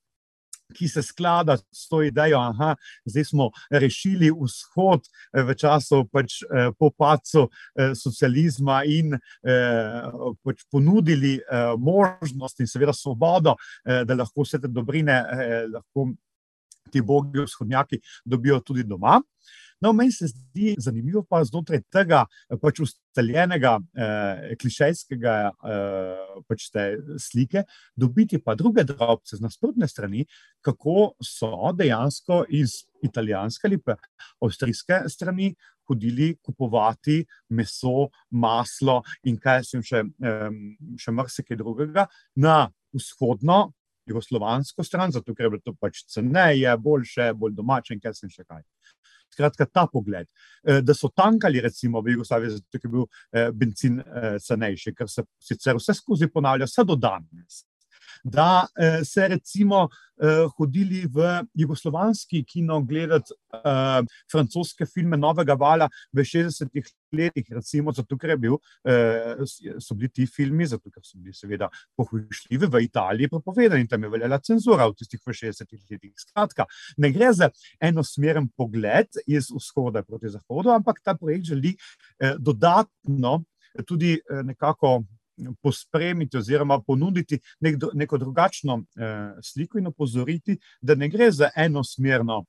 ki 0.74 0.88
se 0.88 1.02
sklada 1.02 1.56
s 1.56 1.88
to 1.88 2.02
idejo, 2.02 2.40
da 2.58 2.74
zdaj 3.04 3.24
smo 3.24 3.50
rešili 3.70 4.30
vzhod 4.30 5.08
eh, 5.32 5.42
v 5.42 5.54
času 5.54 6.04
pač, 6.12 6.42
eh, 6.42 6.70
po 6.78 6.90
pacu 6.90 7.48
eh, 7.48 7.94
socializma 7.94 8.82
in 8.84 9.18
pač 10.44 10.64
ponudili 10.70 11.38
možnost 11.78 12.60
in 12.60 12.66
seveda 12.66 12.92
svobodo, 12.92 13.54
da 13.84 14.14
lahko 14.14 14.44
vse 14.44 14.58
te 14.60 14.68
dobrine, 14.68 15.16
lahko 15.72 16.08
ti 16.92 17.00
bogi 17.00 17.44
vzhodnjaki 17.44 18.00
dobijo 18.24 18.60
tudi 18.60 18.84
doma. 18.84 19.20
No, 19.80 19.92
meni 19.92 20.12
se 20.12 20.26
zdi 20.26 20.74
zanimivo, 20.78 21.22
pa 21.22 21.38
znotraj 21.46 21.84
tega 21.92 22.24
pač 22.62 22.80
ustaljenega, 22.82 23.76
eh, 23.94 24.56
klišejskega 24.58 25.34
eh, 25.46 26.42
pač 26.50 26.66
te 26.74 26.86
slike, 27.22 27.62
dobiti 27.94 28.40
pa 28.42 28.56
druge 28.58 28.82
drobce 28.88 29.36
z 29.38 29.44
nasprotne 29.44 29.86
strani, 29.88 30.26
kako 30.66 31.12
so 31.22 31.70
dejansko 31.78 32.44
iz 32.50 32.82
italijanske 33.06 33.68
ali 33.70 33.78
pa 33.78 33.94
avstrijske 34.42 35.04
strani 35.06 35.52
hodili 35.88 36.34
kupovati 36.42 37.22
meso, 37.48 38.08
maslo 38.30 39.02
in 39.24 39.38
kaj 39.38 39.64
sem 39.64 39.82
še, 39.82 40.04
eh, 40.04 40.50
še 40.98 41.14
marsikaj 41.14 41.56
drugega 41.56 42.08
na 42.36 42.68
vzhodno. 42.92 43.72
Jugoslovansko 44.08 44.80
stran, 44.84 45.12
zato 45.12 45.34
ker 45.36 45.44
je 45.44 45.50
bilo 45.52 45.60
to 45.60 45.74
pač 45.76 46.00
ceneje, 46.08 46.70
boljše, 46.80 47.34
bolj 47.36 47.52
domače 47.58 47.92
in 47.92 48.00
kaj 48.00 48.14
sem 48.16 48.30
še 48.32 48.46
kaj. 48.48 48.62
Skratka, 49.32 49.66
ta 49.66 49.86
pogled, 49.86 50.26
eh, 50.64 50.80
da 50.82 50.94
so 50.94 51.10
tankali, 51.14 51.60
recimo 51.60 52.02
v 52.02 52.16
Jugoslaviji, 52.16 52.50
zato 52.50 52.80
je 52.82 52.90
bil 52.90 53.06
eh, 53.32 53.50
benzin 53.52 54.00
eh, 54.00 54.38
cenejši, 54.42 54.94
ker 54.94 55.08
se 55.08 55.24
sicer 55.38 55.78
vse 55.78 55.94
skozi 55.94 56.30
ponavlja, 56.32 56.66
vse 56.66 56.84
do 56.84 56.96
danes. 56.96 57.62
Da 58.24 58.66
se 59.04 59.28
recimo 59.28 59.88
hodili 60.56 61.06
v 61.06 61.44
jugoslovanski 61.54 62.44
kino 62.44 62.80
gledati 62.82 63.34
francoske 64.32 64.86
filme 64.86 65.16
Novega 65.16 65.54
vala 65.54 65.88
v 66.12 66.24
60-ih 66.26 66.88
letih, 67.12 67.46
recimo, 67.54 67.92
zato 67.94 68.18
ker 68.18 68.34
bil, 68.36 68.58
so 69.78 69.94
bili 69.94 70.10
ti 70.10 70.26
filmi, 70.26 70.66
zato 70.66 70.90
ker 70.90 71.04
so 71.06 71.18
bili 71.18 71.32
seveda 71.34 71.68
pohujšljivi 71.96 72.66
v 72.66 72.82
Italiji, 72.84 73.30
prepovedani 73.30 73.86
in 73.86 73.88
tam 73.88 74.02
je 74.02 74.10
veljala 74.10 74.40
cenzura 74.42 74.88
v 74.90 74.98
tistih 74.98 75.22
60-ih 75.22 75.84
letih. 75.90 76.12
Skratka, 76.18 76.66
ne 76.98 77.12
gre 77.14 77.30
za 77.32 77.50
enosmeren 77.80 78.48
pogled 78.56 79.22
iz 79.26 79.52
vzhoda 79.54 80.02
proti 80.02 80.34
zahodu, 80.34 80.74
ampak 80.74 80.98
ta 81.04 81.14
projekt 81.14 81.52
želi 81.54 81.76
dodatno 82.38 83.44
tudi 83.86 84.18
nekako 84.44 85.04
pospremiti 85.62 86.36
oziroma 86.36 86.80
ponuditi 86.86 87.40
nek, 87.60 87.76
neko 87.94 88.18
drugačno 88.18 88.82
eh, 88.96 89.34
sliko 89.42 89.78
in 89.78 89.86
opozoriti, 89.86 90.58
da 90.80 90.94
ne 90.94 91.08
gre 91.08 91.30
za 91.30 91.50
enosmerno 91.56 92.44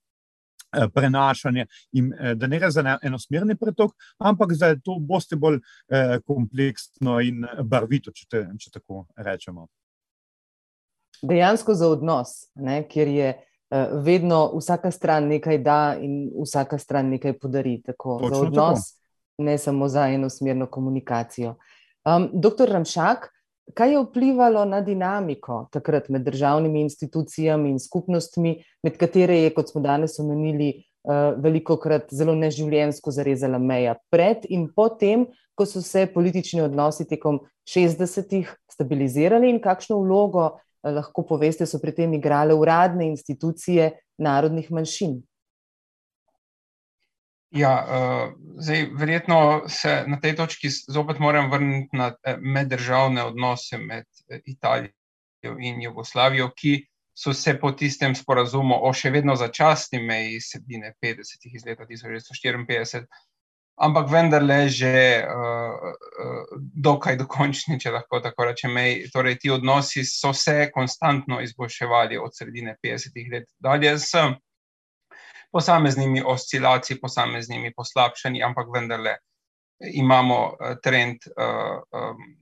eh, 0.73 0.87
prenašanje 0.93 1.65
in 1.91 2.13
eh, 2.13 2.35
da 2.35 2.47
ne 2.47 2.59
gre 2.59 2.71
za 2.71 2.97
enosmerni 3.01 3.55
pretok, 3.55 3.91
ampak 4.17 4.51
je 4.59 4.79
to 4.81 4.99
boste 4.99 5.35
bolj 5.35 5.59
eh, 5.87 6.19
kompleksno 6.25 7.19
in 7.21 7.45
barvito, 7.63 8.11
če, 8.11 8.25
te, 8.29 8.47
če 8.59 8.71
tako 8.79 9.05
rečemo. 9.17 9.67
Dejansko 11.21 11.73
za 11.73 11.87
odnos, 11.87 12.29
ne, 12.55 12.83
kjer 12.87 13.07
je 13.07 13.29
eh, 13.29 13.89
vedno 13.93 14.51
vsaka 14.57 14.91
stran 14.91 15.27
nekaj 15.27 15.57
da 15.57 15.97
in 16.01 16.29
vsaka 16.43 16.77
stran 16.77 17.09
nekaj 17.09 17.37
podari. 17.39 17.81
Tako, 17.85 18.19
za 18.29 18.41
odnos, 18.41 18.93
tako. 18.93 19.43
ne 19.43 19.57
samo 19.57 19.87
za 19.87 20.07
enosmerno 20.07 20.67
komunikacijo. 20.67 21.55
Um, 22.09 22.29
doktor 22.33 22.69
Ramšak, 22.69 23.27
kaj 23.73 23.91
je 23.91 23.99
vplivalo 24.01 24.63
na 24.65 24.81
dinamiko 24.81 25.67
takrat 25.71 26.09
med 26.09 26.23
državnimi 26.25 26.81
institucijami 26.81 27.69
in 27.69 27.79
skupnostmi, 27.79 28.55
med 28.83 28.97
katere 28.97 29.35
je, 29.43 29.51
kot 29.53 29.69
smo 29.69 29.81
danes 29.81 30.15
omenili, 30.19 30.71
uh, 31.03 31.35
veliko 31.43 31.77
krat 31.77 32.07
zelo 32.15 32.33
neživljensko 32.35 33.11
zarezala 33.11 33.59
meja, 33.59 33.97
pred 34.09 34.47
in 34.49 34.69
potem, 34.75 35.27
ko 35.55 35.67
so 35.67 35.83
se 35.85 36.07
politični 36.13 36.63
odnosi 36.65 37.05
tekom 37.05 37.41
60-ih 37.69 38.55
stabilizirali 38.71 39.51
in 39.51 39.59
kakšno 39.61 39.99
vlogo 40.01 40.45
uh, 40.47 40.93
lahko 40.95 41.27
poveste, 41.27 41.67
so 41.67 41.81
pri 41.83 41.93
tem 41.99 42.15
igrale 42.17 42.55
uradne 42.57 43.11
institucije 43.11 43.91
narodnih 44.17 44.71
manjšin? 44.71 45.19
Ja, 47.51 47.71
uh, 47.81 48.33
zdaj, 48.61 48.85
verjetno 48.93 49.63
se 49.67 50.03
na 50.07 50.19
tej 50.21 50.35
točki 50.37 50.69
zopet 50.69 51.19
moram 51.19 51.49
vrniti 51.51 51.97
na 51.97 52.11
meddržavne 52.37 53.23
odnose 53.23 53.77
med 53.77 54.05
Italijo 54.45 55.55
in 55.59 55.81
Jugoslavijo, 55.81 56.51
ki 56.55 56.75
so 57.17 57.33
se 57.33 57.55
po 57.59 57.71
tistem 57.71 58.13
sporazumu 58.15 58.77
o 58.85 58.93
še 58.93 59.09
vedno 59.09 59.35
začasni 59.35 59.99
meji 60.03 60.37
Sebine 60.41 60.93
50 61.01 61.49
iz 61.55 61.65
leta 61.65 61.87
1954 61.89 63.07
ampak 63.79 64.11
vendarle 64.11 64.69
že 64.69 65.23
uh, 65.23 65.75
uh, 65.79 66.43
dokaj 66.59 67.15
dokončni, 67.17 67.79
če 67.79 67.95
lahko 67.95 68.19
tako 68.19 68.51
rečem. 68.51 68.75
Torej, 69.13 69.39
ti 69.39 69.51
odnosi 69.51 70.03
so 70.03 70.33
se 70.35 70.69
konstantno 70.73 71.39
izboljševali 71.41 72.19
od 72.19 72.35
sredine 72.35 72.75
50-ih 72.83 73.31
let 73.31 73.47
dalje 73.59 73.95
s 73.97 74.11
posameznimi 75.51 76.23
oscilacijami, 76.25 77.01
posameznimi 77.01 77.73
poslabšanji, 77.73 78.43
ampak 78.43 78.67
vendarle 78.73 79.15
imamo 79.79 80.55
trend. 80.83 81.17
Uh, 81.37 81.81
um, 81.91 82.35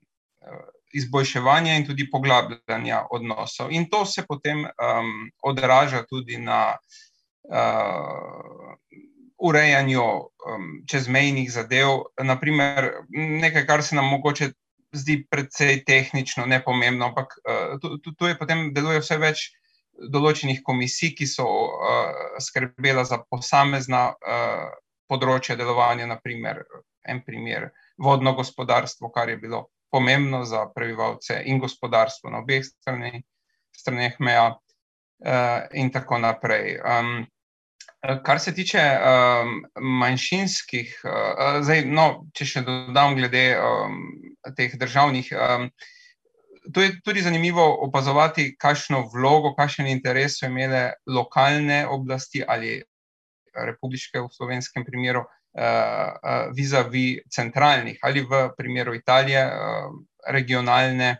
Izboljševanja 0.95 1.73
in 1.75 1.83
tudi 1.85 2.05
poglabljanja 2.11 3.01
odnosov. 3.11 3.71
In 3.75 3.89
to 3.91 4.05
se 4.05 4.23
potem 4.23 4.63
um, 4.63 5.09
odraža 5.43 6.05
tudi 6.07 6.37
na 6.37 6.77
uh, 7.43 8.73
urejanju 9.37 10.03
um, 10.03 10.69
čezmejnih 10.89 11.51
zadev, 11.51 12.07
naprimer, 12.23 12.91
nekaj, 13.09 13.65
kar 13.67 13.83
se 13.83 13.95
nam 13.95 14.09
mogoče 14.09 14.49
zdi 14.91 15.19
precej 15.29 15.83
tehnično, 15.85 16.45
nepomembno, 16.45 17.05
ampak 17.05 17.35
uh, 17.43 17.79
tu, 17.81 18.13
tu, 18.13 18.27
je 18.27 18.37
potem 18.37 18.71
deluje 18.73 19.03
vse 19.03 19.17
več 19.21 19.49
določenih 19.97 20.61
komisij, 20.65 21.13
ki 21.17 21.27
so 21.29 21.47
uh, 21.47 22.37
skrbela 22.43 23.05
za 23.07 23.19
posamezna 23.29 24.03
uh, 24.13 24.67
področja 25.09 25.55
delovanja, 25.59 26.07
naprimer, 26.09 26.63
en 27.07 27.23
primer, 27.25 27.71
vodno 27.97 28.35
gospodarstvo, 28.37 29.09
kar 29.15 29.31
je 29.31 29.39
bilo 29.41 29.67
pomembno 29.91 30.43
za 30.45 30.67
prebivalce 30.75 31.39
in 31.45 31.61
gospodarstvo 31.63 32.29
na 32.29 32.43
obeh 32.43 32.65
straneh, 32.65 33.21
straneh 33.71 34.19
meja 34.19 34.51
uh, 34.51 35.59
in 35.73 35.91
tako 35.91 36.19
naprej. 36.19 36.77
Um, 36.83 37.25
kar 38.23 38.39
se 38.39 38.53
tiče 38.53 38.81
um, 38.81 39.61
manjšinskih, 40.01 40.91
uh, 41.07 41.59
zdaj, 41.65 41.85
no, 41.87 42.07
če 42.35 42.45
še 42.45 42.65
dodam, 42.67 43.15
glede 43.17 43.45
um, 43.57 44.01
teh 44.57 44.75
državnih, 44.79 45.31
um, 45.33 45.69
to 46.73 46.81
je 46.81 46.91
tudi 47.05 47.21
zanimivo 47.21 47.63
opazovati, 47.87 48.55
kakšno 48.59 49.09
vlogo, 49.13 49.53
kakšen 49.55 49.87
interes 49.87 50.39
so 50.39 50.45
imele 50.45 50.93
lokalne 51.07 51.85
oblasti 51.87 52.43
ali 52.47 52.81
republiške, 53.57 54.21
v 54.21 54.29
slovenskem 54.31 54.85
primeru, 54.85 55.23
uh, 55.23 55.63
uh, 55.63 56.53
vizavi 56.53 57.21
centralnih 57.29 57.99
ali 58.03 58.21
v 58.21 58.49
primeru 58.57 58.93
Italije, 58.95 59.45
uh, 59.47 59.97
regionalne 60.27 61.17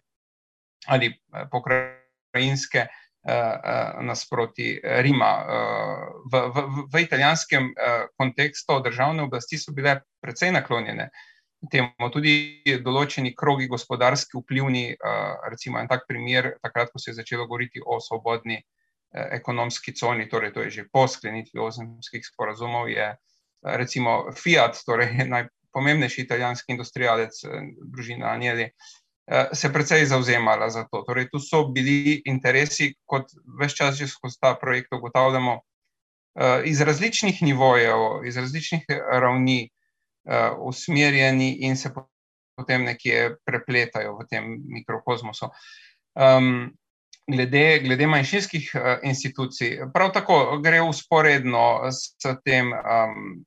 ali 0.88 1.14
pokrajinske. 1.52 2.88
Eh, 3.28 3.34
eh, 3.64 3.92
nasproti 4.02 4.80
Rima. 4.84 5.44
Eh, 5.44 6.08
v, 6.32 6.34
v, 6.48 6.86
v 6.88 7.02
italijanskem 7.04 7.74
kontekstu 8.16 8.80
državne 8.80 9.26
oblasti 9.28 9.60
so 9.60 9.74
bile 9.76 9.98
precej 10.24 10.54
naklonjene 10.56 11.10
temu, 11.72 12.10
tudi 12.14 12.64
določeni 12.84 13.34
krogi 13.36 13.68
gospodarski 13.72 14.40
vplivni, 14.40 14.96
recimo 15.50 15.80
en 15.80 15.88
tak 15.88 16.08
primer, 16.08 16.56
takrat, 16.64 16.92
ko 16.94 17.00
se 17.00 17.12
je 17.12 17.20
začelo 17.22 17.48
govoriti 17.48 17.84
o 17.84 18.00
svobodni 18.04 18.60
ekonomski 19.14 19.94
coni, 19.96 20.28
torej 20.30 20.54
to 20.54 20.66
je 20.66 20.70
že 20.70 20.88
po 20.92 21.08
sklenitvi 21.08 21.60
ozemskih 21.64 22.26
sporazumov, 22.26 22.90
je 22.92 23.14
recimo 23.64 24.32
Fiat, 24.36 24.82
torej 24.86 25.24
najpomembnejši 25.36 26.24
italijanski 26.28 26.76
industrijalec, 26.76 27.44
družina 27.96 28.34
Anjeli, 28.36 28.72
Eh, 29.28 29.50
se 29.54 29.74
precej 29.74 30.06
zauzemala 30.06 30.70
za 30.70 30.86
to. 30.92 31.04
Torej, 31.04 31.28
tu 31.30 31.40
so 31.40 31.66
bili 31.68 32.22
interesi, 32.26 32.94
kot 33.04 33.34
več 33.60 33.76
čas 33.76 33.98
že 34.00 34.08
skozi 34.08 34.40
ta 34.40 34.54
projekt 34.56 34.94
ugotavljamo, 34.96 35.60
eh, 36.40 36.62
iz 36.66 36.82
različnih 36.82 37.42
nivojev, 37.42 38.24
iz 38.24 38.38
različnih 38.38 38.86
ravni 39.12 39.60
eh, 39.66 39.70
usmerjeni 40.60 41.58
in 41.68 41.78
se 41.78 41.92
potem 42.58 42.84
nekje 42.84 43.38
prepletajo 43.46 44.18
v 44.18 44.28
tem 44.30 44.48
mikrokozmosu. 44.66 45.50
Um, 46.18 46.72
glede, 47.28 47.80
glede 47.84 48.08
manjšinskih 48.08 48.72
institucij, 49.04 49.86
prav 49.94 50.12
tako 50.16 50.60
gre 50.64 50.82
usporedno 50.82 51.92
s 51.92 52.18
tem 52.44 52.74
um, 52.74 53.46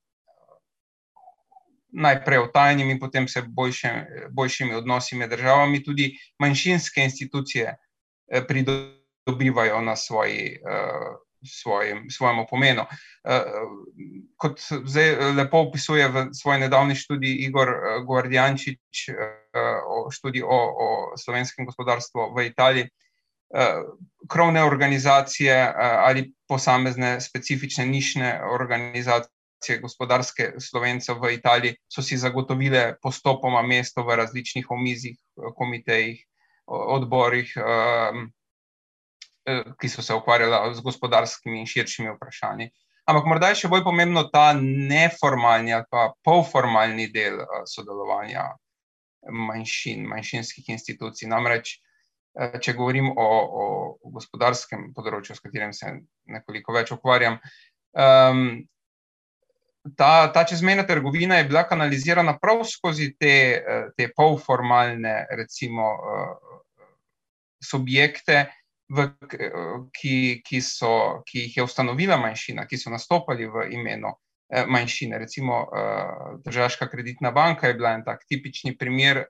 najprej 1.93 2.39
o 2.39 2.47
tajnim 2.47 2.91
in 2.91 2.99
potem 2.99 3.29
se 3.29 3.43
boljše, 3.43 4.07
boljšimi 4.31 4.75
odnosi 4.75 5.17
med 5.17 5.31
državami, 5.31 5.83
tudi 5.85 6.13
manjšinske 6.39 7.05
institucije 7.05 7.75
eh, 7.75 8.47
pridobivajo 8.49 9.81
na 9.81 9.97
svoji, 9.97 10.47
eh, 10.55 11.17
svojem, 11.45 12.11
svojemu 12.11 12.47
pomenu. 12.51 12.85
Eh, 13.25 13.45
kot 14.37 14.61
zdaj 14.85 15.35
lepo 15.37 15.59
opisuje 15.69 16.09
v 16.09 16.29
svoji 16.33 16.61
nedavni 16.61 16.95
študiji 16.95 17.47
Igor 17.49 17.69
Guardjančič, 18.07 19.11
študij 20.11 20.43
o, 20.43 20.61
o 20.87 20.89
slovenskem 21.17 21.67
gospodarstvu 21.67 22.33
v 22.37 22.47
Italiji, 22.47 22.89
krovne 24.31 24.63
organizacije 24.65 25.75
ali 25.77 26.33
posamezne 26.49 27.21
specifične 27.21 27.87
nišne 27.87 28.41
organizacije 28.47 29.81
gospodarske 29.83 30.53
slovence 30.59 31.13
v 31.13 31.35
Italiji 31.35 31.77
so 31.89 32.03
si 32.03 32.17
zagotovile 32.17 32.95
postopoma 33.03 33.63
mesto 33.63 34.03
v 34.07 34.17
različnih 34.17 34.71
omizjih, 34.71 35.19
komitejih, 35.57 36.25
odborih, 36.71 37.53
eh, 37.57 38.13
ki 39.81 39.89
so 39.89 40.03
se 40.03 40.15
ukvarjali 40.15 40.75
z 40.75 40.85
gospodarskimi 40.85 41.61
in 41.61 41.69
širšimi 41.69 42.15
vprašanji. 42.15 42.71
Ampak 43.11 43.27
morda 43.27 43.51
je 43.51 43.63
še 43.63 43.71
bolj 43.73 43.83
pomembno 43.87 44.27
ta 44.31 44.51
neformalni 44.57 45.75
ali 45.75 45.89
pa 45.91 46.11
polformalni 46.25 47.09
del 47.13 47.41
eh, 47.43 47.63
sodelovanja 47.67 48.51
manjšin, 49.29 50.05
manjšinskih 50.09 50.69
institucij. 50.77 51.29
Namreč, 51.29 51.77
eh, 52.39 52.59
če 52.63 52.77
govorim 52.79 53.11
o, 53.11 53.29
o 53.63 53.65
gospodarskem 54.17 54.91
področju, 54.97 55.37
s 55.37 55.45
katerim 55.45 55.75
se 55.77 55.93
nekoliko 56.31 56.77
več 56.77 56.93
ukvarjam, 56.95 57.41
um, 57.97 58.45
ta, 59.97 60.33
ta 60.33 60.45
čezmejna 60.45 60.87
trgovina 60.87 61.41
je 61.41 61.45
bila 61.45 61.65
kanalizirana 61.69 62.39
prav 62.39 62.65
skozi 62.65 63.15
te, 63.19 63.35
eh, 63.57 63.89
te 63.97 64.11
polformalne, 64.17 65.27
recimo, 65.31 65.91
eh, 65.93 66.85
subjekte, 67.65 68.47
v, 68.91 69.07
ki, 69.95 70.17
ki, 70.47 70.61
so, 70.65 71.23
ki 71.27 71.47
jih 71.47 71.57
je 71.61 71.67
ustanovila 71.67 72.19
manjšina, 72.21 72.67
ki 72.67 72.79
so 72.79 72.91
nastopali 72.91 73.47
v 73.47 73.69
imenu 73.77 74.11
eh, 74.11 74.67
manjšine. 74.67 75.19
Recimo, 75.19 75.63
Državska 76.45 76.91
kreditna 76.91 77.31
banka 77.31 77.71
je 77.71 77.79
bila 77.79 77.95
en 77.95 78.05
tak 78.05 78.27
tipični 78.29 78.77
primer, 78.79 79.25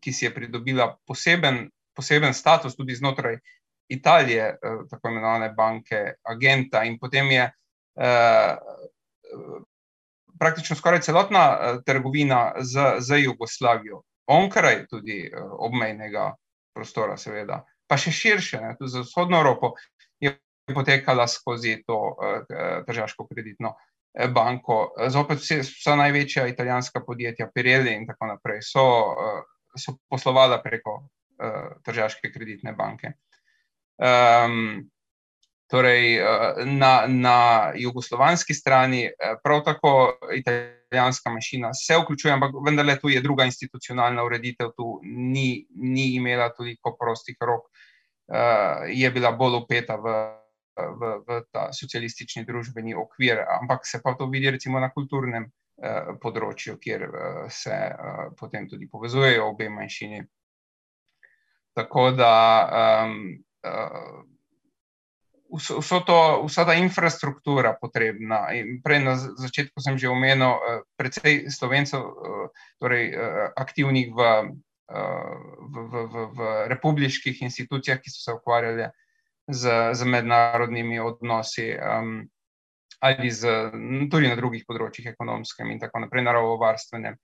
ki 0.00 0.12
si 0.12 0.26
je 0.26 0.34
pridobila 0.34 0.90
poseben, 1.06 1.68
poseben 1.96 2.34
status 2.34 2.76
tudi 2.76 2.98
znotraj. 2.98 3.38
Italije, 3.90 4.52
tako 4.86 5.10
imenovane 5.10 5.48
banke, 5.50 6.12
agenta, 6.22 6.84
in 6.86 6.94
potem 7.02 7.26
je 7.34 7.48
praktično 10.40 10.76
skoraj 10.76 11.00
celotna 11.00 11.44
uh, 11.48 11.82
trgovina 11.86 12.52
z, 12.60 12.80
z 12.98 13.22
Jugoslavijo, 13.24 14.02
onkraj 14.26 14.86
tudi 14.86 15.28
uh, 15.28 15.52
obmejnega 15.58 16.34
prostora, 16.74 17.16
seveda, 17.16 17.64
pa 17.90 17.98
še 17.98 18.12
širše, 18.14 18.60
ne, 18.62 18.74
tudi 18.78 18.92
za 18.94 19.02
vzhodno 19.02 19.40
Evropo, 19.40 19.74
je 20.22 20.36
potekala 20.70 21.26
skozi 21.28 21.80
to 21.86 21.98
uh, 22.14 22.44
državsko 22.86 23.26
kreditno 23.26 23.74
banko. 24.34 24.76
Zopet 25.10 25.42
vse, 25.42 25.60
vsa 25.66 25.96
največja 25.98 26.46
italijanska 26.50 27.02
podjetja, 27.06 27.50
Pirelli 27.54 27.94
in 27.94 28.06
tako 28.06 28.30
naprej, 28.30 28.62
so, 28.66 28.86
uh, 29.10 29.42
so 29.74 29.98
poslovala 30.10 30.60
preko 30.62 30.96
uh, 31.02 31.74
državske 31.86 32.32
kreditne 32.34 32.74
banke. 32.78 33.14
Um, 34.00 34.90
Torej, 35.70 36.18
eh, 36.18 36.26
na, 36.66 37.04
na 37.06 37.72
jugoslovanski 37.74 38.54
strani 38.54 39.04
eh, 39.06 39.12
prav 39.44 39.62
tako 39.64 40.18
italijanska 40.34 41.30
manjšina 41.30 41.74
se 41.74 41.94
vključuje, 41.98 42.32
ampak 42.34 42.50
vendarle 42.66 42.98
tu 42.98 43.08
je 43.08 43.20
druga 43.20 43.44
institucionalna 43.44 44.24
ureditev, 44.24 44.72
tu 44.76 45.00
ni, 45.04 45.66
ni 45.74 46.14
imela 46.14 46.48
toliko 46.48 46.96
prostih 47.00 47.36
rok, 47.40 47.60
eh, 47.69 47.69
je 48.88 49.10
bila 49.10 49.32
bolj 49.32 49.56
upeta 49.62 49.96
v, 49.98 50.12
v, 50.76 51.14
v 51.26 51.40
ta 51.50 51.70
socialistični 51.74 52.44
družbeni 52.46 52.94
okvir, 52.94 53.42
ampak 53.60 53.86
se 53.86 54.00
pa 54.02 54.14
to 54.14 54.30
vidi 54.30 54.50
recimo 54.50 54.80
na 54.80 54.92
kulturnem 54.94 55.50
področju, 56.20 56.76
kjer 56.76 57.06
se 57.48 57.76
potem 58.38 58.68
tudi 58.68 58.88
povezujejo 58.88 59.48
obe 59.48 59.68
manjšini. 59.72 60.20
Tako 61.74 62.10
da 62.18 62.34
um, 63.06 63.14
vso 65.56 66.00
to, 66.06 66.44
vsa 66.46 66.64
ta 66.64 66.74
infrastruktura 66.74 67.74
potrebna. 67.80 68.52
In 68.54 68.82
prej 68.82 69.00
na 69.04 69.16
začetku 69.16 69.80
sem 69.80 69.98
že 69.98 70.10
omenil, 70.10 70.60
precej 70.96 71.50
slovencev, 71.50 72.04
torej 72.78 73.14
aktivnih 73.56 74.12
v, 74.14 74.20
v, 74.90 75.86
v, 75.92 76.04
v, 76.12 76.26
v 76.34 76.50
republiških 76.72 77.42
institucijah, 77.46 78.00
ki 78.02 78.10
so 78.10 78.20
se 78.24 78.34
ukvarjali 78.34 78.90
z, 79.46 79.94
z 79.94 80.04
mednarodnimi 80.04 81.00
odnosi. 81.00 81.72
Um, 81.78 82.28
Ali 83.00 83.30
z, 83.32 83.48
tudi 84.12 84.28
na 84.28 84.36
drugih 84.36 84.66
področjih, 84.68 85.06
ekonomskem 85.14 85.70
in 85.72 85.78
tako 85.80 86.02
naprej, 86.02 86.20
naravovarstvenem, 86.26 87.14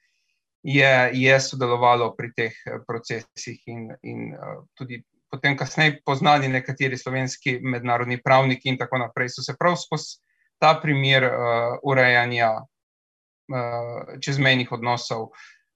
je, 0.64 0.93
je 1.12 1.35
sodelovalo 1.37 2.07
pri 2.17 2.31
teh 2.33 2.55
procesih, 2.89 3.59
in, 3.69 3.91
in 4.01 4.31
uh, 4.33 4.62
tudi 4.73 5.03
potem, 5.29 5.53
kasneje, 5.53 5.99
poznali 6.01 6.49
nekateri 6.49 6.97
slovenski 6.97 7.59
mednarodni 7.61 8.17
pravniki, 8.25 8.71
in 8.73 8.81
tako 8.81 9.03
naprej, 9.05 9.35
so 9.35 9.45
se 9.45 9.53
prav 9.59 9.77
skozi 9.77 10.17
ta 10.59 10.73
primer 10.81 11.29
uh, 11.29 11.77
urejanja 11.85 12.51
uh, 12.57 14.17
čezmejnih 14.23 14.73
odnosov 14.73 15.29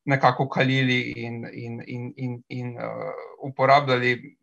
nekako 0.05 0.49
kalili 0.49 1.13
in, 1.17 1.45
in, 1.53 1.83
in, 1.87 2.13
in, 2.17 2.43
in 2.49 2.77
uh, 2.79 3.11
uporabljali, 3.49 4.37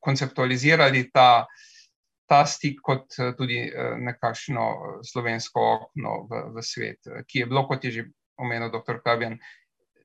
konceptualizirali 0.00 1.10
ta. 1.12 1.46
Ta 2.28 2.42
stik, 2.44 2.82
kot 2.84 3.14
tudi 3.38 3.56
nekakšno 4.04 4.64
slovensko 5.00 5.62
okno 5.64 6.26
v, 6.28 6.40
v 6.58 6.60
svet, 6.60 7.08
ki 7.24 7.38
je 7.40 7.46
bilo, 7.48 7.62
kot 7.64 7.86
je 7.88 7.90
že 7.94 8.02
omenil 8.36 8.68
dr. 8.68 8.98
Kabjan, 9.00 9.38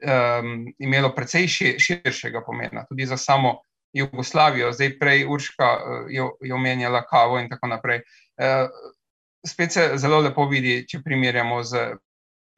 um, 0.07 0.53
imelo 0.79 1.11
precej 1.11 1.47
širšega 1.75 2.39
pomena, 2.47 2.85
tudi 2.87 3.03
za 3.05 3.17
samo 3.17 3.57
Jugoslavijo, 3.93 4.71
zdaj 4.71 4.99
prej 4.99 5.25
Urška 5.29 5.63
eh, 5.63 6.15
je 6.41 6.53
omenjala 6.53 7.05
kavo 7.05 7.39
in 7.39 7.49
tako 7.49 7.67
naprej. 7.67 8.01
Eh, 8.37 8.67
spet 9.47 9.73
se 9.73 9.91
zelo 9.95 10.19
lepo 10.19 10.47
vidi, 10.49 10.85
če 10.87 11.03
primerjamo 11.05 11.63
z 11.63 11.77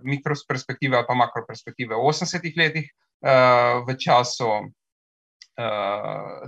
mikroperspektive 0.03 0.97
ali 0.97 1.07
pa 1.07 1.15
makroperspektive 1.15 1.95
v 1.95 2.03
80-ih 2.03 2.55
letih, 2.57 2.87
eh, 2.89 3.73
v 3.85 3.97
času 3.97 4.71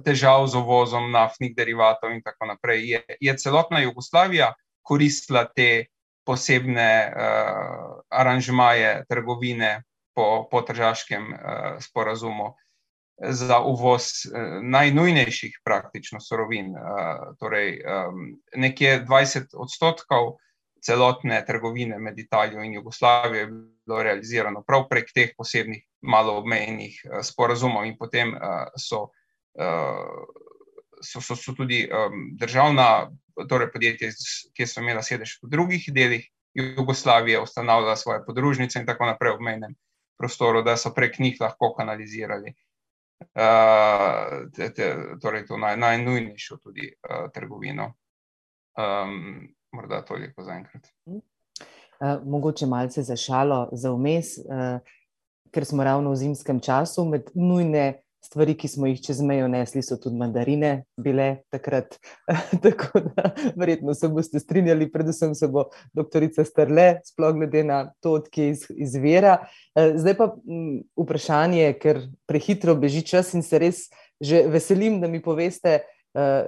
težav 0.04 0.44
z 0.52 0.60
uvozom 0.60 1.16
naftnih 1.16 1.56
derivatov 1.56 2.12
in 2.12 2.20
tako 2.20 2.52
naprej, 2.52 2.84
je, 2.84 3.00
je 3.24 3.34
celotna 3.40 3.80
Jugoslavija 3.80 4.52
koristila 4.84 5.46
te 5.48 5.88
posebne 6.28 7.16
aranžmaje 8.12 9.08
trgovine 9.08 9.88
po, 10.12 10.44
po 10.52 10.60
tržaškem 10.60 11.24
sporazumu 11.80 12.52
za 13.18 13.60
uvoz 13.60 14.04
eh, 14.26 14.60
najnujnejših 14.62 15.60
praktično 15.64 16.20
sorovin. 16.20 16.76
Eh, 16.76 16.82
torej, 17.40 17.82
nekje 18.56 19.06
20 19.06 19.56
odstotkov 19.58 20.38
celotne 20.82 21.42
trgovine 21.46 22.00
med 22.00 22.20
Italijo 22.20 22.64
in 22.64 22.74
Jugoslavijo 22.74 23.42
je 23.42 23.48
bilo 23.48 24.04
realizirano 24.04 24.64
prav 24.68 24.88
prek 24.90 25.14
teh 25.14 25.34
posebnih 25.38 25.84
malo 26.02 26.38
obmejnih 26.38 27.02
eh, 27.06 27.24
sporazumov 27.24 27.86
in 27.86 27.98
potem 27.98 28.36
so, 28.78 29.10
so, 31.02 31.22
so, 31.22 31.36
so 31.36 31.54
tudi 31.54 31.88
državna 32.40 33.10
torej 33.50 33.72
podjetja, 33.74 34.12
ki 34.54 34.68
so 34.68 34.82
imela 34.82 35.04
sedež 35.06 35.38
v 35.44 35.50
drugih 35.52 35.90
delih 35.94 36.26
Jugoslavije, 36.58 37.42
ustanavljala 37.42 37.96
svoje 37.96 38.24
podružnice 38.26 38.80
in 38.80 38.86
tako 38.86 39.06
naprej 39.06 39.32
v 39.32 39.36
obmejnem 39.36 39.76
prostoru, 40.18 40.64
da 40.64 40.78
so 40.78 40.94
prek 40.94 41.20
njih 41.20 41.38
lahko 41.42 41.74
kanalizirali 41.78 42.54
uh, 43.20 44.50
te, 44.56 44.74
te, 44.74 44.96
torej 45.22 45.46
to 45.46 45.58
naj, 45.58 45.78
najnujnejšo 45.78 46.58
tudi 46.58 46.90
uh, 46.90 47.30
trgovino. 47.34 47.94
Um, 48.78 49.48
morda 49.78 50.02
toliko 50.06 50.44
za 50.44 50.58
enkrat. 50.58 50.90
Uh, 51.06 52.26
mogoče 52.26 52.66
malce 52.66 53.04
za 53.06 53.16
šalo, 53.16 53.70
za 53.72 53.94
vmes, 53.94 54.38
uh, 54.42 54.82
ker 55.54 55.66
smo 55.66 55.86
ravno 55.86 56.12
v 56.12 56.22
zimskem 56.26 56.60
času 56.60 57.06
med 57.06 57.30
nujne 57.34 58.02
stvari, 58.28 58.56
ki 58.60 58.68
smo 58.68 58.90
jih 58.90 59.00
čez 59.02 59.22
mejo 59.24 59.48
nesli, 59.52 59.82
so 59.86 59.98
tudi 60.02 60.18
mandarine 60.20 60.72
bile 61.00 61.44
takrat. 61.54 61.96
Tako 62.66 63.02
da, 63.08 63.32
verjetno 63.56 63.96
se 63.96 64.10
boste 64.12 64.42
strinjali, 64.44 64.90
predvsem 64.92 65.36
se 65.36 65.48
bo 65.52 65.68
doktorica 65.96 66.46
Strle, 66.46 66.88
sploh 67.08 67.36
glede 67.38 67.64
na 67.68 67.80
to, 68.04 68.18
odkje 68.22 68.50
iz, 68.56 68.66
izvira. 68.76 69.38
Eh, 69.76 69.94
zdaj 69.96 70.18
pa 70.20 70.32
m, 70.44 70.82
vprašanje, 71.00 71.72
ker 71.82 72.04
prehitro 72.30 72.76
beži 72.76 73.06
čas 73.08 73.34
in 73.38 73.46
se 73.46 73.62
res 73.64 73.88
že 74.18 74.48
veselim, 74.50 74.96
da 74.98 75.06
mi 75.08 75.20
poveste, 75.22 75.84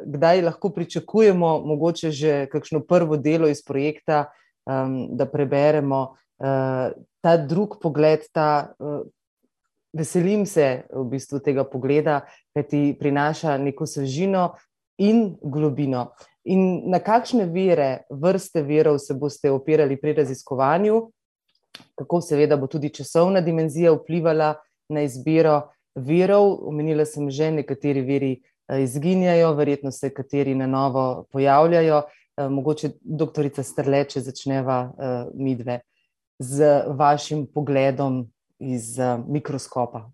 kdaj 0.05 0.41
lahko 0.41 0.70
pričakujemo, 0.70 1.59
mogoče 1.65 2.11
že 2.11 2.45
kakšno 2.51 2.80
prvo 2.80 3.17
delo 3.17 3.47
iz 3.47 3.61
projekta, 3.65 4.26
um, 4.65 5.15
da 5.17 5.26
preberemo. 5.26 6.15
Uh, 6.39 6.95
ta 7.22 7.38
drug 7.38 7.78
pogled, 7.82 8.24
ta 8.34 8.74
uh, 8.80 9.01
veselim 9.93 10.45
se 10.45 10.84
v 10.93 11.03
bistvu 11.11 11.41
tega 11.43 11.65
pogleda, 11.67 12.22
ker 12.55 12.65
ti 12.65 12.82
prinaša 12.99 13.57
neko 13.57 13.86
svežino 13.86 14.53
in 14.97 15.36
globino. 15.41 16.13
In 16.49 16.89
na 16.89 16.99
kakšne 17.03 17.45
vire, 17.51 18.05
vrste 18.09 18.63
virov 18.63 18.99
se 19.03 19.13
boste 19.13 19.51
opirali 19.51 19.99
pri 19.99 20.13
raziskovanju, 20.22 21.01
kako 21.99 22.22
seveda 22.22 22.57
bo 22.57 22.67
tudi 22.67 22.89
časovna 22.89 23.41
dimenzija 23.41 23.91
vplivala 23.93 24.55
na 24.89 25.03
izbiro 25.05 25.70
virov. 25.95 26.63
Omenila 26.72 27.05
sem 27.05 27.30
že, 27.30 27.51
nekateri 27.51 28.01
viri 28.01 28.32
eh, 28.39 28.59
izginjajo, 28.84 29.53
verjetno 29.53 29.91
se 29.91 30.13
kateri 30.13 30.55
na 30.55 30.67
novo 30.67 31.26
pojavljajo. 31.32 32.01
Eh, 32.39 32.49
mogoče 32.49 32.89
doktorica 33.01 33.63
Strleče 33.63 34.20
začneva 34.20 34.91
uh, 34.91 35.32
midve 35.34 35.80
z 36.39 36.84
vašim 36.88 37.47
pogledom 37.53 38.32
iz 38.59 38.97
mikroskopa. 39.28 40.09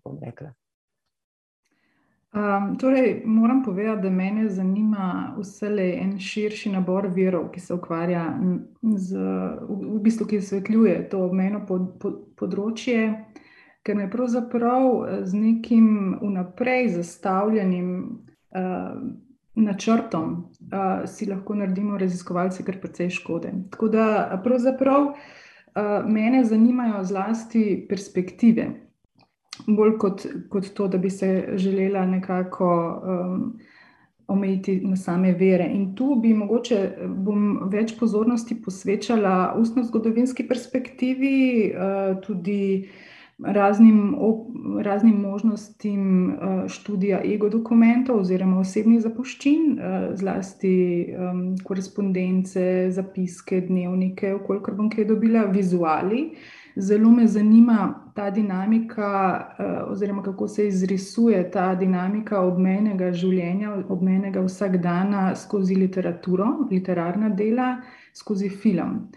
Um, 2.36 2.78
torej, 2.78 3.22
moram 3.24 3.62
povedati, 3.64 4.02
da 4.02 4.10
me 4.10 4.48
zanima 4.48 5.34
vse 5.38 5.68
le 5.68 5.92
en 6.00 6.18
širši 6.18 6.72
nabor 6.72 7.06
virov, 7.14 7.50
ki 7.52 7.60
se 7.60 7.74
ukvarja 7.74 8.38
z, 8.96 9.16
v, 9.68 9.78
v 9.94 10.00
bistvu, 10.02 10.26
ki 10.26 10.38
osvetljuje 10.38 11.08
to 11.08 11.22
obmejno 11.24 11.62
pod, 11.66 11.86
pod, 12.02 12.18
področje, 12.36 13.14
ker 13.86 13.96
me 13.96 14.10
pravzaprav 14.10 15.22
z 15.22 15.34
nekim 15.34 16.18
vnaprej 16.20 16.90
zastavljenim 16.98 17.92
načrtom 19.56 20.32
uh, 20.32 21.08
si 21.08 21.26
lahko 21.26 21.54
naredimo 21.54 21.98
raziskovalci 21.98 22.64
kar 22.64 22.80
precej 22.80 23.10
škode. 23.10 23.52
Tako 23.70 23.88
da 23.88 24.40
pravzaprav. 24.44 25.12
Eh, 25.76 26.02
mene 26.08 26.44
zanimajo 26.44 27.04
zlasti 27.04 27.86
perspektive, 27.88 28.66
bolj 29.66 29.98
kot, 29.98 30.22
kot 30.48 30.70
to, 30.74 30.86
da 30.88 30.98
bi 30.98 31.10
se 31.10 31.48
želela 31.56 32.06
nekako 32.06 32.68
um, 33.04 33.58
omejiti 34.26 34.80
na 34.80 34.96
same 34.96 35.32
vere. 35.32 35.66
In 35.74 35.94
tu 35.94 36.14
bi 36.22 36.32
mogoče 36.34 36.78
bom 37.08 37.68
več 37.72 37.92
pozornosti 37.98 38.56
posvečala 38.64 39.52
ustno-zgodovinski 39.60 40.48
perspektivi, 40.48 41.36
uh, 41.74 42.16
tudi 42.24 42.88
raznim, 43.44 44.16
raznim 44.82 45.20
možnostim 45.20 46.28
uh, 46.28 46.68
študija 46.68 47.20
ego 47.24 47.48
dokumentov 47.48 48.20
oziroma 48.20 48.60
osebnih 48.60 49.00
zapuščin, 49.00 49.78
uh, 49.78 50.16
zlasti 50.16 51.06
um, 51.18 51.56
korespondence, 51.64 52.90
zapiske, 52.90 53.60
dnevnike, 53.60 54.34
okolikor 54.34 54.74
bom 54.74 54.90
kaj 54.90 55.04
dobila, 55.04 55.44
vizuali. 55.52 56.30
Zelo 56.76 57.10
me 57.10 57.26
zanima 57.26 58.10
ta 58.14 58.30
dinamika, 58.30 59.10
uh, 59.58 59.92
oziroma 59.92 60.22
kako 60.22 60.48
se 60.48 60.66
izrisuje 60.68 61.50
ta 61.50 61.74
dinamika 61.74 62.40
obmejnega 62.40 63.12
življenja, 63.12 63.74
obmejnega 63.88 64.40
vsakdana 64.48 65.34
skozi 65.36 65.76
literaturo, 65.76 66.68
literarna 66.70 67.28
dela, 67.28 67.76
skozi 68.14 68.48
film. 68.48 69.08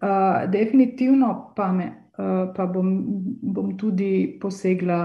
Uh, 0.00 0.50
definitivno 0.52 1.52
pa 1.56 1.72
me 1.72 2.05
pa 2.16 2.66
bom, 2.66 2.88
bom 3.42 3.74
tudi 3.76 4.38
posegla 4.40 5.00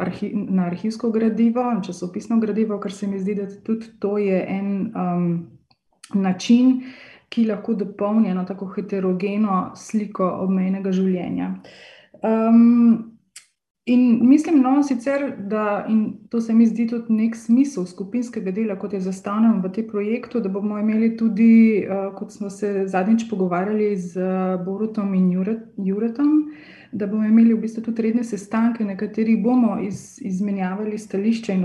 arhi, 0.00 0.30
na 0.34 0.64
arhivsko 0.66 1.10
gradivo, 1.12 1.66
časopisno 1.84 2.38
gradivo, 2.40 2.78
ker 2.80 2.92
se 2.92 3.06
mi 3.06 3.20
zdi, 3.20 3.34
da 3.34 3.48
tudi 3.64 3.92
to 4.00 4.16
je 4.18 4.38
en 4.48 4.70
um, 4.96 5.28
način, 6.14 6.80
ki 7.28 7.44
lahko 7.50 7.74
dopolni 7.74 8.30
eno 8.32 8.44
tako 8.48 8.70
heterogeno 8.72 9.72
sliko 9.76 10.28
obmejnega 10.46 10.92
življenja. 10.92 11.52
Um, 12.24 13.17
In 13.88 14.28
mislim, 14.28 14.60
no, 14.60 14.82
sicer, 14.82 15.32
da 15.38 15.86
to 16.30 16.40
se 16.40 16.54
mi 16.54 16.66
zdi 16.66 16.84
tudi 16.86 17.12
nek 17.12 17.36
smisel 17.36 17.86
skupinskega 17.88 18.52
dela, 18.52 18.74
kot 18.76 18.92
je 18.92 19.00
zastavljen 19.00 19.62
v 19.64 19.70
tem 19.72 19.86
projektu, 19.88 20.42
da 20.44 20.50
bomo 20.52 20.76
imeli 20.78 21.14
tudi, 21.16 21.86
uh, 21.86 22.10
kot 22.18 22.34
smo 22.36 22.50
se 22.52 22.84
zadnjič 22.86 23.24
pogovarjali 23.30 23.96
z 23.96 24.26
Borutom 24.66 25.14
in 25.14 25.30
Juretom, 25.86 26.34
da 26.92 27.08
bomo 27.08 27.24
imeli 27.24 27.54
v 27.54 27.62
bistvu 27.64 27.86
tudi 27.88 28.04
redne 28.10 28.26
sestanke, 28.28 28.84
na 28.84 28.96
katerih 28.96 29.40
bomo 29.42 29.78
iz, 29.80 30.18
izmenjavali 30.20 31.00
stališča 31.00 31.56
in 31.56 31.64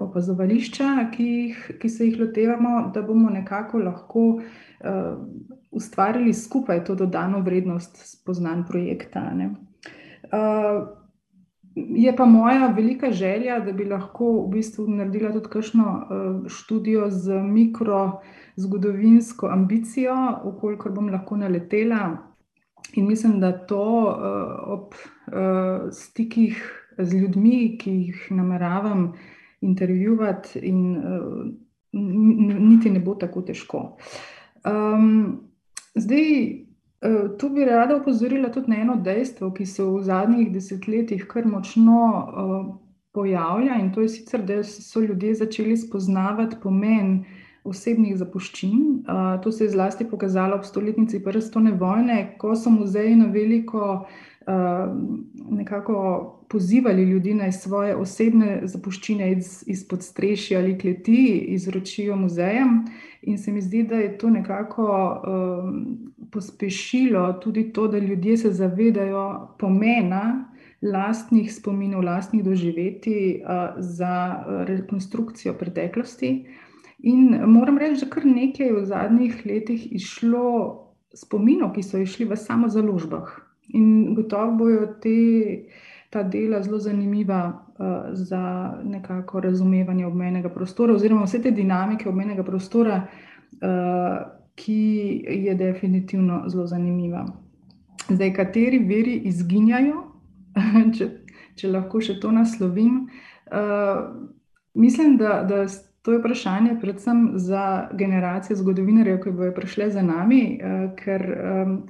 opazovališča, 0.00 0.90
ki, 1.14 1.30
jih, 1.30 1.64
ki 1.78 1.88
se 1.88 2.10
jih 2.10 2.20
lotevamo, 2.26 2.90
da 2.94 3.06
bomo 3.06 3.30
nekako 3.30 3.86
lahko 3.86 4.28
uh, 4.34 5.14
ustvarili 5.70 6.34
skupaj 6.34 6.84
to 6.84 6.98
dodano 6.98 7.46
vrednost 7.46 8.02
spoznanj 8.02 8.66
projekta. 8.66 9.28
Uh, 10.26 11.05
Je 11.76 12.16
pa 12.16 12.24
moja 12.24 12.72
velika 12.76 13.12
želja, 13.12 13.60
da 13.60 13.72
bi 13.72 13.84
lahko 13.84 14.46
v 14.46 14.50
bistvu 14.54 14.88
naredila 14.88 15.32
tudi 15.32 15.48
kakšno 15.52 15.84
uh, 15.84 16.00
študijo 16.48 17.10
z 17.10 17.42
mikrozgodovinsko 17.42 19.46
ambicijo, 19.52 20.14
ukolikor 20.44 20.92
bom 20.92 21.08
lahko 21.12 21.36
naletela. 21.36 22.18
In 22.94 23.06
mislim, 23.06 23.40
da 23.40 23.52
to 23.52 24.08
uh, 24.08 24.14
ob 24.72 24.94
uh, 24.94 24.98
stikih 25.92 26.82
z 26.98 27.18
ljudmi, 27.18 27.78
ki 27.78 27.90
jih 27.90 28.26
nameravam 28.30 29.12
intervjuvati, 29.60 30.58
in, 30.58 31.02
niti 31.92 32.90
ne 32.90 33.00
bo 33.00 33.14
tako 33.14 33.42
težko. 33.42 33.96
Um, 34.64 35.40
zdaj. 35.94 36.65
Eh, 37.02 37.28
tu 37.38 37.48
bi 37.48 37.64
rada 37.64 37.96
opozorila 37.96 38.48
tudi 38.52 38.70
na 38.70 38.76
eno 38.80 38.96
dejstvo, 38.96 39.50
ki 39.52 39.66
se 39.66 39.84
v 39.84 40.02
zadnjih 40.02 40.52
desetletjih 40.52 41.26
kar 41.28 41.44
močno 41.46 42.04
uh, 42.08 42.54
pojavlja, 43.12 43.76
in 43.80 43.90
to 43.92 44.00
je 44.00 44.08
sicer, 44.08 44.42
da 44.42 44.62
so 44.64 45.00
ljudje 45.00 45.34
začeli 45.34 45.76
spoznavati 45.76 46.56
pomen 46.62 47.24
osebnih 47.64 48.16
zapuščin. 48.16 48.80
Uh, 49.04 49.36
to 49.42 49.52
se 49.52 49.64
je 49.64 49.74
zlasti 49.74 50.08
pokazalo 50.08 50.56
ob 50.56 50.64
stoletnici 50.64 51.20
Prve 51.24 51.42
svetovne 51.42 51.76
vojne, 51.76 52.18
ko 52.38 52.56
so 52.56 52.72
muzeji 52.72 53.16
na 53.16 53.28
veliko 53.32 53.82
uh, 54.00 54.16
nekako 55.50 56.32
pozivali 56.48 57.02
ljudi 57.02 57.34
naj 57.34 57.52
svoje 57.52 57.96
osebne 57.96 58.60
zapuščine 58.64 59.32
iz, 59.32 59.64
izpod 59.66 60.02
streši 60.02 60.56
ali 60.56 60.78
kleti 60.78 61.44
izročijo 61.48 62.16
muzejem. 62.16 62.84
In 63.22 63.38
se 63.38 63.52
mi 63.52 63.60
zdi, 63.60 63.82
da 63.82 63.96
je 63.96 64.18
to 64.18 64.30
nekako 64.30 64.86
um, 64.86 66.12
pospešilo 66.32 67.32
tudi 67.32 67.72
to, 67.72 67.88
da 67.88 67.98
ljudje 67.98 68.36
se 68.36 68.52
zavedajo 68.52 69.56
pomena 69.58 70.52
lastnih 70.82 71.54
spominov, 71.54 72.04
lastnih 72.04 72.44
doživeti 72.44 73.42
uh, 73.42 73.74
za 73.78 74.44
rekonstrukcijo 74.66 75.54
preteklosti. 75.54 76.46
In 76.98 77.40
moram 77.46 77.78
reči, 77.78 78.04
da 78.04 78.10
kar 78.10 78.24
nekaj 78.24 78.70
v 78.72 78.84
zadnjih 78.84 79.42
letih 79.46 79.92
išlo 79.92 80.46
spominov, 81.14 81.74
ki 81.74 81.82
so 81.82 81.98
išli 81.98 82.24
v 82.24 82.36
samo 82.36 82.68
založbah. 82.68 83.45
In 83.68 84.14
gotovo 84.14 84.52
bojo 84.56 84.86
te 85.02 85.66
ta 86.10 86.22
dela 86.22 86.62
zelo 86.62 86.78
zanimiva 86.78 87.64
uh, 87.78 87.86
za 88.12 88.72
nekako 88.84 89.40
razumevanje 89.40 90.06
obmenega 90.06 90.48
prostora, 90.48 90.94
oziroma 90.94 91.24
vse 91.24 91.42
te 91.42 91.50
dinamike 91.50 92.08
obmenega 92.08 92.44
prostora, 92.44 93.02
uh, 93.06 94.26
ki 94.54 95.24
je 95.28 95.54
definitivno 95.54 96.44
zelo 96.48 96.66
zanimiva. 96.66 97.26
Zdaj, 98.08 98.32
kateri 98.34 98.78
veri 98.78 99.16
izginjajo, 99.28 100.04
če, 100.98 101.10
če 101.56 101.72
lahko 101.74 102.00
še 102.00 102.20
to 102.20 102.32
naslovim. 102.32 103.08
Uh, 103.50 104.06
mislim, 104.74 105.16
da, 105.20 105.42
da 105.42 105.66
to 106.02 106.14
je 106.14 106.22
vprašanje 106.22 106.78
predvsem 106.80 107.32
za 107.34 107.88
generacije 107.92 108.56
zgodovinarjev, 108.56 109.20
ki 109.24 109.34
bodo 109.34 109.52
prišle 109.58 109.90
za 109.90 110.06
nami, 110.06 110.44
uh, 110.56 110.92
ker. 110.96 111.26
Um, 111.36 111.80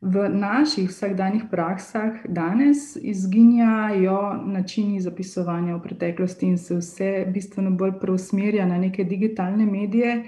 V 0.00 0.28
naših 0.28 0.88
vsakdanjih 0.88 1.42
praksah 1.50 2.12
danes 2.24 2.96
izginjajo 2.96 4.42
načini 4.46 5.00
zapisovanja 5.00 5.74
v 5.76 5.82
preteklosti 5.82 6.46
in 6.46 6.56
se 6.58 6.78
vse 6.78 7.10
bistveno 7.28 7.70
bolj 7.70 7.92
preusmerja 8.00 8.66
na 8.66 8.78
neke 8.78 9.04
digitalne 9.04 9.66
medije, 9.66 10.24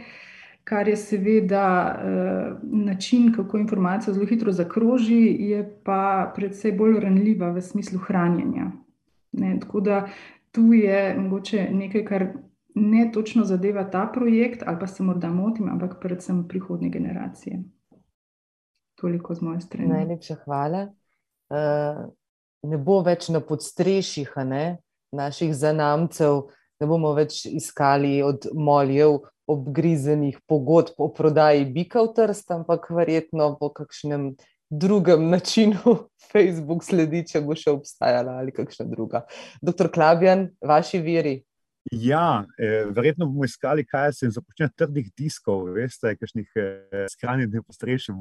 kar 0.65 0.89
je 0.89 0.97
seveda 0.97 1.65
eh, 1.89 2.53
način, 2.63 3.33
kako 3.33 3.59
informacija 3.59 4.15
zelo 4.15 4.27
hitro 4.27 4.53
zakroži, 4.53 5.37
je 5.41 5.65
pa 5.85 6.33
predvsej 6.37 6.73
bolj 6.73 7.01
ranljiva 7.01 7.51
v 7.51 7.61
smislu 7.61 7.99
hranjenja. 7.99 8.71
Ne, 9.33 9.57
tako 9.61 9.81
da 9.81 10.07
tu 10.51 10.73
je 10.73 11.17
mogoče 11.19 11.69
nekaj, 11.73 12.05
kar 12.05 12.27
ne 12.75 13.11
točno 13.13 13.45
zadeva 13.45 13.91
ta 13.91 14.11
projekt, 14.15 14.63
ali 14.67 14.77
pa 14.81 14.87
se 14.87 15.03
morda 15.03 15.31
motim, 15.31 15.69
ampak 15.69 15.97
predvsem 16.01 16.49
prihodnje 16.49 16.91
generacije. 16.91 17.63
Toliko 19.03 19.35
z 19.35 19.43
moje 19.43 19.61
strani. 19.61 19.89
Najlepša 19.91 20.37
hvala. 20.45 20.87
Uh, 21.51 22.05
ne 22.63 22.79
bo 22.79 23.01
več 23.03 23.27
na 23.35 23.41
podstrešjih 23.43 24.31
naših 25.13 25.51
zanamcev, 25.59 26.47
ne 26.81 26.87
bomo 26.87 27.11
več 27.19 27.43
iskali 27.51 28.21
od 28.23 28.47
moljev 28.55 29.19
obgrizenih 29.51 30.39
pogodb 30.47 31.03
o 31.03 31.11
prodaji 31.13 31.67
bika 31.75 32.05
v 32.07 32.13
trst, 32.15 32.55
ampak 32.55 32.87
verjetno 32.95 33.57
po 33.59 33.73
kakšnem 33.75 34.31
drugem 34.71 35.27
načinu 35.35 35.99
Facebook 36.31 36.87
sledi, 36.87 37.27
če 37.27 37.43
bo 37.43 37.59
še 37.59 37.75
obstajala 37.75 38.39
ali 38.39 38.55
kakšna 38.55 38.87
druga. 38.87 39.27
Doktor 39.61 39.91
Klabjan, 39.93 40.53
vaši 40.63 41.03
viri. 41.03 41.41
Ja, 41.93 42.47
eh, 42.59 42.87
verjetno 42.97 43.27
bomo 43.27 43.45
iskali, 43.45 43.85
kaj 43.85 44.13
se 44.17 44.29
započne 44.33 44.71
trdih 44.77 45.11
diskov, 45.19 45.67
veste, 45.77 46.15
kakšnih 46.17 46.55
eh, 46.57 47.03
skrajnih 47.13 47.51
dni 47.53 47.61
postrešen 47.67 48.17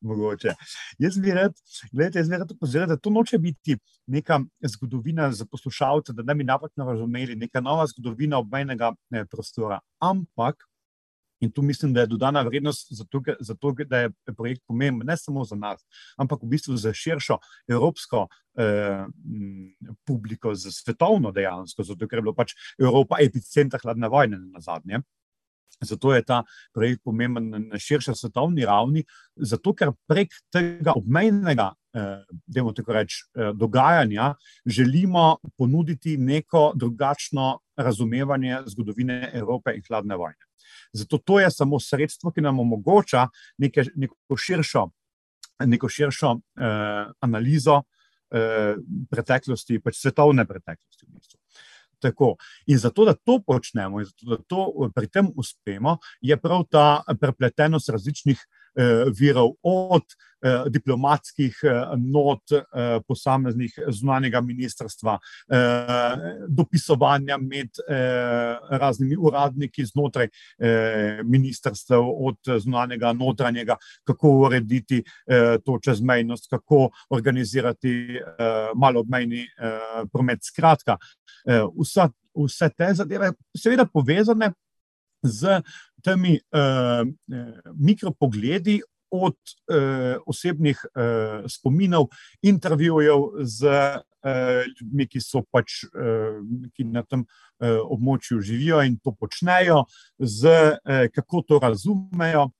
mogoče. 0.00 0.54
Jaz 0.98 1.18
bi 1.20 1.34
rad, 1.36 1.52
gledajte, 1.92 2.22
jaz 2.22 2.30
bi 2.32 2.40
rad 2.40 2.54
opozoril, 2.56 2.88
da 2.88 2.96
to 2.96 3.12
noče 3.12 3.38
biti 3.38 3.76
neka 4.08 4.40
zgodovina 4.72 5.28
za 5.36 5.44
poslušalce, 5.44 6.16
da 6.16 6.24
ne 6.24 6.34
bi 6.34 6.48
napačno 6.48 6.88
razumeli, 6.88 7.36
neka 7.36 7.60
nova 7.60 7.84
zgodovina 7.92 8.40
obmejnega 8.40 8.94
eh, 9.12 9.28
prostora, 9.28 9.82
ampak 10.00 10.69
In 11.40 11.50
tu 11.50 11.62
mislim, 11.62 11.92
da 11.94 12.00
je 12.00 12.06
dodana 12.06 12.42
vrednost 12.42 12.92
zato, 12.92 13.22
zato 13.40 13.72
da 13.88 13.98
je 13.98 14.10
projekt 14.36 14.62
pomemben 14.66 15.06
ne 15.06 15.16
samo 15.16 15.44
za 15.44 15.56
nas, 15.56 15.80
ampak 16.16 16.42
v 16.42 16.50
bistvu 16.52 16.76
za 16.76 16.92
širšo 16.92 17.38
evropsko 17.68 18.26
eh, 18.58 19.06
publiko, 20.04 20.54
za 20.54 20.70
svetovno 20.70 21.32
dejansko, 21.32 21.82
zato 21.82 22.08
ker 22.08 22.20
je 22.20 22.26
bila 22.28 22.36
pač 22.36 22.52
Evropa 22.78 23.22
epicenter 23.24 23.80
hladne 23.82 24.08
vojne 24.08 24.38
na 24.38 24.60
zadnje. 24.60 25.00
Zato 25.80 26.12
je 26.14 26.22
ta 26.22 26.42
projekt 26.74 27.00
pomemben 27.04 27.48
na 27.70 27.78
širši 27.78 28.12
svetovni 28.14 28.66
ravni, 28.68 29.04
zato 29.36 29.72
ker 29.72 29.94
prek 30.08 30.34
tega 30.52 30.92
obmejnega 30.96 31.70
eh, 31.94 32.84
reč, 32.86 33.22
eh, 33.32 33.52
dogajanja 33.54 34.34
želimo 34.66 35.38
ponuditi 35.56 36.16
neko 36.16 36.72
drugačno 36.74 37.58
razumevanje 37.76 38.60
zgodovine 38.66 39.30
Evrope 39.32 39.72
in 39.74 39.82
hladne 39.88 40.16
vojne. 40.16 40.49
Zato 40.92 41.18
to 41.18 41.40
je 41.40 41.50
samo 41.50 41.80
sredstvo, 41.80 42.32
ki 42.34 42.40
nam 42.40 42.60
omogoča 42.60 43.28
neke, 43.58 43.84
neko 43.94 44.36
širšo, 44.36 44.86
neko 45.66 45.88
širšo 45.88 46.32
eh, 46.36 47.10
analizo 47.20 47.82
eh, 48.30 48.74
preteklosti, 49.10 49.80
pač 49.84 50.00
svetovne 50.00 50.46
preteklosti. 50.46 51.06
V 51.06 51.12
bistvu. 51.18 51.38
Tako. 52.00 52.34
In 52.72 52.78
zato, 52.80 53.04
da 53.04 53.12
to 53.14 53.42
počnemo, 53.46 54.00
in 54.00 54.08
zato, 54.08 54.30
da 54.30 54.42
to 54.48 54.90
pri 54.94 55.08
tem 55.12 55.28
uspemo, 55.36 55.98
je 56.20 56.36
prav 56.40 56.64
ta 56.72 57.02
prepletenost 57.20 57.92
različnih 57.92 58.40
Eh, 58.40 58.59
virov, 59.20 59.54
od 59.62 60.02
eh, 60.42 60.64
diplomatskih 60.70 61.56
eh, 61.62 61.82
not 61.96 62.42
posameznih 63.08 63.78
zunanjega 63.88 64.40
ministrstva, 64.40 65.18
dopisovanja 66.48 67.36
med 67.38 67.68
raznimi 68.70 69.16
uradniki 69.16 69.84
znotraj 69.84 70.28
ministrstva, 71.24 71.98
od 72.00 72.36
zunanjega, 72.58 73.12
notranjega, 73.12 73.76
kako 74.04 74.30
urediti 74.30 75.02
to 75.64 75.78
čezmejnost, 75.84 76.50
kako 76.50 76.88
organizirati 77.10 78.20
malobmejni 78.74 79.46
promet. 80.12 80.44
Skratka, 80.44 80.96
vsa, 81.80 82.08
vse 82.34 82.70
te 82.76 82.94
zadeve, 82.94 83.32
seveda 83.56 83.86
povezane 83.86 84.52
z 85.22 85.60
temi 86.04 86.38
uh, 86.52 87.04
mikropogledi 87.74 88.80
od 89.10 89.34
uh, 89.34 90.22
osebnih 90.26 90.78
uh, 90.84 91.44
spominov, 91.50 92.06
intervjujev 92.42 93.42
z 93.42 93.66
uh, 93.66 94.62
ljudmi, 94.70 95.08
ki 95.10 95.20
so 95.20 95.42
pač 95.50 95.82
uh, 95.90 96.38
ki 96.76 96.86
na 96.92 97.02
tem 97.02 97.24
uh, 97.24 97.82
območju 97.90 98.38
živijo 98.40 98.84
in 98.86 99.00
to 99.02 99.12
počnejo, 99.12 99.84
z 100.18 100.54
uh, 100.78 101.06
kako 101.14 101.42
to 101.42 101.60
razumejo. 101.62 102.50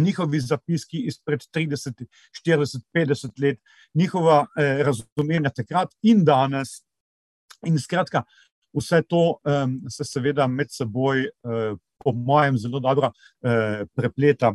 Njihovi 0.00 0.38
zapiski 0.40 1.00
izpred 1.10 1.42
30, 1.52 2.06
40, 2.46 2.80
50 2.94 3.42
let, 3.42 3.58
njihova 3.94 4.46
eh, 4.56 4.80
razumevanja 4.86 5.50
takrat 5.50 5.90
in 6.06 6.22
danes, 6.24 6.78
In 7.66 7.78
skratka, 7.78 8.24
vse 8.72 9.02
to 9.02 9.40
um, 9.44 9.80
se 9.90 10.04
seveda 10.04 10.46
med 10.48 10.70
seboj, 10.72 11.26
uh, 11.44 11.76
po 12.00 12.12
mojem, 12.12 12.58
zelo 12.58 12.80
dobro 12.80 13.12
uh, 13.12 13.86
prepleta. 13.94 14.54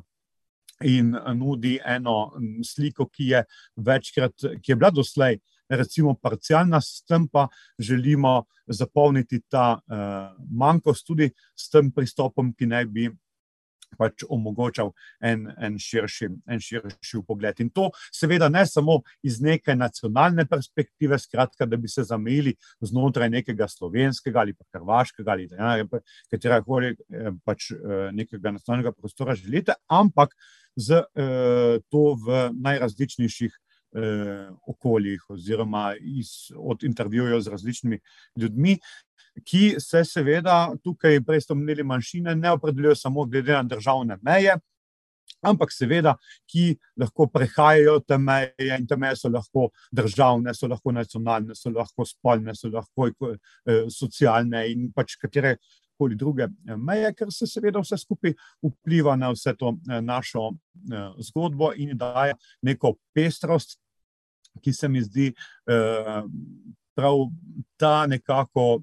In 0.83 1.13
nudi 1.39 1.77
eno 1.87 2.33
sliko, 2.67 3.05
ki 3.07 3.29
je 3.29 3.43
večkrat, 3.79 4.33
ki 4.59 4.71
je 4.73 4.75
bila 4.75 4.89
doslej, 4.91 5.37
recimo, 5.71 6.17
parcialna, 6.19 6.81
s 6.81 7.05
tem 7.07 7.27
pa 7.31 7.47
želimo 7.79 8.43
zapolniti 8.67 9.39
ta 9.49 9.77
uh, 9.79 10.35
manjkost 10.51 11.07
tudi 11.07 11.29
s 11.55 11.69
tem 11.71 11.91
pristopom, 11.91 12.51
ki 12.53 12.67
naj 12.67 12.85
bi 12.91 13.07
pač 13.97 14.25
omogočal 14.29 14.91
en, 15.21 15.47
en, 15.57 15.79
širši, 15.79 16.29
en 16.47 16.61
širši 16.61 17.23
pogled. 17.27 17.59
In 17.63 17.71
to, 17.73 17.89
seveda, 18.13 18.49
ne 18.49 18.65
samo 18.67 19.01
iz 19.23 19.41
neke 19.41 19.75
nacionalne 19.75 20.45
perspektive, 20.49 21.19
skratka, 21.19 21.65
da 21.65 21.77
bi 21.77 21.89
se 21.91 22.03
zamejili 22.03 22.55
znotraj 22.81 23.29
nekega 23.29 23.67
slovenskega 23.71 24.39
ali 24.39 24.53
pa 24.53 24.65
hrvaškega 24.75 25.31
ali 25.31 25.47
katerega 26.31 26.61
koli 26.65 26.93
eh, 26.93 27.31
pač 27.45 27.71
eh, 27.71 28.09
nekega 28.15 28.55
nacionalnega 28.55 28.93
prostora 28.95 29.35
želite, 29.35 29.77
ampak 29.87 30.35
z 30.75 31.01
eh, 31.01 31.79
to 31.89 32.07
v 32.25 32.49
najrazličnejših. 32.53 33.61
Okoljih, 34.67 35.21
oziroma 35.31 35.93
iz, 36.03 36.49
od 36.51 36.81
intervjujev 36.83 37.39
z 37.45 37.51
različnimi 37.53 37.99
ljudmi, 38.35 38.73
ki 39.43 39.75
se 39.79 40.03
seveda 40.07 40.69
tukaj, 40.83 41.19
prej 41.25 41.43
ste 41.43 41.53
omenili, 41.53 41.83
manjšine 41.83 42.35
ne 42.35 42.51
opredeljujejo 42.55 42.95
samo 42.95 43.25
glede 43.25 43.53
na 43.53 43.63
državne 43.63 44.17
meje, 44.21 44.55
ampak 45.45 45.71
seveda, 45.73 46.15
ki 46.49 46.75
lahko 46.99 47.27
prehajajo 47.31 47.99
te 48.07 48.17
meje 48.17 48.69
in 48.77 48.87
te 48.87 48.97
meje 48.99 49.19
so 49.19 49.31
lahko 49.31 49.69
državne, 49.93 50.53
so 50.55 50.69
lahko 50.71 50.93
nacionalne, 50.95 51.55
so 51.55 51.71
lahko 51.73 52.05
spolne, 52.07 52.55
so 52.55 52.71
lahko 52.73 53.09
eh, 53.09 53.85
socialne 53.91 54.65
in 54.71 54.91
pač 54.95 55.17
katere. 55.21 55.57
Koli 55.95 56.17
druge 56.19 56.43
eh, 56.43 56.75
meje, 56.75 57.13
ker 57.15 57.29
se 57.31 57.47
seveda 57.47 57.79
vse 57.79 57.95
skupaj 58.01 58.33
vpliva 58.63 59.15
na 59.15 59.29
vse 59.31 59.53
to 59.59 59.77
eh, 59.89 60.01
našo 60.03 60.49
zgodbo 61.29 61.71
in 61.79 61.95
daje 61.97 62.35
neko 62.67 62.97
pestrost, 63.15 63.77
ki 64.63 64.73
se 64.73 64.87
mi 64.87 65.01
zdi 65.03 65.29
prav 66.95 67.27
ta 67.77 68.07
nekako 68.07 68.79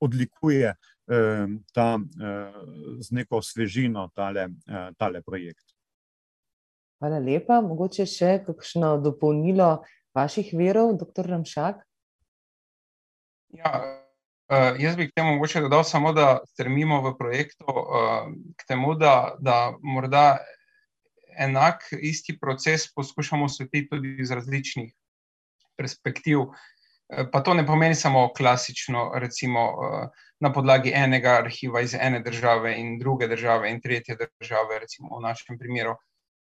odlikuje 0.00 0.74
eh, 1.08 1.46
ta, 1.72 1.98
eh, 1.98 2.52
z 3.00 3.10
neko 3.10 3.42
svežino 3.42 4.08
tale, 4.14 4.48
eh, 4.68 4.90
tale 4.98 5.22
projekt. 5.22 5.64
Hvala 7.00 7.18
lepa. 7.18 7.60
Mogoče 7.60 8.06
še 8.08 8.38
kakšno 8.46 8.96
dopolnilo 9.04 9.84
vaših 10.16 10.54
verov, 10.56 10.94
dr. 11.00 11.26
Ramšak? 11.28 11.82
Ja, 13.54 13.70
jaz 14.78 14.96
bi 14.96 15.08
k 15.10 15.14
temu 15.14 15.34
mogoče 15.36 15.60
dodal 15.66 15.84
samo, 15.84 16.12
da 16.16 16.40
strmimo 16.54 17.02
v 17.04 17.12
projektu 17.18 17.66
k 18.56 18.66
temu, 18.66 18.94
da, 18.98 19.34
da 19.38 19.74
morda 19.82 20.38
enak 21.38 21.84
isti 21.98 22.38
proces 22.40 22.88
poskušamo 22.94 23.48
svetiti 23.48 23.88
tudi 23.90 24.16
iz 24.22 24.30
različnih 24.30 24.94
perspektiv. 25.76 26.38
Eh, 27.08 27.26
pa 27.32 27.40
to 27.40 27.54
ne 27.54 27.66
pomeni 27.66 27.94
samo 27.94 28.32
klasično, 28.32 29.10
recimo 29.14 29.60
eh, 29.60 30.08
na 30.40 30.52
podlagi 30.52 30.92
enega 30.94 31.36
arhiva 31.38 31.80
iz 31.80 31.94
ene 31.94 32.20
države 32.20 32.74
in 32.80 32.98
druge 32.98 33.28
države 33.28 33.70
in 33.70 33.80
tretje 33.80 34.16
države, 34.16 34.78
recimo 34.78 35.18
v 35.18 35.22
našem 35.22 35.58
primeru. 35.58 35.96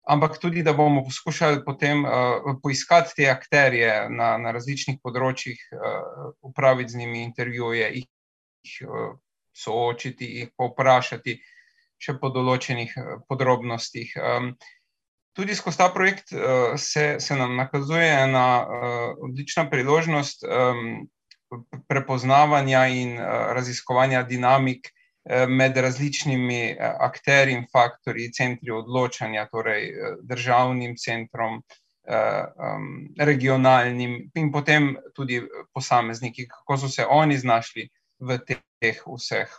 Ampak 0.09 0.39
tudi, 0.41 0.63
da 0.63 0.73
bomo 0.73 1.03
poskušali 1.05 1.65
potem 1.65 2.05
uh, 2.05 2.13
poiskati 2.63 3.13
te 3.17 3.27
akterje 3.29 4.07
na, 4.09 4.39
na 4.41 4.55
različnih 4.57 4.97
področjih, 5.05 5.59
uh, 5.77 6.31
upraviti 6.41 6.95
z 6.95 7.03
njimi 7.03 7.21
intervjuje, 7.27 7.91
jih 7.93 8.79
uh, 8.89 9.11
soočiti, 9.53 10.31
jih 10.39 10.55
povprašati 10.57 11.37
še 12.01 12.17
po 12.23 12.33
določenih 12.33 12.97
uh, 12.97 13.11
podrobnostih. 13.29 14.17
Um, 14.17 14.55
tudi 15.39 15.55
skozi 15.55 15.79
ta 15.79 15.89
projekt 15.95 16.33
uh, 16.33 16.75
se, 16.77 17.17
se 17.23 17.37
nam 17.37 17.57
nakazuje 17.57 18.07
ena 18.23 18.67
uh, 18.67 19.15
odlična 19.23 19.69
priložnost 19.71 20.43
um, 20.43 21.07
prepoznavanja 21.89 22.87
in 22.87 23.13
uh, 23.15 23.25
raziskovanja 23.55 24.23
dinamik 24.23 24.91
med 25.49 25.77
različnimi 25.77 26.77
akterji 26.81 27.55
in 27.55 27.67
faktorji, 27.73 28.31
centri 28.33 28.71
odločanja, 28.73 29.43
torej 29.53 29.91
državnim 30.25 30.95
centrom. 30.97 31.59
Regionalnim, 33.21 34.15
in 34.35 34.49
potem 34.53 34.95
tudi 35.13 35.43
posamezniki, 35.77 36.47
kako 36.49 36.79
so 36.81 36.89
se 36.89 37.05
oni 37.05 37.37
znašli 37.39 37.91
v 38.19 38.39
teh 38.47 39.03
vseh 39.05 39.53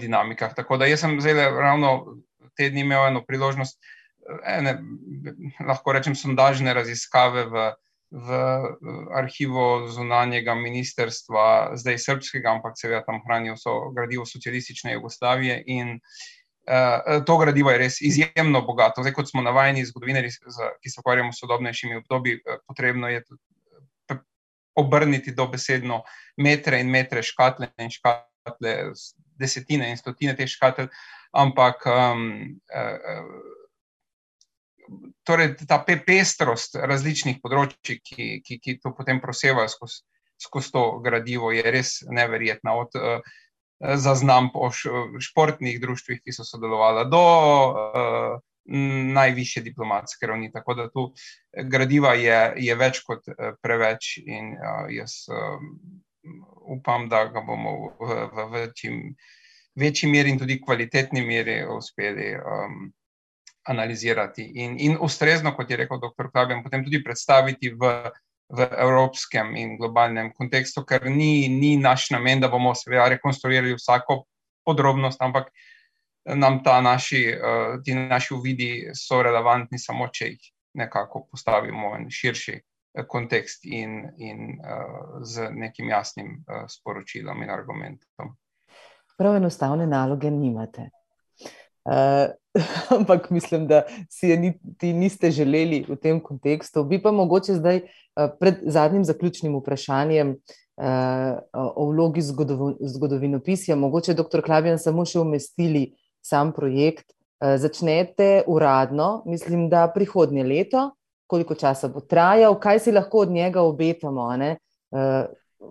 dinamikah. 0.00 0.54
Tako 0.54 0.80
da 0.82 0.90
jaz 0.90 1.06
sem 1.06 1.20
zdaj 1.20 1.50
ravno 1.54 2.16
te 2.56 2.70
dni 2.70 2.82
imel 2.82 3.06
eno 3.06 3.22
priložnost 3.22 3.78
ene, 4.46 4.78
lahko 5.66 5.92
rečem, 5.92 6.16
sondažne 6.18 6.74
raziskave 6.74 7.44
v, 7.50 7.64
v 8.10 8.40
arhivu 9.20 9.88
zunanjega 9.92 10.54
ministerstva, 10.58 11.76
zdaj 11.78 11.98
srpskega, 11.98 12.56
ampak 12.56 12.78
seveda 12.78 13.04
tam 13.06 13.22
hranijo 13.26 13.54
vso 13.58 13.76
gradivo 13.96 14.26
socialistične 14.26 14.96
Jugoslavije. 14.96 15.62
In 15.66 15.98
uh, 15.98 17.22
to 17.26 17.38
gradivo 17.38 17.70
je 17.70 17.78
res 17.84 18.00
izjemno 18.00 18.64
bogato. 18.66 19.04
Zdaj, 19.06 19.14
kot 19.14 19.30
smo 19.30 19.44
navajeni, 19.46 19.86
zgodovinari, 19.86 20.32
ki 20.82 20.90
se 20.90 21.00
ukvarjamo 21.02 21.32
s 21.32 21.44
sodobnejšimi 21.44 22.02
obdobji, 22.02 22.40
uh, 22.40 22.60
potrebno 22.66 23.08
je 23.08 23.22
obrniti 24.80 25.34
dobesedno 25.36 26.02
metre 26.36 26.80
in 26.80 26.90
metre 26.90 27.22
škatle 27.22 27.72
in 27.78 27.90
škatle, 27.90 28.74
desetine 29.40 29.90
in 29.90 29.98
stotine 29.98 30.36
teh 30.36 30.48
škatel. 30.48 30.88
Ampak 31.36 31.86
um, 31.86 32.22
uh, 32.74 33.58
torej 35.26 35.54
ta 35.68 35.80
pestrost 35.84 36.76
različnih 36.76 37.40
področji, 37.42 38.00
ki, 38.02 38.28
ki, 38.46 38.58
ki 38.58 38.78
to 38.82 38.94
potem 38.96 39.20
prosevajo 39.22 39.70
skozi, 39.70 40.02
skozi 40.40 40.74
to 40.74 40.84
gradivo, 41.04 41.52
je 41.54 41.64
res 41.70 41.94
neverjetna. 42.08 42.74
Od 42.80 42.98
uh, 42.98 43.32
zaznam 43.80 44.50
po 44.52 44.68
športnih 44.72 45.80
društvih, 45.80 46.20
ki 46.24 46.34
so 46.36 46.44
sodelovali, 46.44 47.06
do 47.10 47.24
uh, 47.24 48.38
najvišje 49.16 49.62
diplomatske 49.70 50.28
ravni. 50.28 50.52
Tako 50.52 50.74
da 50.74 50.88
tu 50.92 51.06
gradiva 51.72 52.14
je, 52.18 52.38
je 52.68 52.76
več 52.76 53.02
kot 53.06 53.28
uh, 53.32 53.52
preveč, 53.62 54.16
in 54.24 54.54
uh, 54.58 54.86
jaz 54.92 55.22
uh, 55.32 55.60
upam, 56.70 57.08
da 57.08 57.24
ga 57.32 57.42
bomo 57.44 57.92
v, 58.00 58.16
v, 58.34 58.48
v 58.52 58.64
čim 58.76 59.02
večji 59.80 60.10
meri 60.10 60.34
in 60.34 60.38
tudi 60.38 60.60
kvalitetni 60.60 61.22
meri 61.24 61.60
uspeli. 61.64 62.34
Um, 62.36 62.90
analizirati 63.68 64.52
in, 64.54 64.76
in 64.78 64.96
ustrezno, 65.00 65.52
kot 65.56 65.70
je 65.70 65.76
rekel 65.76 66.00
dr. 66.00 66.30
Klaben, 66.32 66.62
potem 66.62 66.84
tudi 66.84 67.02
predstaviti 67.04 67.72
v, 67.76 67.92
v 68.48 68.68
evropskem 68.78 69.54
in 69.56 69.76
globalnem 69.78 70.32
kontekstu, 70.34 70.84
ker 70.84 71.06
ni, 71.10 71.48
ni 71.48 71.76
naš 71.76 72.10
namen, 72.10 72.40
da 72.40 72.48
bomo 72.48 72.74
seveda 72.74 73.08
rekonstruirali 73.14 73.76
vsako 73.76 74.24
podrobnost, 74.64 75.20
ampak 75.22 75.52
nam 76.24 76.62
ta 76.64 76.80
naši, 76.80 77.22
uh, 77.36 77.76
ti 77.84 77.94
naši 77.94 78.34
uvidi 78.34 78.70
so 78.94 79.22
relevantni 79.22 79.78
samo, 79.78 80.08
če 80.12 80.32
jih 80.32 80.50
nekako 80.80 81.26
postavimo 81.30 81.94
v 81.96 82.10
širši 82.12 82.54
uh, 82.56 83.04
kontekst 83.08 83.66
in, 83.66 84.02
in 84.18 84.56
uh, 84.60 85.20
z 85.22 85.50
nekim 85.52 85.88
jasnim 85.88 86.40
sporočilom 86.68 87.42
in 87.42 87.50
argumentom. 87.50 88.36
Prav 89.20 89.36
enostavne 89.36 89.86
naloge 89.86 90.30
nimate. 90.30 90.88
Uh, 91.84 92.30
ampak 92.98 93.30
mislim, 93.30 93.66
da 93.66 93.82
si 94.10 94.28
je 94.28 94.36
niti 94.36 94.92
niste 94.92 95.30
želeli 95.30 95.84
v 95.88 95.96
tem 95.96 96.20
kontekstu. 96.20 96.84
Bi 96.84 97.02
pa 97.02 97.12
mogoče 97.12 97.54
zdaj 97.54 97.80
uh, 97.80 98.28
pred 98.40 98.54
zadnjim 98.66 99.04
zaključnim 99.04 99.56
vprašanjem 99.56 100.30
uh, 100.30 101.38
o 101.76 101.86
vlogi 101.86 102.22
zgodovinopisja, 102.80 103.76
mogoče 103.76 104.14
dr. 104.14 104.42
Klavijan 104.44 104.78
samo 104.78 105.04
še 105.04 105.20
umestili 105.20 105.94
sam 106.20 106.52
projekt. 106.52 107.06
Uh, 107.40 107.56
začnete 107.56 108.42
uradno, 108.46 109.22
mislim, 109.26 109.68
da 109.68 109.88
prihodnje 109.94 110.44
leto, 110.44 110.90
koliko 111.26 111.54
časa 111.54 111.88
bo 111.88 112.00
trajal, 112.00 112.58
kaj 112.60 112.78
si 112.78 112.92
lahko 112.92 113.24
od 113.24 113.30
njega 113.30 113.62
obetamo. 113.62 114.28
Uh, 114.90 115.30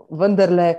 vendarle, 0.10 0.74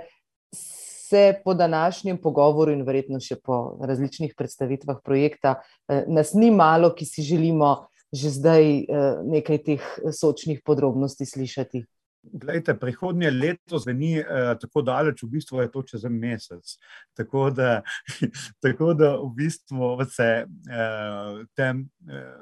se 1.11 1.41
po 1.43 1.53
današnjem 1.53 2.17
pogovoru 2.23 2.71
in 2.71 2.85
verjetno 2.87 3.19
še 3.19 3.35
po 3.43 3.77
različnih 3.83 4.33
predstavitvah 4.37 5.03
projekta, 5.03 5.57
eh, 5.59 6.05
nas 6.07 6.33
ni 6.33 6.51
malo, 6.51 6.93
ki 6.95 7.05
si 7.05 7.21
želimo 7.21 7.75
že 8.11 8.29
zdaj 8.29 8.65
eh, 8.79 8.85
nekaj 9.23 9.57
teh 9.63 9.83
sočnih 10.11 10.59
podrobnosti 10.67 11.25
slišati. 11.25 11.85
Glejte, 12.23 12.75
prihodnje 12.79 13.31
leto 13.31 13.79
zveni 13.79 14.19
eh, 14.19 14.25
tako 14.61 14.81
daleč, 14.85 15.23
v 15.23 15.29
bistvu 15.37 15.61
je 15.63 15.71
to 15.71 15.81
čez 15.83 16.05
en 16.05 16.19
mesec. 16.19 16.75
Tako 17.17 17.49
da, 17.49 17.81
tako 18.63 18.93
da 18.93 19.15
v 19.17 19.31
bistvu 19.35 19.95
se 20.11 20.29
eh, 20.45 21.41
tem. 21.55 21.87
Eh, 22.09 22.39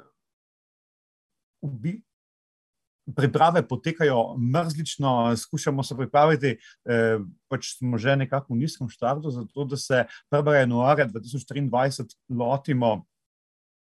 priprave 3.16 3.68
potekajo 3.68 4.36
mrzlično, 4.38 5.36
skušamo 5.36 5.82
se 5.82 5.96
pripraviti, 5.96 6.56
eh, 6.84 7.18
pač 7.48 7.76
smo 7.78 7.98
že 7.98 8.16
nekako 8.16 8.54
v 8.54 8.58
nizkem 8.64 8.88
štartu, 8.88 9.30
zato 9.30 9.64
da 9.64 9.76
se 9.76 10.04
1. 10.30 10.54
januarja 10.54 11.06
2023 11.06 12.16
lotimo. 12.28 13.04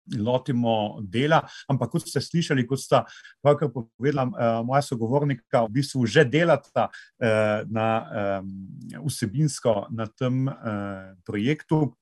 Lotimo 0.09 0.97
dela, 1.05 1.43
ampak 1.69 1.91
kot 1.91 2.01
ste 2.01 2.17
slišali, 2.17 2.63
kot 2.65 2.81
sta 2.81 3.03
pravkar 3.45 3.69
povedala 3.69 4.23
uh, 4.25 4.65
moja 4.65 4.81
sogovornika, 4.81 5.67
v 5.67 5.69
bistvu 5.69 6.01
že 6.09 6.23
delata 6.25 6.87
uh, 6.89 7.61
na, 7.69 8.09
um, 8.41 9.05
vsebinsko 9.05 9.85
na 9.93 10.09
tem 10.09 10.49
uh, 10.49 11.13
projektu. 11.21 11.93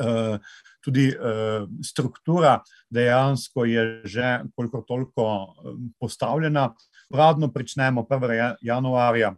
Uh, 0.00 0.38
tudi 0.84 1.08
uh, 1.10 1.68
struktura 1.84 2.60
dejansko 2.90 3.64
je 3.64 4.02
že 4.04 4.40
koliko 4.54 4.82
toliko 4.82 5.54
postavljena. 5.98 6.74
Uradno 7.10 7.52
pričnemo 7.52 8.02
1. 8.02 8.54
januarja 8.60 9.34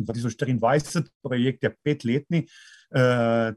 2024, 0.00 1.02
projekt 1.22 1.62
je 1.62 1.76
petletni, 1.84 2.46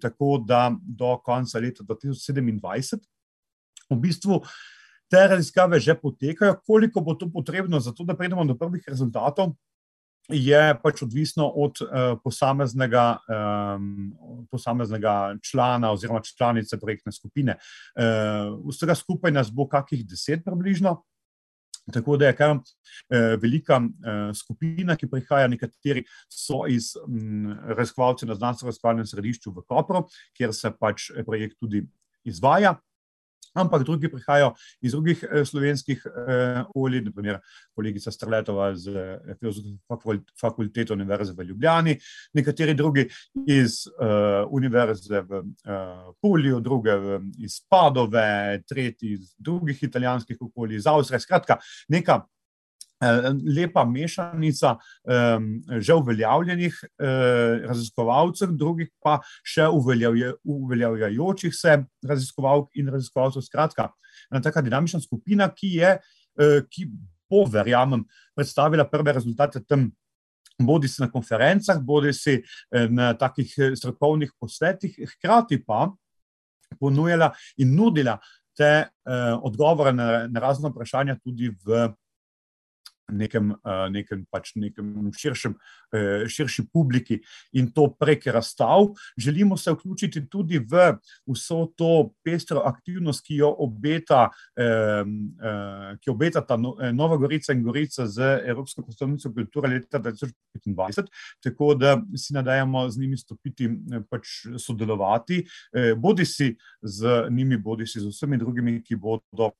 tako 0.02 0.44
da 0.48 0.76
do 0.82 1.18
konca 1.26 1.60
leta 1.60 1.84
2027. 1.84 3.00
V 3.90 3.98
bistvu 3.98 4.42
te 5.10 5.28
raziskave 5.28 5.80
že 5.80 5.96
potekajo, 5.96 6.60
koliko 6.66 7.02
bo 7.02 7.16
to 7.16 7.30
potrebno, 7.32 7.80
zato 7.80 8.04
da 8.04 8.18
pridemo 8.18 8.46
do 8.46 8.58
prvih 8.58 8.84
rezultatov 8.88 9.56
je 10.30 10.62
pač 10.84 11.02
odvisno 11.06 11.48
od 11.48 11.82
uh, 11.82 12.18
posameznega, 12.24 13.18
um, 13.30 14.14
posameznega 14.52 15.36
člana 15.44 15.92
oziroma 15.92 16.22
članice 16.26 16.80
projektne 16.80 17.12
skupine. 17.12 17.58
Uh, 17.96 18.56
vsega 18.70 18.96
skupaj 18.96 19.32
nas 19.32 19.52
bo 19.52 19.68
kakih 19.70 20.06
deset 20.08 20.46
približno. 20.46 21.02
Tako 21.94 22.18
da 22.18 22.28
je 22.28 22.36
kar 22.36 22.50
eh, 22.50 23.38
velika 23.42 23.76
eh, 23.78 24.34
skupina, 24.34 24.96
ki 24.96 25.10
prihaja, 25.10 25.48
nekateri 25.48 26.02
so 26.30 26.64
iz 26.70 26.96
hm, 26.98 27.52
raziskovalcev 27.78 28.30
na 28.30 28.36
znanstveno-razpravljenem 28.40 29.06
središču 29.06 29.54
v 29.54 29.62
Kopru, 29.70 30.08
kjer 30.34 30.54
se 30.54 30.72
pač 30.80 31.12
projekt 31.26 31.60
tudi 31.62 31.84
izvaja 32.26 32.74
ampak 33.56 33.84
drugi 33.84 34.12
prihajajo 34.12 34.54
iz 34.82 34.92
drugih 34.92 35.24
eh, 35.24 35.46
slovenskih 35.46 36.06
eh, 36.06 36.64
olij, 36.76 37.02
naprimer 37.06 37.40
kolegica 37.76 38.12
Strletova 38.12 38.76
z 38.76 38.88
eh, 38.96 39.36
filozofsko 39.40 40.00
fakulteto 40.42 40.94
Univerze 40.94 41.34
v 41.34 41.44
Ljubljani, 41.44 41.98
nekateri 42.34 42.74
drugi 42.74 43.08
iz 43.48 43.86
Univerze 44.52 45.22
v 45.22 45.42
Pulju, 46.22 46.60
druge 46.60 46.92
iz 47.40 47.60
Padove, 47.70 48.62
tretji 48.68 49.12
iz 49.14 49.36
drugih 49.38 49.84
italijanskih 49.84 50.38
okolij, 50.42 50.78
iz 50.78 50.88
Avstrije, 50.88 51.20
skratka, 51.20 51.58
neka 51.90 52.22
Eh, 52.22 52.35
lepa 53.58 53.86
mešanica 53.86 54.76
um, 54.76 55.50
že 55.80 55.94
uveljavljenih 55.94 56.78
uh, 56.84 57.66
raziskovalcev, 57.70 58.54
drugih 58.58 58.92
pa 59.04 59.20
še 59.44 59.68
uveljavlja, 59.72 60.34
uveljavljajočih 60.44 61.56
se 61.56 61.78
raziskovalk 62.08 62.72
in 62.80 62.90
raziskovalcev. 62.94 63.46
Skratka, 63.46 63.90
ena 64.32 64.42
taka 64.42 64.64
dinamična 64.66 65.02
skupina, 65.04 65.50
ki, 65.54 65.76
je, 65.82 65.92
uh, 66.42 66.58
ki 66.70 66.90
bo, 67.30 67.46
verjamem, 67.52 68.06
predstavila 68.36 68.88
prve 68.90 69.20
rezultate 69.20 69.64
tam. 69.66 69.92
Bodi 70.56 70.88
si 70.88 71.02
na 71.02 71.10
konferencah, 71.12 71.82
bodi 71.84 72.14
si 72.16 72.38
na 72.72 73.10
takih 73.20 73.50
strokovnih 73.76 74.30
posvetih, 74.40 74.94
hkrati 75.18 75.58
pa 75.68 75.90
ponujala 76.80 77.34
in 77.60 77.76
nudila 77.76 78.16
te 78.56 78.72
eh, 78.88 79.34
odgovore 79.44 79.94
na, 79.94 80.28
na 80.28 80.40
razne 80.40 80.72
vprašanja 80.72 81.18
tudi 81.24 81.52
v 81.66 81.90
nekem, 83.12 83.52
eh, 83.52 83.90
nekem, 83.90 84.26
pač 84.32 84.56
nekem 84.56 85.12
širšem, 85.14 85.56
eh, 85.94 86.26
širši 86.28 86.68
publiki 86.74 87.22
in 87.54 87.72
to 87.72 87.88
prek 88.00 88.26
razstav. 88.26 88.94
Želimo 89.18 89.58
se 89.58 89.72
vključiti 89.72 90.30
tudi 90.30 90.60
v 90.60 90.98
vso 91.28 91.68
to 91.78 92.14
pestro 92.24 92.62
aktivnost, 92.66 93.26
ki 93.26 93.36
jo 93.36 93.56
obeta, 93.60 94.30
eh, 94.58 95.04
ki 96.02 96.10
obeta 96.10 96.42
ta 96.42 96.58
no, 96.58 96.76
Nova 96.94 97.18
Gorica 97.18 97.54
in 97.54 97.64
Gorica 97.64 98.08
z 98.08 98.42
Evropsko 98.46 98.82
predstavnico 98.82 99.34
kulture 99.34 99.70
leta 99.70 100.00
2025, 100.00 101.08
tako 101.44 101.76
da 101.76 102.02
si 102.16 102.34
nadajamo 102.34 102.90
z 102.90 103.00
njimi 103.00 103.18
stopiti, 103.18 103.70
pač 104.10 104.48
sodelovati, 104.58 105.46
bodi 105.98 106.26
si 106.26 106.56
z 106.82 107.28
njimi, 107.30 107.58
bodi 107.58 107.88
si 107.88 108.00
z 108.00 108.08
vsemi 108.08 108.38
drugimi, 108.38 108.82
ki 108.84 108.96
bodo 108.96 109.52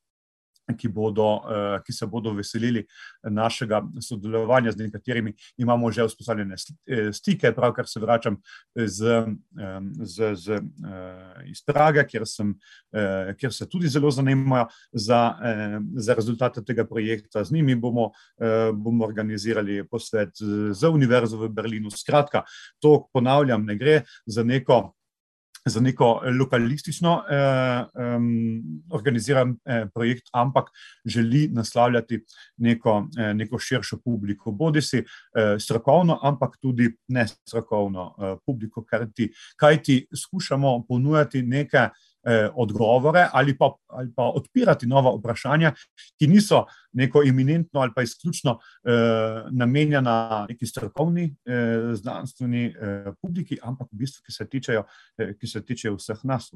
ki, 0.74 0.88
bodo, 0.88 1.42
eh, 1.50 1.78
ki 1.84 1.92
se 1.92 2.06
bodo 2.06 2.32
veselili 2.34 2.86
našega 3.22 3.82
sodelovanja, 4.00 4.72
z 4.72 4.76
nekaterimi 4.86 5.34
imamo 5.56 5.90
že 5.92 6.06
vzpostavljene 6.08 6.54
eh, 6.54 7.12
stike, 7.12 7.52
pravkar 7.54 7.86
se 7.86 8.00
vračam 8.00 8.36
z, 8.74 9.26
z, 10.02 10.34
z, 10.34 10.50
eh, 10.50 11.46
iz 11.50 11.62
Praga, 11.66 12.04
kjer, 12.04 12.26
sem, 12.26 12.54
kjer 13.38 13.52
se 13.52 13.66
tudi 13.68 13.88
zelo 13.88 14.10
zanimajo 14.10 14.66
za, 14.92 15.36
za 15.96 16.14
rezultate 16.14 16.62
tega 16.64 16.84
projekta. 16.86 17.44
Z 17.44 17.52
njimi 17.52 17.74
bomo, 17.74 18.10
bomo 18.72 19.04
organizirali 19.04 19.82
posvet 19.88 20.30
z 20.70 20.88
Univerzo 20.88 21.38
v 21.38 21.48
Berlinu. 21.48 21.90
Skratka, 21.90 22.44
to 22.80 23.08
ponavljam, 23.12 23.64
ne 23.66 23.76
gre 23.76 24.02
za 24.26 24.44
neko 24.44 24.96
za 25.66 25.80
neko 25.80 26.20
lokalistično 26.38 27.22
eh, 27.30 27.84
um, 28.16 28.62
organiziran 28.90 29.56
eh, 29.64 29.86
projekt, 29.94 30.28
ampak 30.32 30.70
želi 31.04 31.48
naslavljati 31.52 32.20
neko, 32.56 33.08
eh, 33.18 33.34
neko 33.34 33.58
širšo 33.58 33.98
publiko, 34.04 34.52
bodi 34.52 34.82
si 34.82 34.98
eh, 34.98 35.58
strokovno, 35.58 36.18
ampak 36.22 36.56
tudi 36.62 36.90
ne 37.08 37.26
strokovno 37.28 38.14
eh, 38.18 38.36
publiko, 38.46 38.84
kar 38.84 39.06
ti, 39.14 39.32
kaj 39.56 39.82
ti 39.82 40.06
skušamo 40.16 40.84
ponujati 40.88 41.42
nekaj 41.42 41.88
eh, 42.26 42.48
odgovore 42.54 43.28
ali 43.32 43.56
pa, 43.58 43.72
ali 43.86 44.12
pa 44.16 44.22
odpirati 44.22 44.86
nova 44.86 45.14
vprašanja, 45.18 45.72
ki 46.18 46.26
niso 46.26 46.64
neko 46.92 47.22
eminentno 47.28 47.80
ali 47.80 47.92
pa 47.94 48.02
izključno 48.02 48.58
eh, 48.84 49.42
namenjena 49.50 50.46
neki 50.48 50.66
strokovni, 50.66 51.36
eh, 51.44 51.94
znanstveni 51.94 52.66
eh, 52.66 53.12
publiki, 53.22 53.58
ampak 53.62 53.88
v 53.92 54.02
bistvu, 54.02 54.24
ki 54.26 54.32
se 54.32 54.48
tičejo, 54.48 54.84
eh, 55.18 55.34
ki 55.40 55.46
se 55.46 55.64
tičejo 55.64 55.96
vseh 55.96 56.24
nas. 56.24 56.50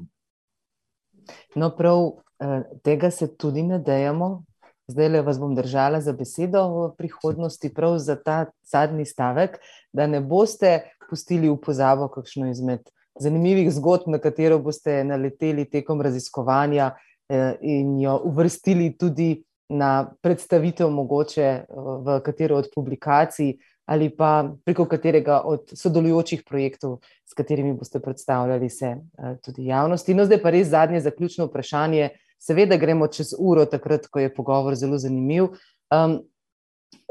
No, 1.55 1.69
prav 1.75 2.07
eh, 2.39 2.63
tega 2.83 3.11
se 3.11 3.35
tudi 3.37 3.63
ne 3.63 3.79
dejamo. 3.79 4.43
Zdaj 4.91 5.09
le 5.09 5.21
vas 5.23 5.37
bom 5.39 5.53
držala 5.55 6.01
za 6.01 6.11
besedo 6.11 6.65
v 6.67 6.87
prihodnosti, 6.97 7.69
prav 7.73 7.95
za 8.03 8.17
ta 8.19 8.45
zadnji 8.67 9.05
stavek, 9.05 9.55
da 9.93 10.07
ne 10.07 10.19
boste 10.19 10.81
pustili 11.07 11.47
v 11.47 11.55
pozabo 11.61 12.09
kakšno 12.11 12.49
izmed 12.51 12.89
zanimivih 13.19 13.71
zgodb, 13.73 14.07
na 14.07 14.19
katero 14.19 14.59
boste 14.59 15.03
naleteli 15.03 15.65
tekom 15.69 16.01
raziskovanja 16.01 16.91
eh, 17.29 17.55
in 17.61 17.99
jo 17.99 18.19
uvrstili 18.25 18.97
tudi 18.97 19.43
na 19.69 20.11
predstavitev, 20.21 20.89
mogoče 20.89 21.43
eh, 21.43 21.65
v 22.05 22.19
katero 22.25 22.57
od 22.57 22.71
publikacij 22.75 23.57
ali 23.91 24.09
pa 24.09 24.53
preko 24.65 24.85
katerega 24.85 25.41
od 25.45 25.73
sodelujočih 25.73 26.43
projektov, 26.47 26.99
s 27.25 27.33
katerimi 27.33 27.73
boste 27.73 27.99
predstavljali 27.99 28.69
se 28.69 28.85
eh, 28.87 29.35
tudi 29.43 29.65
javnosti. 29.65 30.13
No, 30.13 30.25
zdaj 30.25 30.41
pa 30.41 30.49
res 30.49 30.69
zadnje 30.71 31.01
zaključno 31.01 31.49
vprašanje. 31.49 32.09
Seveda 32.39 32.77
gremo 32.77 33.07
čez 33.07 33.35
uro, 33.37 33.65
takrat, 33.65 34.07
ko 34.07 34.19
je 34.19 34.33
pogovor 34.33 34.75
zelo 34.75 34.97
zanimiv. 34.97 35.51
Um, 35.91 36.21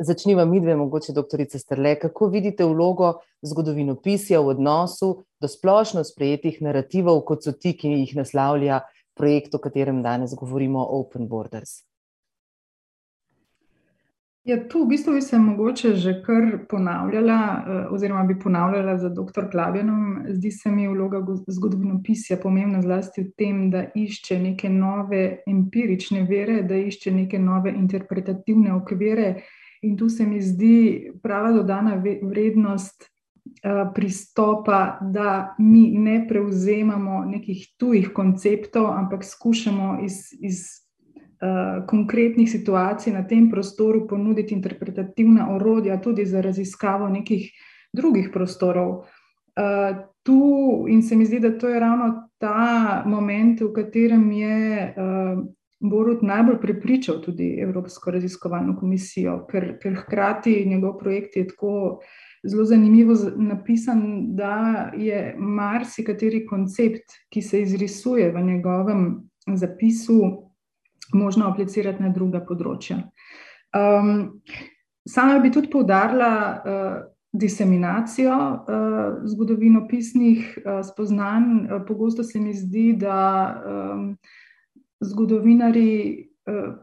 Začniva 0.00 0.44
mi 0.44 0.60
dve, 0.60 0.76
mogoče 0.76 1.12
doktorica 1.12 1.58
Strle, 1.58 1.98
kako 2.00 2.28
vidite 2.28 2.64
vlogo 2.64 3.12
zgodovinopisja 3.42 4.40
v 4.40 4.54
odnosu 4.54 5.10
do 5.40 5.48
splošno 5.48 6.04
sprejetih 6.04 6.62
narativov, 6.64 7.20
kot 7.28 7.44
so 7.44 7.52
ti, 7.52 7.74
ki 7.76 7.92
jih 7.92 8.16
naslavlja 8.16 8.80
projekt, 9.16 9.54
o 9.54 9.60
katerem 9.60 10.02
danes 10.02 10.32
govorimo, 10.36 10.86
Open 11.00 11.28
Borders? 11.28 11.82
Ja, 14.48 14.56
tu 14.68 14.84
v 14.84 14.88
bistvu 14.88 15.12
bi 15.12 15.20
se 15.20 15.38
mogoče 15.38 15.92
že 16.00 16.14
kar 16.24 16.46
ponavljala, 16.68 17.36
eh, 17.36 17.86
oziroma 17.92 18.24
bi 18.24 18.38
ponavljala 18.38 18.96
za 18.98 19.08
dr. 19.08 19.50
Klavjenom. 19.50 20.24
Zdi 20.28 20.50
se 20.50 20.70
mi 20.70 20.88
vloga 20.88 21.20
zgodovinopisja 21.46 22.36
pomembna 22.42 22.80
zlasti 22.82 23.22
v 23.22 23.30
tem, 23.36 23.70
da 23.70 23.84
išče 23.94 24.38
neke 24.38 24.68
nove 24.68 25.42
empirične 25.46 26.22
vere, 26.22 26.62
da 26.62 26.74
išče 26.74 27.12
neke 27.12 27.38
nove 27.38 27.74
interpretativne 27.76 28.74
okvire, 28.74 29.42
In 29.82 29.96
tu 29.96 30.08
se 30.08 30.26
mi 30.26 30.40
zdi 30.42 31.10
prava 31.22 31.52
dodana 31.52 32.02
vrednost 32.22 33.04
eh, 33.04 33.86
pristopa, 33.94 34.98
da 35.00 35.54
mi 35.58 35.90
ne 35.90 36.26
prevzemamo 36.28 37.24
nekih 37.24 37.66
tujih 37.76 38.10
konceptov, 38.14 38.86
ampak 38.92 39.24
skušamo 39.24 39.98
iz, 40.04 40.20
iz 40.40 40.60
uh, 41.40 41.86
konkretnih 41.86 42.50
situacij 42.50 43.12
na 43.12 43.24
tem 43.26 43.50
prostoru 43.50 44.06
ponuditi 44.08 44.54
interpretativna 44.54 45.50
orodja 45.54 46.00
tudi 46.00 46.26
za 46.26 46.40
raziskavo 46.40 47.08
nekih 47.08 47.50
drugih 47.92 48.30
prostorov. 48.32 48.90
Uh, 48.90 49.96
tu, 50.22 50.84
in 50.88 51.02
se 51.02 51.16
mi 51.16 51.24
zdi, 51.24 51.40
da 51.40 51.58
to 51.58 51.68
je 51.68 51.80
ravno 51.80 52.28
ta 52.38 53.02
moment, 53.06 53.60
v 53.60 53.72
katerem 53.72 54.32
je 54.32 54.94
uh, 54.96 55.44
Borut 55.80 56.22
najbolj 56.22 56.58
prepričal 56.60 57.22
tudi 57.24 57.54
Evropsko 57.62 58.10
raziskovalno 58.12 58.74
komisijo, 58.76 59.38
ker, 59.48 59.78
ker 59.80 59.94
hkrati 60.02 60.64
njegov 60.68 60.98
projekt 60.98 61.36
je 61.36 61.46
tako 61.48 62.00
zelo 62.44 62.64
zanimivo 62.64 63.14
napisan, 63.36 64.02
da 64.36 64.90
je 64.96 65.34
marsikateri 65.38 66.44
koncept, 66.46 67.16
ki 67.32 67.42
se 67.42 67.62
izrisuje 67.62 68.30
v 68.32 68.42
njegovem 68.44 69.30
zapisu, 69.54 70.20
možno 71.12 71.48
aplicirati 71.48 72.02
na 72.02 72.08
druga 72.14 72.42
področja. 72.46 73.00
Um, 73.74 74.42
sama 75.08 75.38
bi 75.42 75.50
tudi 75.50 75.70
poudarila 75.70 76.30
uh, 76.34 77.00
diseminacijo 77.32 78.36
uh, 78.36 79.24
zgodovinopisnih 79.32 80.58
uh, 80.58 80.80
spoznanj. 80.86 81.50
Uh, 81.64 81.82
pogosto 81.88 82.24
se 82.24 82.40
mi 82.40 82.54
zdi, 82.54 82.92
da 82.98 83.18
um, 83.64 84.06
zgodovinari 85.00 86.28
uh, 86.46 86.74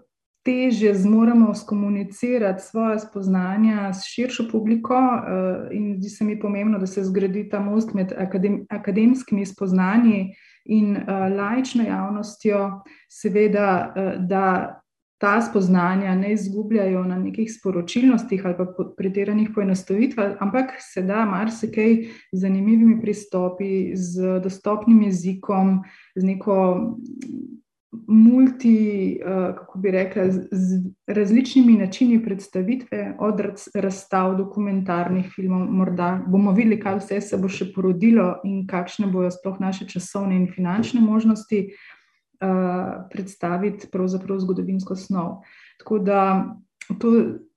teže 0.45 0.93
zmoremo 0.93 1.55
skomunicirati 1.55 2.63
svoje 2.63 2.99
spoznanja 2.99 3.93
s 3.93 4.05
širšo 4.05 4.47
publiko, 4.51 4.95
uh, 4.95 5.67
in 5.71 5.95
zdi 5.97 6.09
se 6.09 6.25
mi 6.25 6.39
pomembno, 6.39 6.79
da 6.79 6.87
se 6.87 7.03
zgradi 7.03 7.49
ta 7.49 7.59
most 7.59 7.93
med 7.93 8.13
akadem 8.17 8.65
akademskimi 8.69 9.45
spoznanji 9.45 10.33
in 10.65 10.97
uh, 10.97 11.03
laično 11.37 11.83
javnostjo, 11.83 12.81
seveda, 13.09 13.93
da 14.19 14.81
ta 15.17 15.41
spoznanja 15.41 16.15
ne 16.15 16.33
izgubljajo 16.33 17.03
na 17.03 17.17
nekih 17.19 17.53
sporočilnostih 17.59 18.45
ali 18.45 18.55
pa 18.57 18.65
pretiranih 18.97 19.49
poenostavitvah, 19.55 20.35
ampak 20.39 20.71
se 20.79 21.01
da 21.01 21.25
marsikaj 21.25 21.95
z 22.31 22.39
zanimivimi 22.41 23.01
pristopi, 23.01 23.95
z 23.95 24.39
dostopnim 24.43 25.01
jezikom, 25.01 25.81
z 26.15 26.23
neko 26.23 26.57
multi, 27.91 29.19
kako 29.57 29.79
bi 29.79 29.91
rekla, 29.91 30.23
z 30.51 30.83
različnimi 31.07 31.77
načini 31.77 32.23
predstavitve, 32.23 33.15
od 33.19 33.41
razstav, 33.73 34.35
dokumentarnih 34.37 35.31
filmov, 35.35 35.67
morda 35.71 36.23
bomo 36.27 36.51
videli, 36.51 36.79
kaj 36.79 36.99
vse 36.99 37.21
se 37.21 37.37
bo 37.37 37.49
še 37.49 37.71
porodilo 37.75 38.35
in 38.43 38.65
kakšne 38.67 39.07
bojo 39.11 39.31
sploh 39.31 39.59
naše 39.59 39.87
časovne 39.87 40.35
in 40.35 40.47
finančne 40.51 41.01
možnosti 41.01 41.67
predstaviti 43.11 43.87
pravzaprav 43.91 44.39
zgodovinsko 44.39 44.95
snov. 44.95 45.39
Tako 45.79 45.99
da, 45.99 46.21
to, 46.99 47.13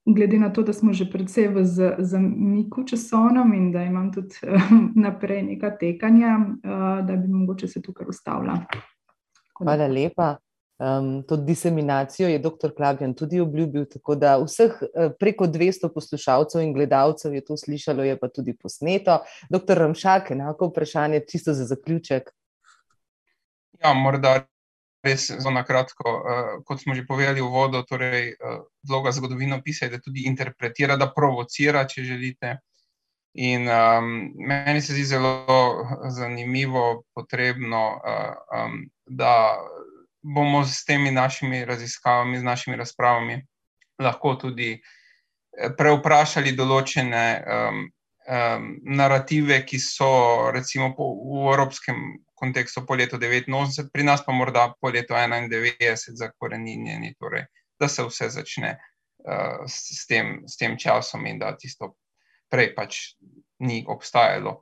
glede 0.06 0.38
na 0.38 0.52
to, 0.52 0.62
da 0.62 0.72
smo 0.72 0.92
že 0.92 1.10
predvsej 1.10 1.48
v 1.48 1.64
zamiku 1.98 2.84
časovnem 2.88 3.52
in 3.54 3.72
da 3.72 3.84
imam 3.84 4.12
tudi 4.12 4.40
naprej 5.06 5.42
neka 5.42 5.74
tekanja, 5.76 6.38
da 7.04 7.16
bi 7.16 7.28
mogoče 7.28 7.68
se 7.68 7.82
tukaj 7.82 8.08
ustavila. 8.08 8.62
Hvala 9.60 9.86
lepa. 9.86 10.36
Um, 10.80 11.22
to 11.28 11.36
diseminacijo 11.36 12.28
je 12.28 12.38
dr. 12.38 12.70
Klabjan 12.76 13.12
tudi 13.14 13.40
obljubil, 13.40 13.84
tako 13.84 14.14
da 14.16 14.38
vseh 14.40 14.78
preko 15.20 15.44
200 15.44 15.90
poslušalcev 15.94 16.62
in 16.64 16.72
gledalcev 16.72 17.34
je 17.36 17.44
to 17.44 17.56
slišalo, 17.56 18.04
je 18.04 18.16
pa 18.18 18.28
tudi 18.28 18.56
posneto. 18.56 19.18
Dr. 19.50 19.76
Ramšak, 19.84 20.30
enako 20.30 20.70
vprašanje, 20.70 21.20
čisto 21.28 21.52
za 21.54 21.68
zaključek. 21.68 22.32
Ja, 23.84 23.92
morda 23.92 24.38
res 25.04 25.28
zelo 25.30 25.52
na 25.54 25.64
kratko. 25.64 26.08
Uh, 26.08 26.48
kot 26.64 26.80
smo 26.80 26.94
že 26.94 27.06
povedali 27.08 27.40
v 27.40 27.48
vodo, 27.48 27.82
torej 27.88 28.32
uh, 28.36 28.64
vloga 28.88 29.12
zgodovinopisja 29.12 29.88
je, 29.88 29.96
da 29.96 30.02
tudi 30.04 30.26
interpretira, 30.28 30.96
da 30.96 31.12
provocira, 31.12 31.86
če 31.88 32.04
želite. 32.04 32.56
In 33.40 33.68
um, 33.70 34.32
meni 34.42 34.80
se 34.82 34.92
zdi 34.92 35.04
zelo 35.06 35.46
zanimivo, 36.10 37.04
potrebno, 37.14 38.00
uh, 38.02 38.34
um, 38.64 38.80
da 39.10 39.58
bomo 40.22 40.64
s 40.64 40.84
temi 40.84 41.10
našimi 41.10 41.64
raziskavami, 41.64 42.38
z 42.38 42.46
našimi 42.46 42.76
razpravami 42.76 43.40
lahko 44.00 44.34
tudi 44.40 44.74
preuprašali 45.76 46.52
določene 46.56 47.24
um, 47.40 47.80
um, 48.30 48.68
narative, 48.96 49.60
ki 49.66 49.80
so 49.82 50.10
recimo 50.54 50.92
po, 50.96 51.10
v 51.18 51.48
evropskem 51.54 52.20
kontekstu 52.38 52.84
po 52.86 52.96
letu 52.96 53.18
89, 53.20 53.90
pri 53.92 54.06
nas 54.06 54.24
pa 54.24 54.32
morda 54.32 54.70
po 54.80 54.92
letu 54.94 55.16
91 55.18 56.16
zakorenjeni, 56.16 57.14
torej, 57.20 57.44
da 57.80 57.88
se 57.88 58.06
vse 58.06 58.30
začne 58.30 58.76
uh, 58.78 59.66
s, 59.66 60.06
tem, 60.08 60.40
s 60.48 60.56
tem 60.56 60.78
časom 60.78 61.26
in 61.26 61.42
da 61.42 61.52
tisto 61.58 61.96
prej 62.50 62.72
pač 62.76 63.00
ni 63.60 63.82
obstajalo. 63.86 64.60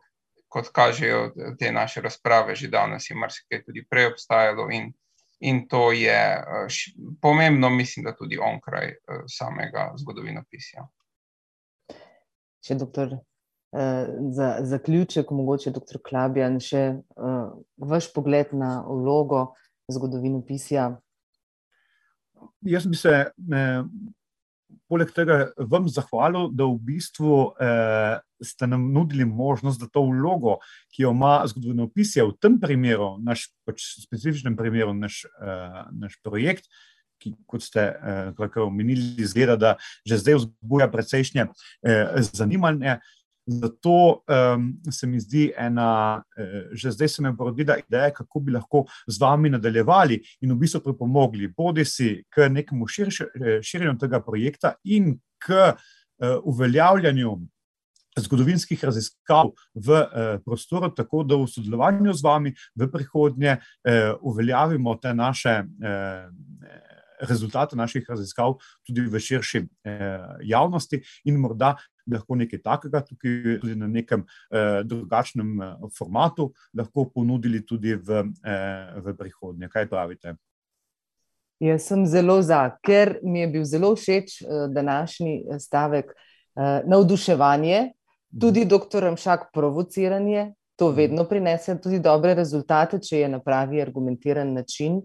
Kot 0.48 0.70
kažejo 0.72 1.32
te 1.60 1.72
naše 1.72 2.00
razprave, 2.00 2.54
že 2.56 2.70
danes 2.72 3.10
je 3.10 3.16
marsikaj 3.16 3.64
tudi 3.66 3.84
prej 3.84 4.12
obstajalo, 4.14 4.70
in, 4.72 4.92
in 5.40 5.66
to 5.68 5.90
je 5.92 6.20
uh, 6.40 6.78
pomembno, 7.22 7.70
mislim, 7.70 8.08
da 8.08 8.16
tudi 8.16 8.38
onkraj 8.40 8.94
uh, 8.94 9.24
samega 9.28 9.90
zgodovinopisja. 10.00 10.88
Še 12.64 12.78
doktor 12.80 13.18
Eh, 13.72 14.06
za 14.30 14.56
zaključek, 14.60 15.30
mogoče 15.30 15.70
dr. 15.70 15.98
Klabjan, 16.08 16.54
še 16.60 16.82
uh, 17.20 17.50
vaš 17.76 18.06
pogled 18.14 18.54
na 18.56 18.78
vlogo 18.88 19.42
zgodovino 19.92 20.40
pisja. 20.40 20.86
Jaz 22.64 22.86
bi 22.88 22.96
se 22.96 23.12
poleg 24.88 25.12
tega 25.16 25.38
vam 25.70 25.88
zahvalil, 25.88 26.50
da 26.52 26.66
v 26.68 26.76
bistvu 26.90 27.38
eh, 27.60 28.18
ste 28.44 28.68
nam 28.70 28.88
nudili 28.92 29.24
možnost, 29.24 29.80
da 29.80 29.88
to 29.92 30.04
vlogo, 30.08 30.58
ki 30.94 31.04
jo 31.06 31.14
ima 31.16 31.40
zgodovino 31.48 31.88
pisja, 31.92 32.26
v 32.28 32.36
tem 32.40 32.58
primeru, 32.60 33.16
naš 33.24 33.48
pač 33.68 33.84
specifičnem 34.04 34.56
primeru, 34.56 34.94
naš, 34.96 35.24
eh, 35.40 35.82
naš 35.92 36.18
projekt, 36.24 36.68
ki, 37.18 37.34
kot 37.50 37.64
ste 37.64 37.84
eh, 37.92 38.58
omenili, 38.62 39.16
izgleda, 39.22 39.56
da 39.56 39.76
že 40.06 40.20
zdaj 40.22 40.40
vzbuja 40.42 40.90
precejšnje 40.92 41.48
eh, 41.48 42.18
zanimanje. 42.32 42.98
Zato 43.48 44.24
um, 44.28 44.80
se 44.90 45.06
mi 45.06 45.20
zdi 45.20 45.52
ena, 45.56 46.22
eh, 46.36 46.68
že 46.72 46.90
zdaj 46.92 47.08
se 47.08 47.22
mi 47.22 47.28
je 47.28 47.36
porodila 47.36 47.78
ideja, 47.78 48.10
kako 48.10 48.40
bi 48.40 48.52
lahko 48.52 48.84
z 49.06 49.20
vami 49.20 49.50
nadaljevali 49.50 50.20
in 50.40 50.52
v 50.52 50.56
bistvu 50.60 50.82
pripomogli, 50.84 51.48
bodi 51.56 51.84
si 51.84 52.24
k 52.28 52.50
nekemu 52.52 52.84
eh, 52.84 53.62
širjenju 53.62 53.98
tega 53.98 54.20
projekta 54.20 54.74
in 54.84 55.16
k 55.38 55.54
eh, 55.54 56.36
uveljavljanju 56.44 57.38
zgodovinskih 58.18 58.84
raziskav 58.84 59.54
v 59.74 59.96
eh, 59.96 60.38
prostoru, 60.44 60.90
tako 60.92 61.22
da 61.24 61.36
v 61.40 61.48
sodelovanju 61.48 62.12
z 62.12 62.24
vami 62.24 62.54
v 62.76 62.90
prihodnje 62.92 63.56
eh, 63.56 64.12
uveljavimo 64.20 64.94
te 65.00 65.14
naše. 65.14 65.62
Eh, 65.82 66.28
rezultate 67.20 67.76
naših 67.76 68.06
raziskav 68.08 68.54
tudi 68.86 69.00
v 69.00 69.20
širši 69.20 69.58
eh, 69.84 70.18
javnosti, 70.42 71.00
in 71.24 71.40
morda 71.40 71.76
lahko 72.12 72.36
nekaj 72.36 72.62
takega, 72.62 73.02
tukaj 73.04 73.60
tudi 73.60 73.76
na 73.76 73.86
nekem 73.86 74.24
eh, 74.24 74.82
drugačnem 74.84 75.62
eh, 75.62 75.72
formatu, 75.98 76.52
lahko 76.74 77.08
ponudili 77.14 77.64
tudi 77.66 77.94
v, 77.94 78.24
eh, 78.44 79.00
v 79.04 79.16
prihodnje. 79.16 79.68
Kaj 79.68 79.88
pravite? 79.88 80.36
Jaz 81.58 81.88
sem 81.90 82.06
zelo 82.06 82.38
za, 82.42 82.60
ker 82.86 83.16
mi 83.22 83.40
je 83.40 83.46
bil 83.50 83.64
zelo 83.64 83.90
všeč 83.96 84.42
eh, 84.42 84.66
današnji 84.70 85.58
stavek 85.58 86.12
eh, 86.12 86.82
navduševanje, 86.86 87.92
tudi 88.40 88.60
mhm. 88.60 88.68
doktor 88.68 89.12
Mšak 89.12 89.50
provociranje. 89.52 90.52
To 90.78 90.88
mhm. 90.88 90.96
vedno 90.96 91.24
prinese 91.24 91.80
tudi 91.80 91.98
dobre 91.98 92.34
rezultate, 92.34 93.00
če 93.02 93.18
je 93.18 93.28
na 93.28 93.40
pravi 93.42 93.82
argumentiran 93.82 94.52
način. 94.54 95.02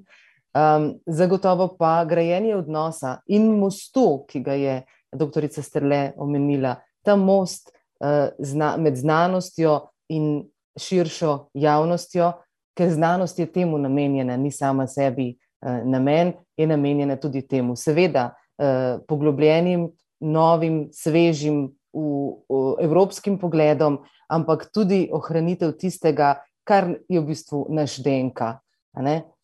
Um, 0.54 1.00
zagotovo 1.08 1.72
pa 1.80 2.06
grajenje 2.06 2.56
odnosa 2.56 3.18
in 3.26 3.48
mostu, 3.58 4.26
ki 4.30 4.40
ga 4.40 4.54
je 4.54 4.76
doktorica 5.12 5.62
Strle 5.62 6.12
omenila, 6.18 6.76
ta 7.04 7.16
most 7.16 7.70
uh, 7.70 8.32
zna, 8.40 8.76
med 8.78 8.96
znanostjo 8.96 9.80
in 10.10 10.46
širšo 10.80 11.50
javnostjo, 11.54 12.32
ker 12.78 12.90
znanost 12.90 13.40
je 13.40 13.46
temu 13.46 13.78
namenjena, 13.78 14.38
ni 14.38 14.52
sama 14.52 14.88
sebi 14.88 15.34
uh, 15.36 15.84
namen, 15.86 16.34
je 16.58 16.68
namenjena 16.68 17.16
tudi 17.16 17.44
temu. 17.48 17.76
Seveda, 17.76 18.32
uh, 18.58 19.04
poglobljenim, 19.08 19.90
novim, 20.20 20.88
svežim, 20.94 21.68
v, 21.94 22.02
v 22.50 22.76
evropskim 22.82 23.38
pogledom, 23.38 24.00
ampak 24.32 24.66
tudi 24.74 25.06
ohranitev 25.14 25.76
tistega, 25.78 26.40
kar 26.66 26.96
je 27.10 27.20
v 27.20 27.26
bistvu 27.28 27.68
naš 27.70 28.00
DNK 28.02 28.64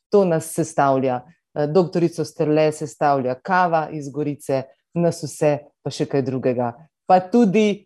to 0.10 0.26
nas 0.26 0.54
sestavlja. 0.54 1.22
Doktorico 1.74 2.26
Strle 2.26 2.72
sestavlja 2.72 3.36
kava 3.36 3.90
iz 3.92 4.10
Gorice, 4.10 4.64
nas 4.94 5.24
vse 5.24 5.58
pa 5.84 5.92
še 5.92 6.06
kaj 6.06 6.22
drugega. 6.22 6.72
Pa 7.10 7.20
tudi 7.26 7.86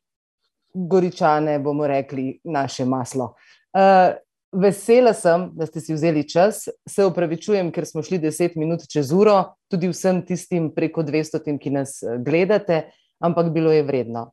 Goričane, 0.74 1.60
bomo 1.64 1.88
rekli, 1.88 2.42
naše 2.44 2.86
maslo. 2.86 3.36
Uh, 3.72 4.18
vesela 4.54 5.14
sem, 5.14 5.50
da 5.54 5.66
ste 5.66 5.82
si 5.82 5.94
vzeli 5.94 6.26
čas. 6.30 6.68
Se 6.90 7.06
upravičujem, 7.06 7.72
ker 7.72 7.88
smo 7.90 8.04
šli 8.04 8.20
deset 8.22 8.56
minut 8.60 8.86
čez 8.90 9.12
uro, 9.16 9.56
tudi 9.72 9.90
vsem 9.90 10.22
tistim 10.28 10.70
preko 10.76 11.04
200, 11.04 11.58
ki 11.60 11.74
nas 11.74 12.02
eh, 12.04 12.18
gledate, 12.26 12.84
ampak 13.24 13.52
bilo 13.54 13.72
je 13.72 13.86
vredno. 13.88 14.32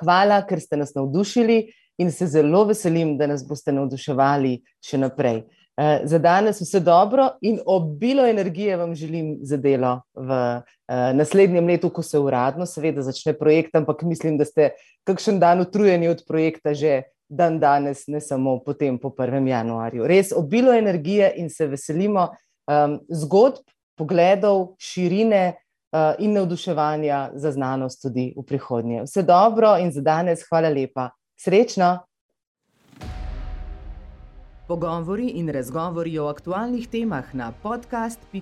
Hvala, 0.00 0.42
ker 0.48 0.60
ste 0.60 0.80
nas 0.80 0.94
navdušili 0.96 1.62
in 2.00 2.12
se 2.12 2.26
zelo 2.26 2.64
veselim, 2.68 3.16
da 3.18 3.28
nas 3.28 3.44
boste 3.46 3.72
navduševali 3.72 4.54
še 4.84 5.00
naprej. 5.00 5.44
Uh, 5.80 6.04
za 6.04 6.18
danes 6.18 6.60
vse 6.60 6.80
dobro 6.80 7.30
in 7.40 7.60
obilo 7.66 8.26
energije 8.26 8.76
vam 8.76 8.94
želim 8.94 9.38
za 9.42 9.56
delo 9.56 10.02
v 10.14 10.28
uh, 10.28 11.16
naslednjem 11.16 11.66
letu, 11.66 11.88
ko 11.90 12.02
se 12.02 12.18
uradno, 12.18 12.66
seveda, 12.66 13.02
začne 13.02 13.32
projekt, 13.32 13.74
ampak 13.74 14.02
mislim, 14.02 14.36
da 14.38 14.44
ste 14.44 14.70
kakšen 15.08 15.38
dan 15.40 15.60
utrujeni 15.60 16.08
od 16.08 16.20
projekta 16.28 16.74
že 16.74 17.02
dan 17.28 17.60
danes, 17.60 18.06
ne 18.06 18.20
samo 18.20 18.58
potem 18.66 18.98
po 18.98 19.08
1. 19.08 19.46
januarju. 19.48 20.06
Res 20.06 20.32
obilo 20.36 20.72
energije 20.72 21.32
in 21.36 21.48
se 21.50 21.66
veselimo 21.66 22.28
um, 22.28 22.98
zgodb, 23.08 23.64
pogledov, 23.96 24.74
širine 24.78 25.54
uh, 25.54 26.12
in 26.18 26.34
navduševanja 26.36 27.30
za 27.34 27.52
znanost 27.52 28.02
tudi 28.02 28.34
v 28.36 28.44
prihodnje. 28.44 29.06
Vse 29.06 29.22
dobro 29.22 29.78
in 29.78 29.92
za 29.92 30.00
danes, 30.02 30.44
hvala 30.50 30.68
lepa. 30.68 31.08
Srečno! 31.40 32.09
Pogovori 34.70 35.34
in 35.42 35.50
razgovori 35.50 36.14
o 36.18 36.28
aktualnih 36.30 36.86
temah 36.86 37.34
na 37.34 37.50
podcast.sta.si. 37.62 38.40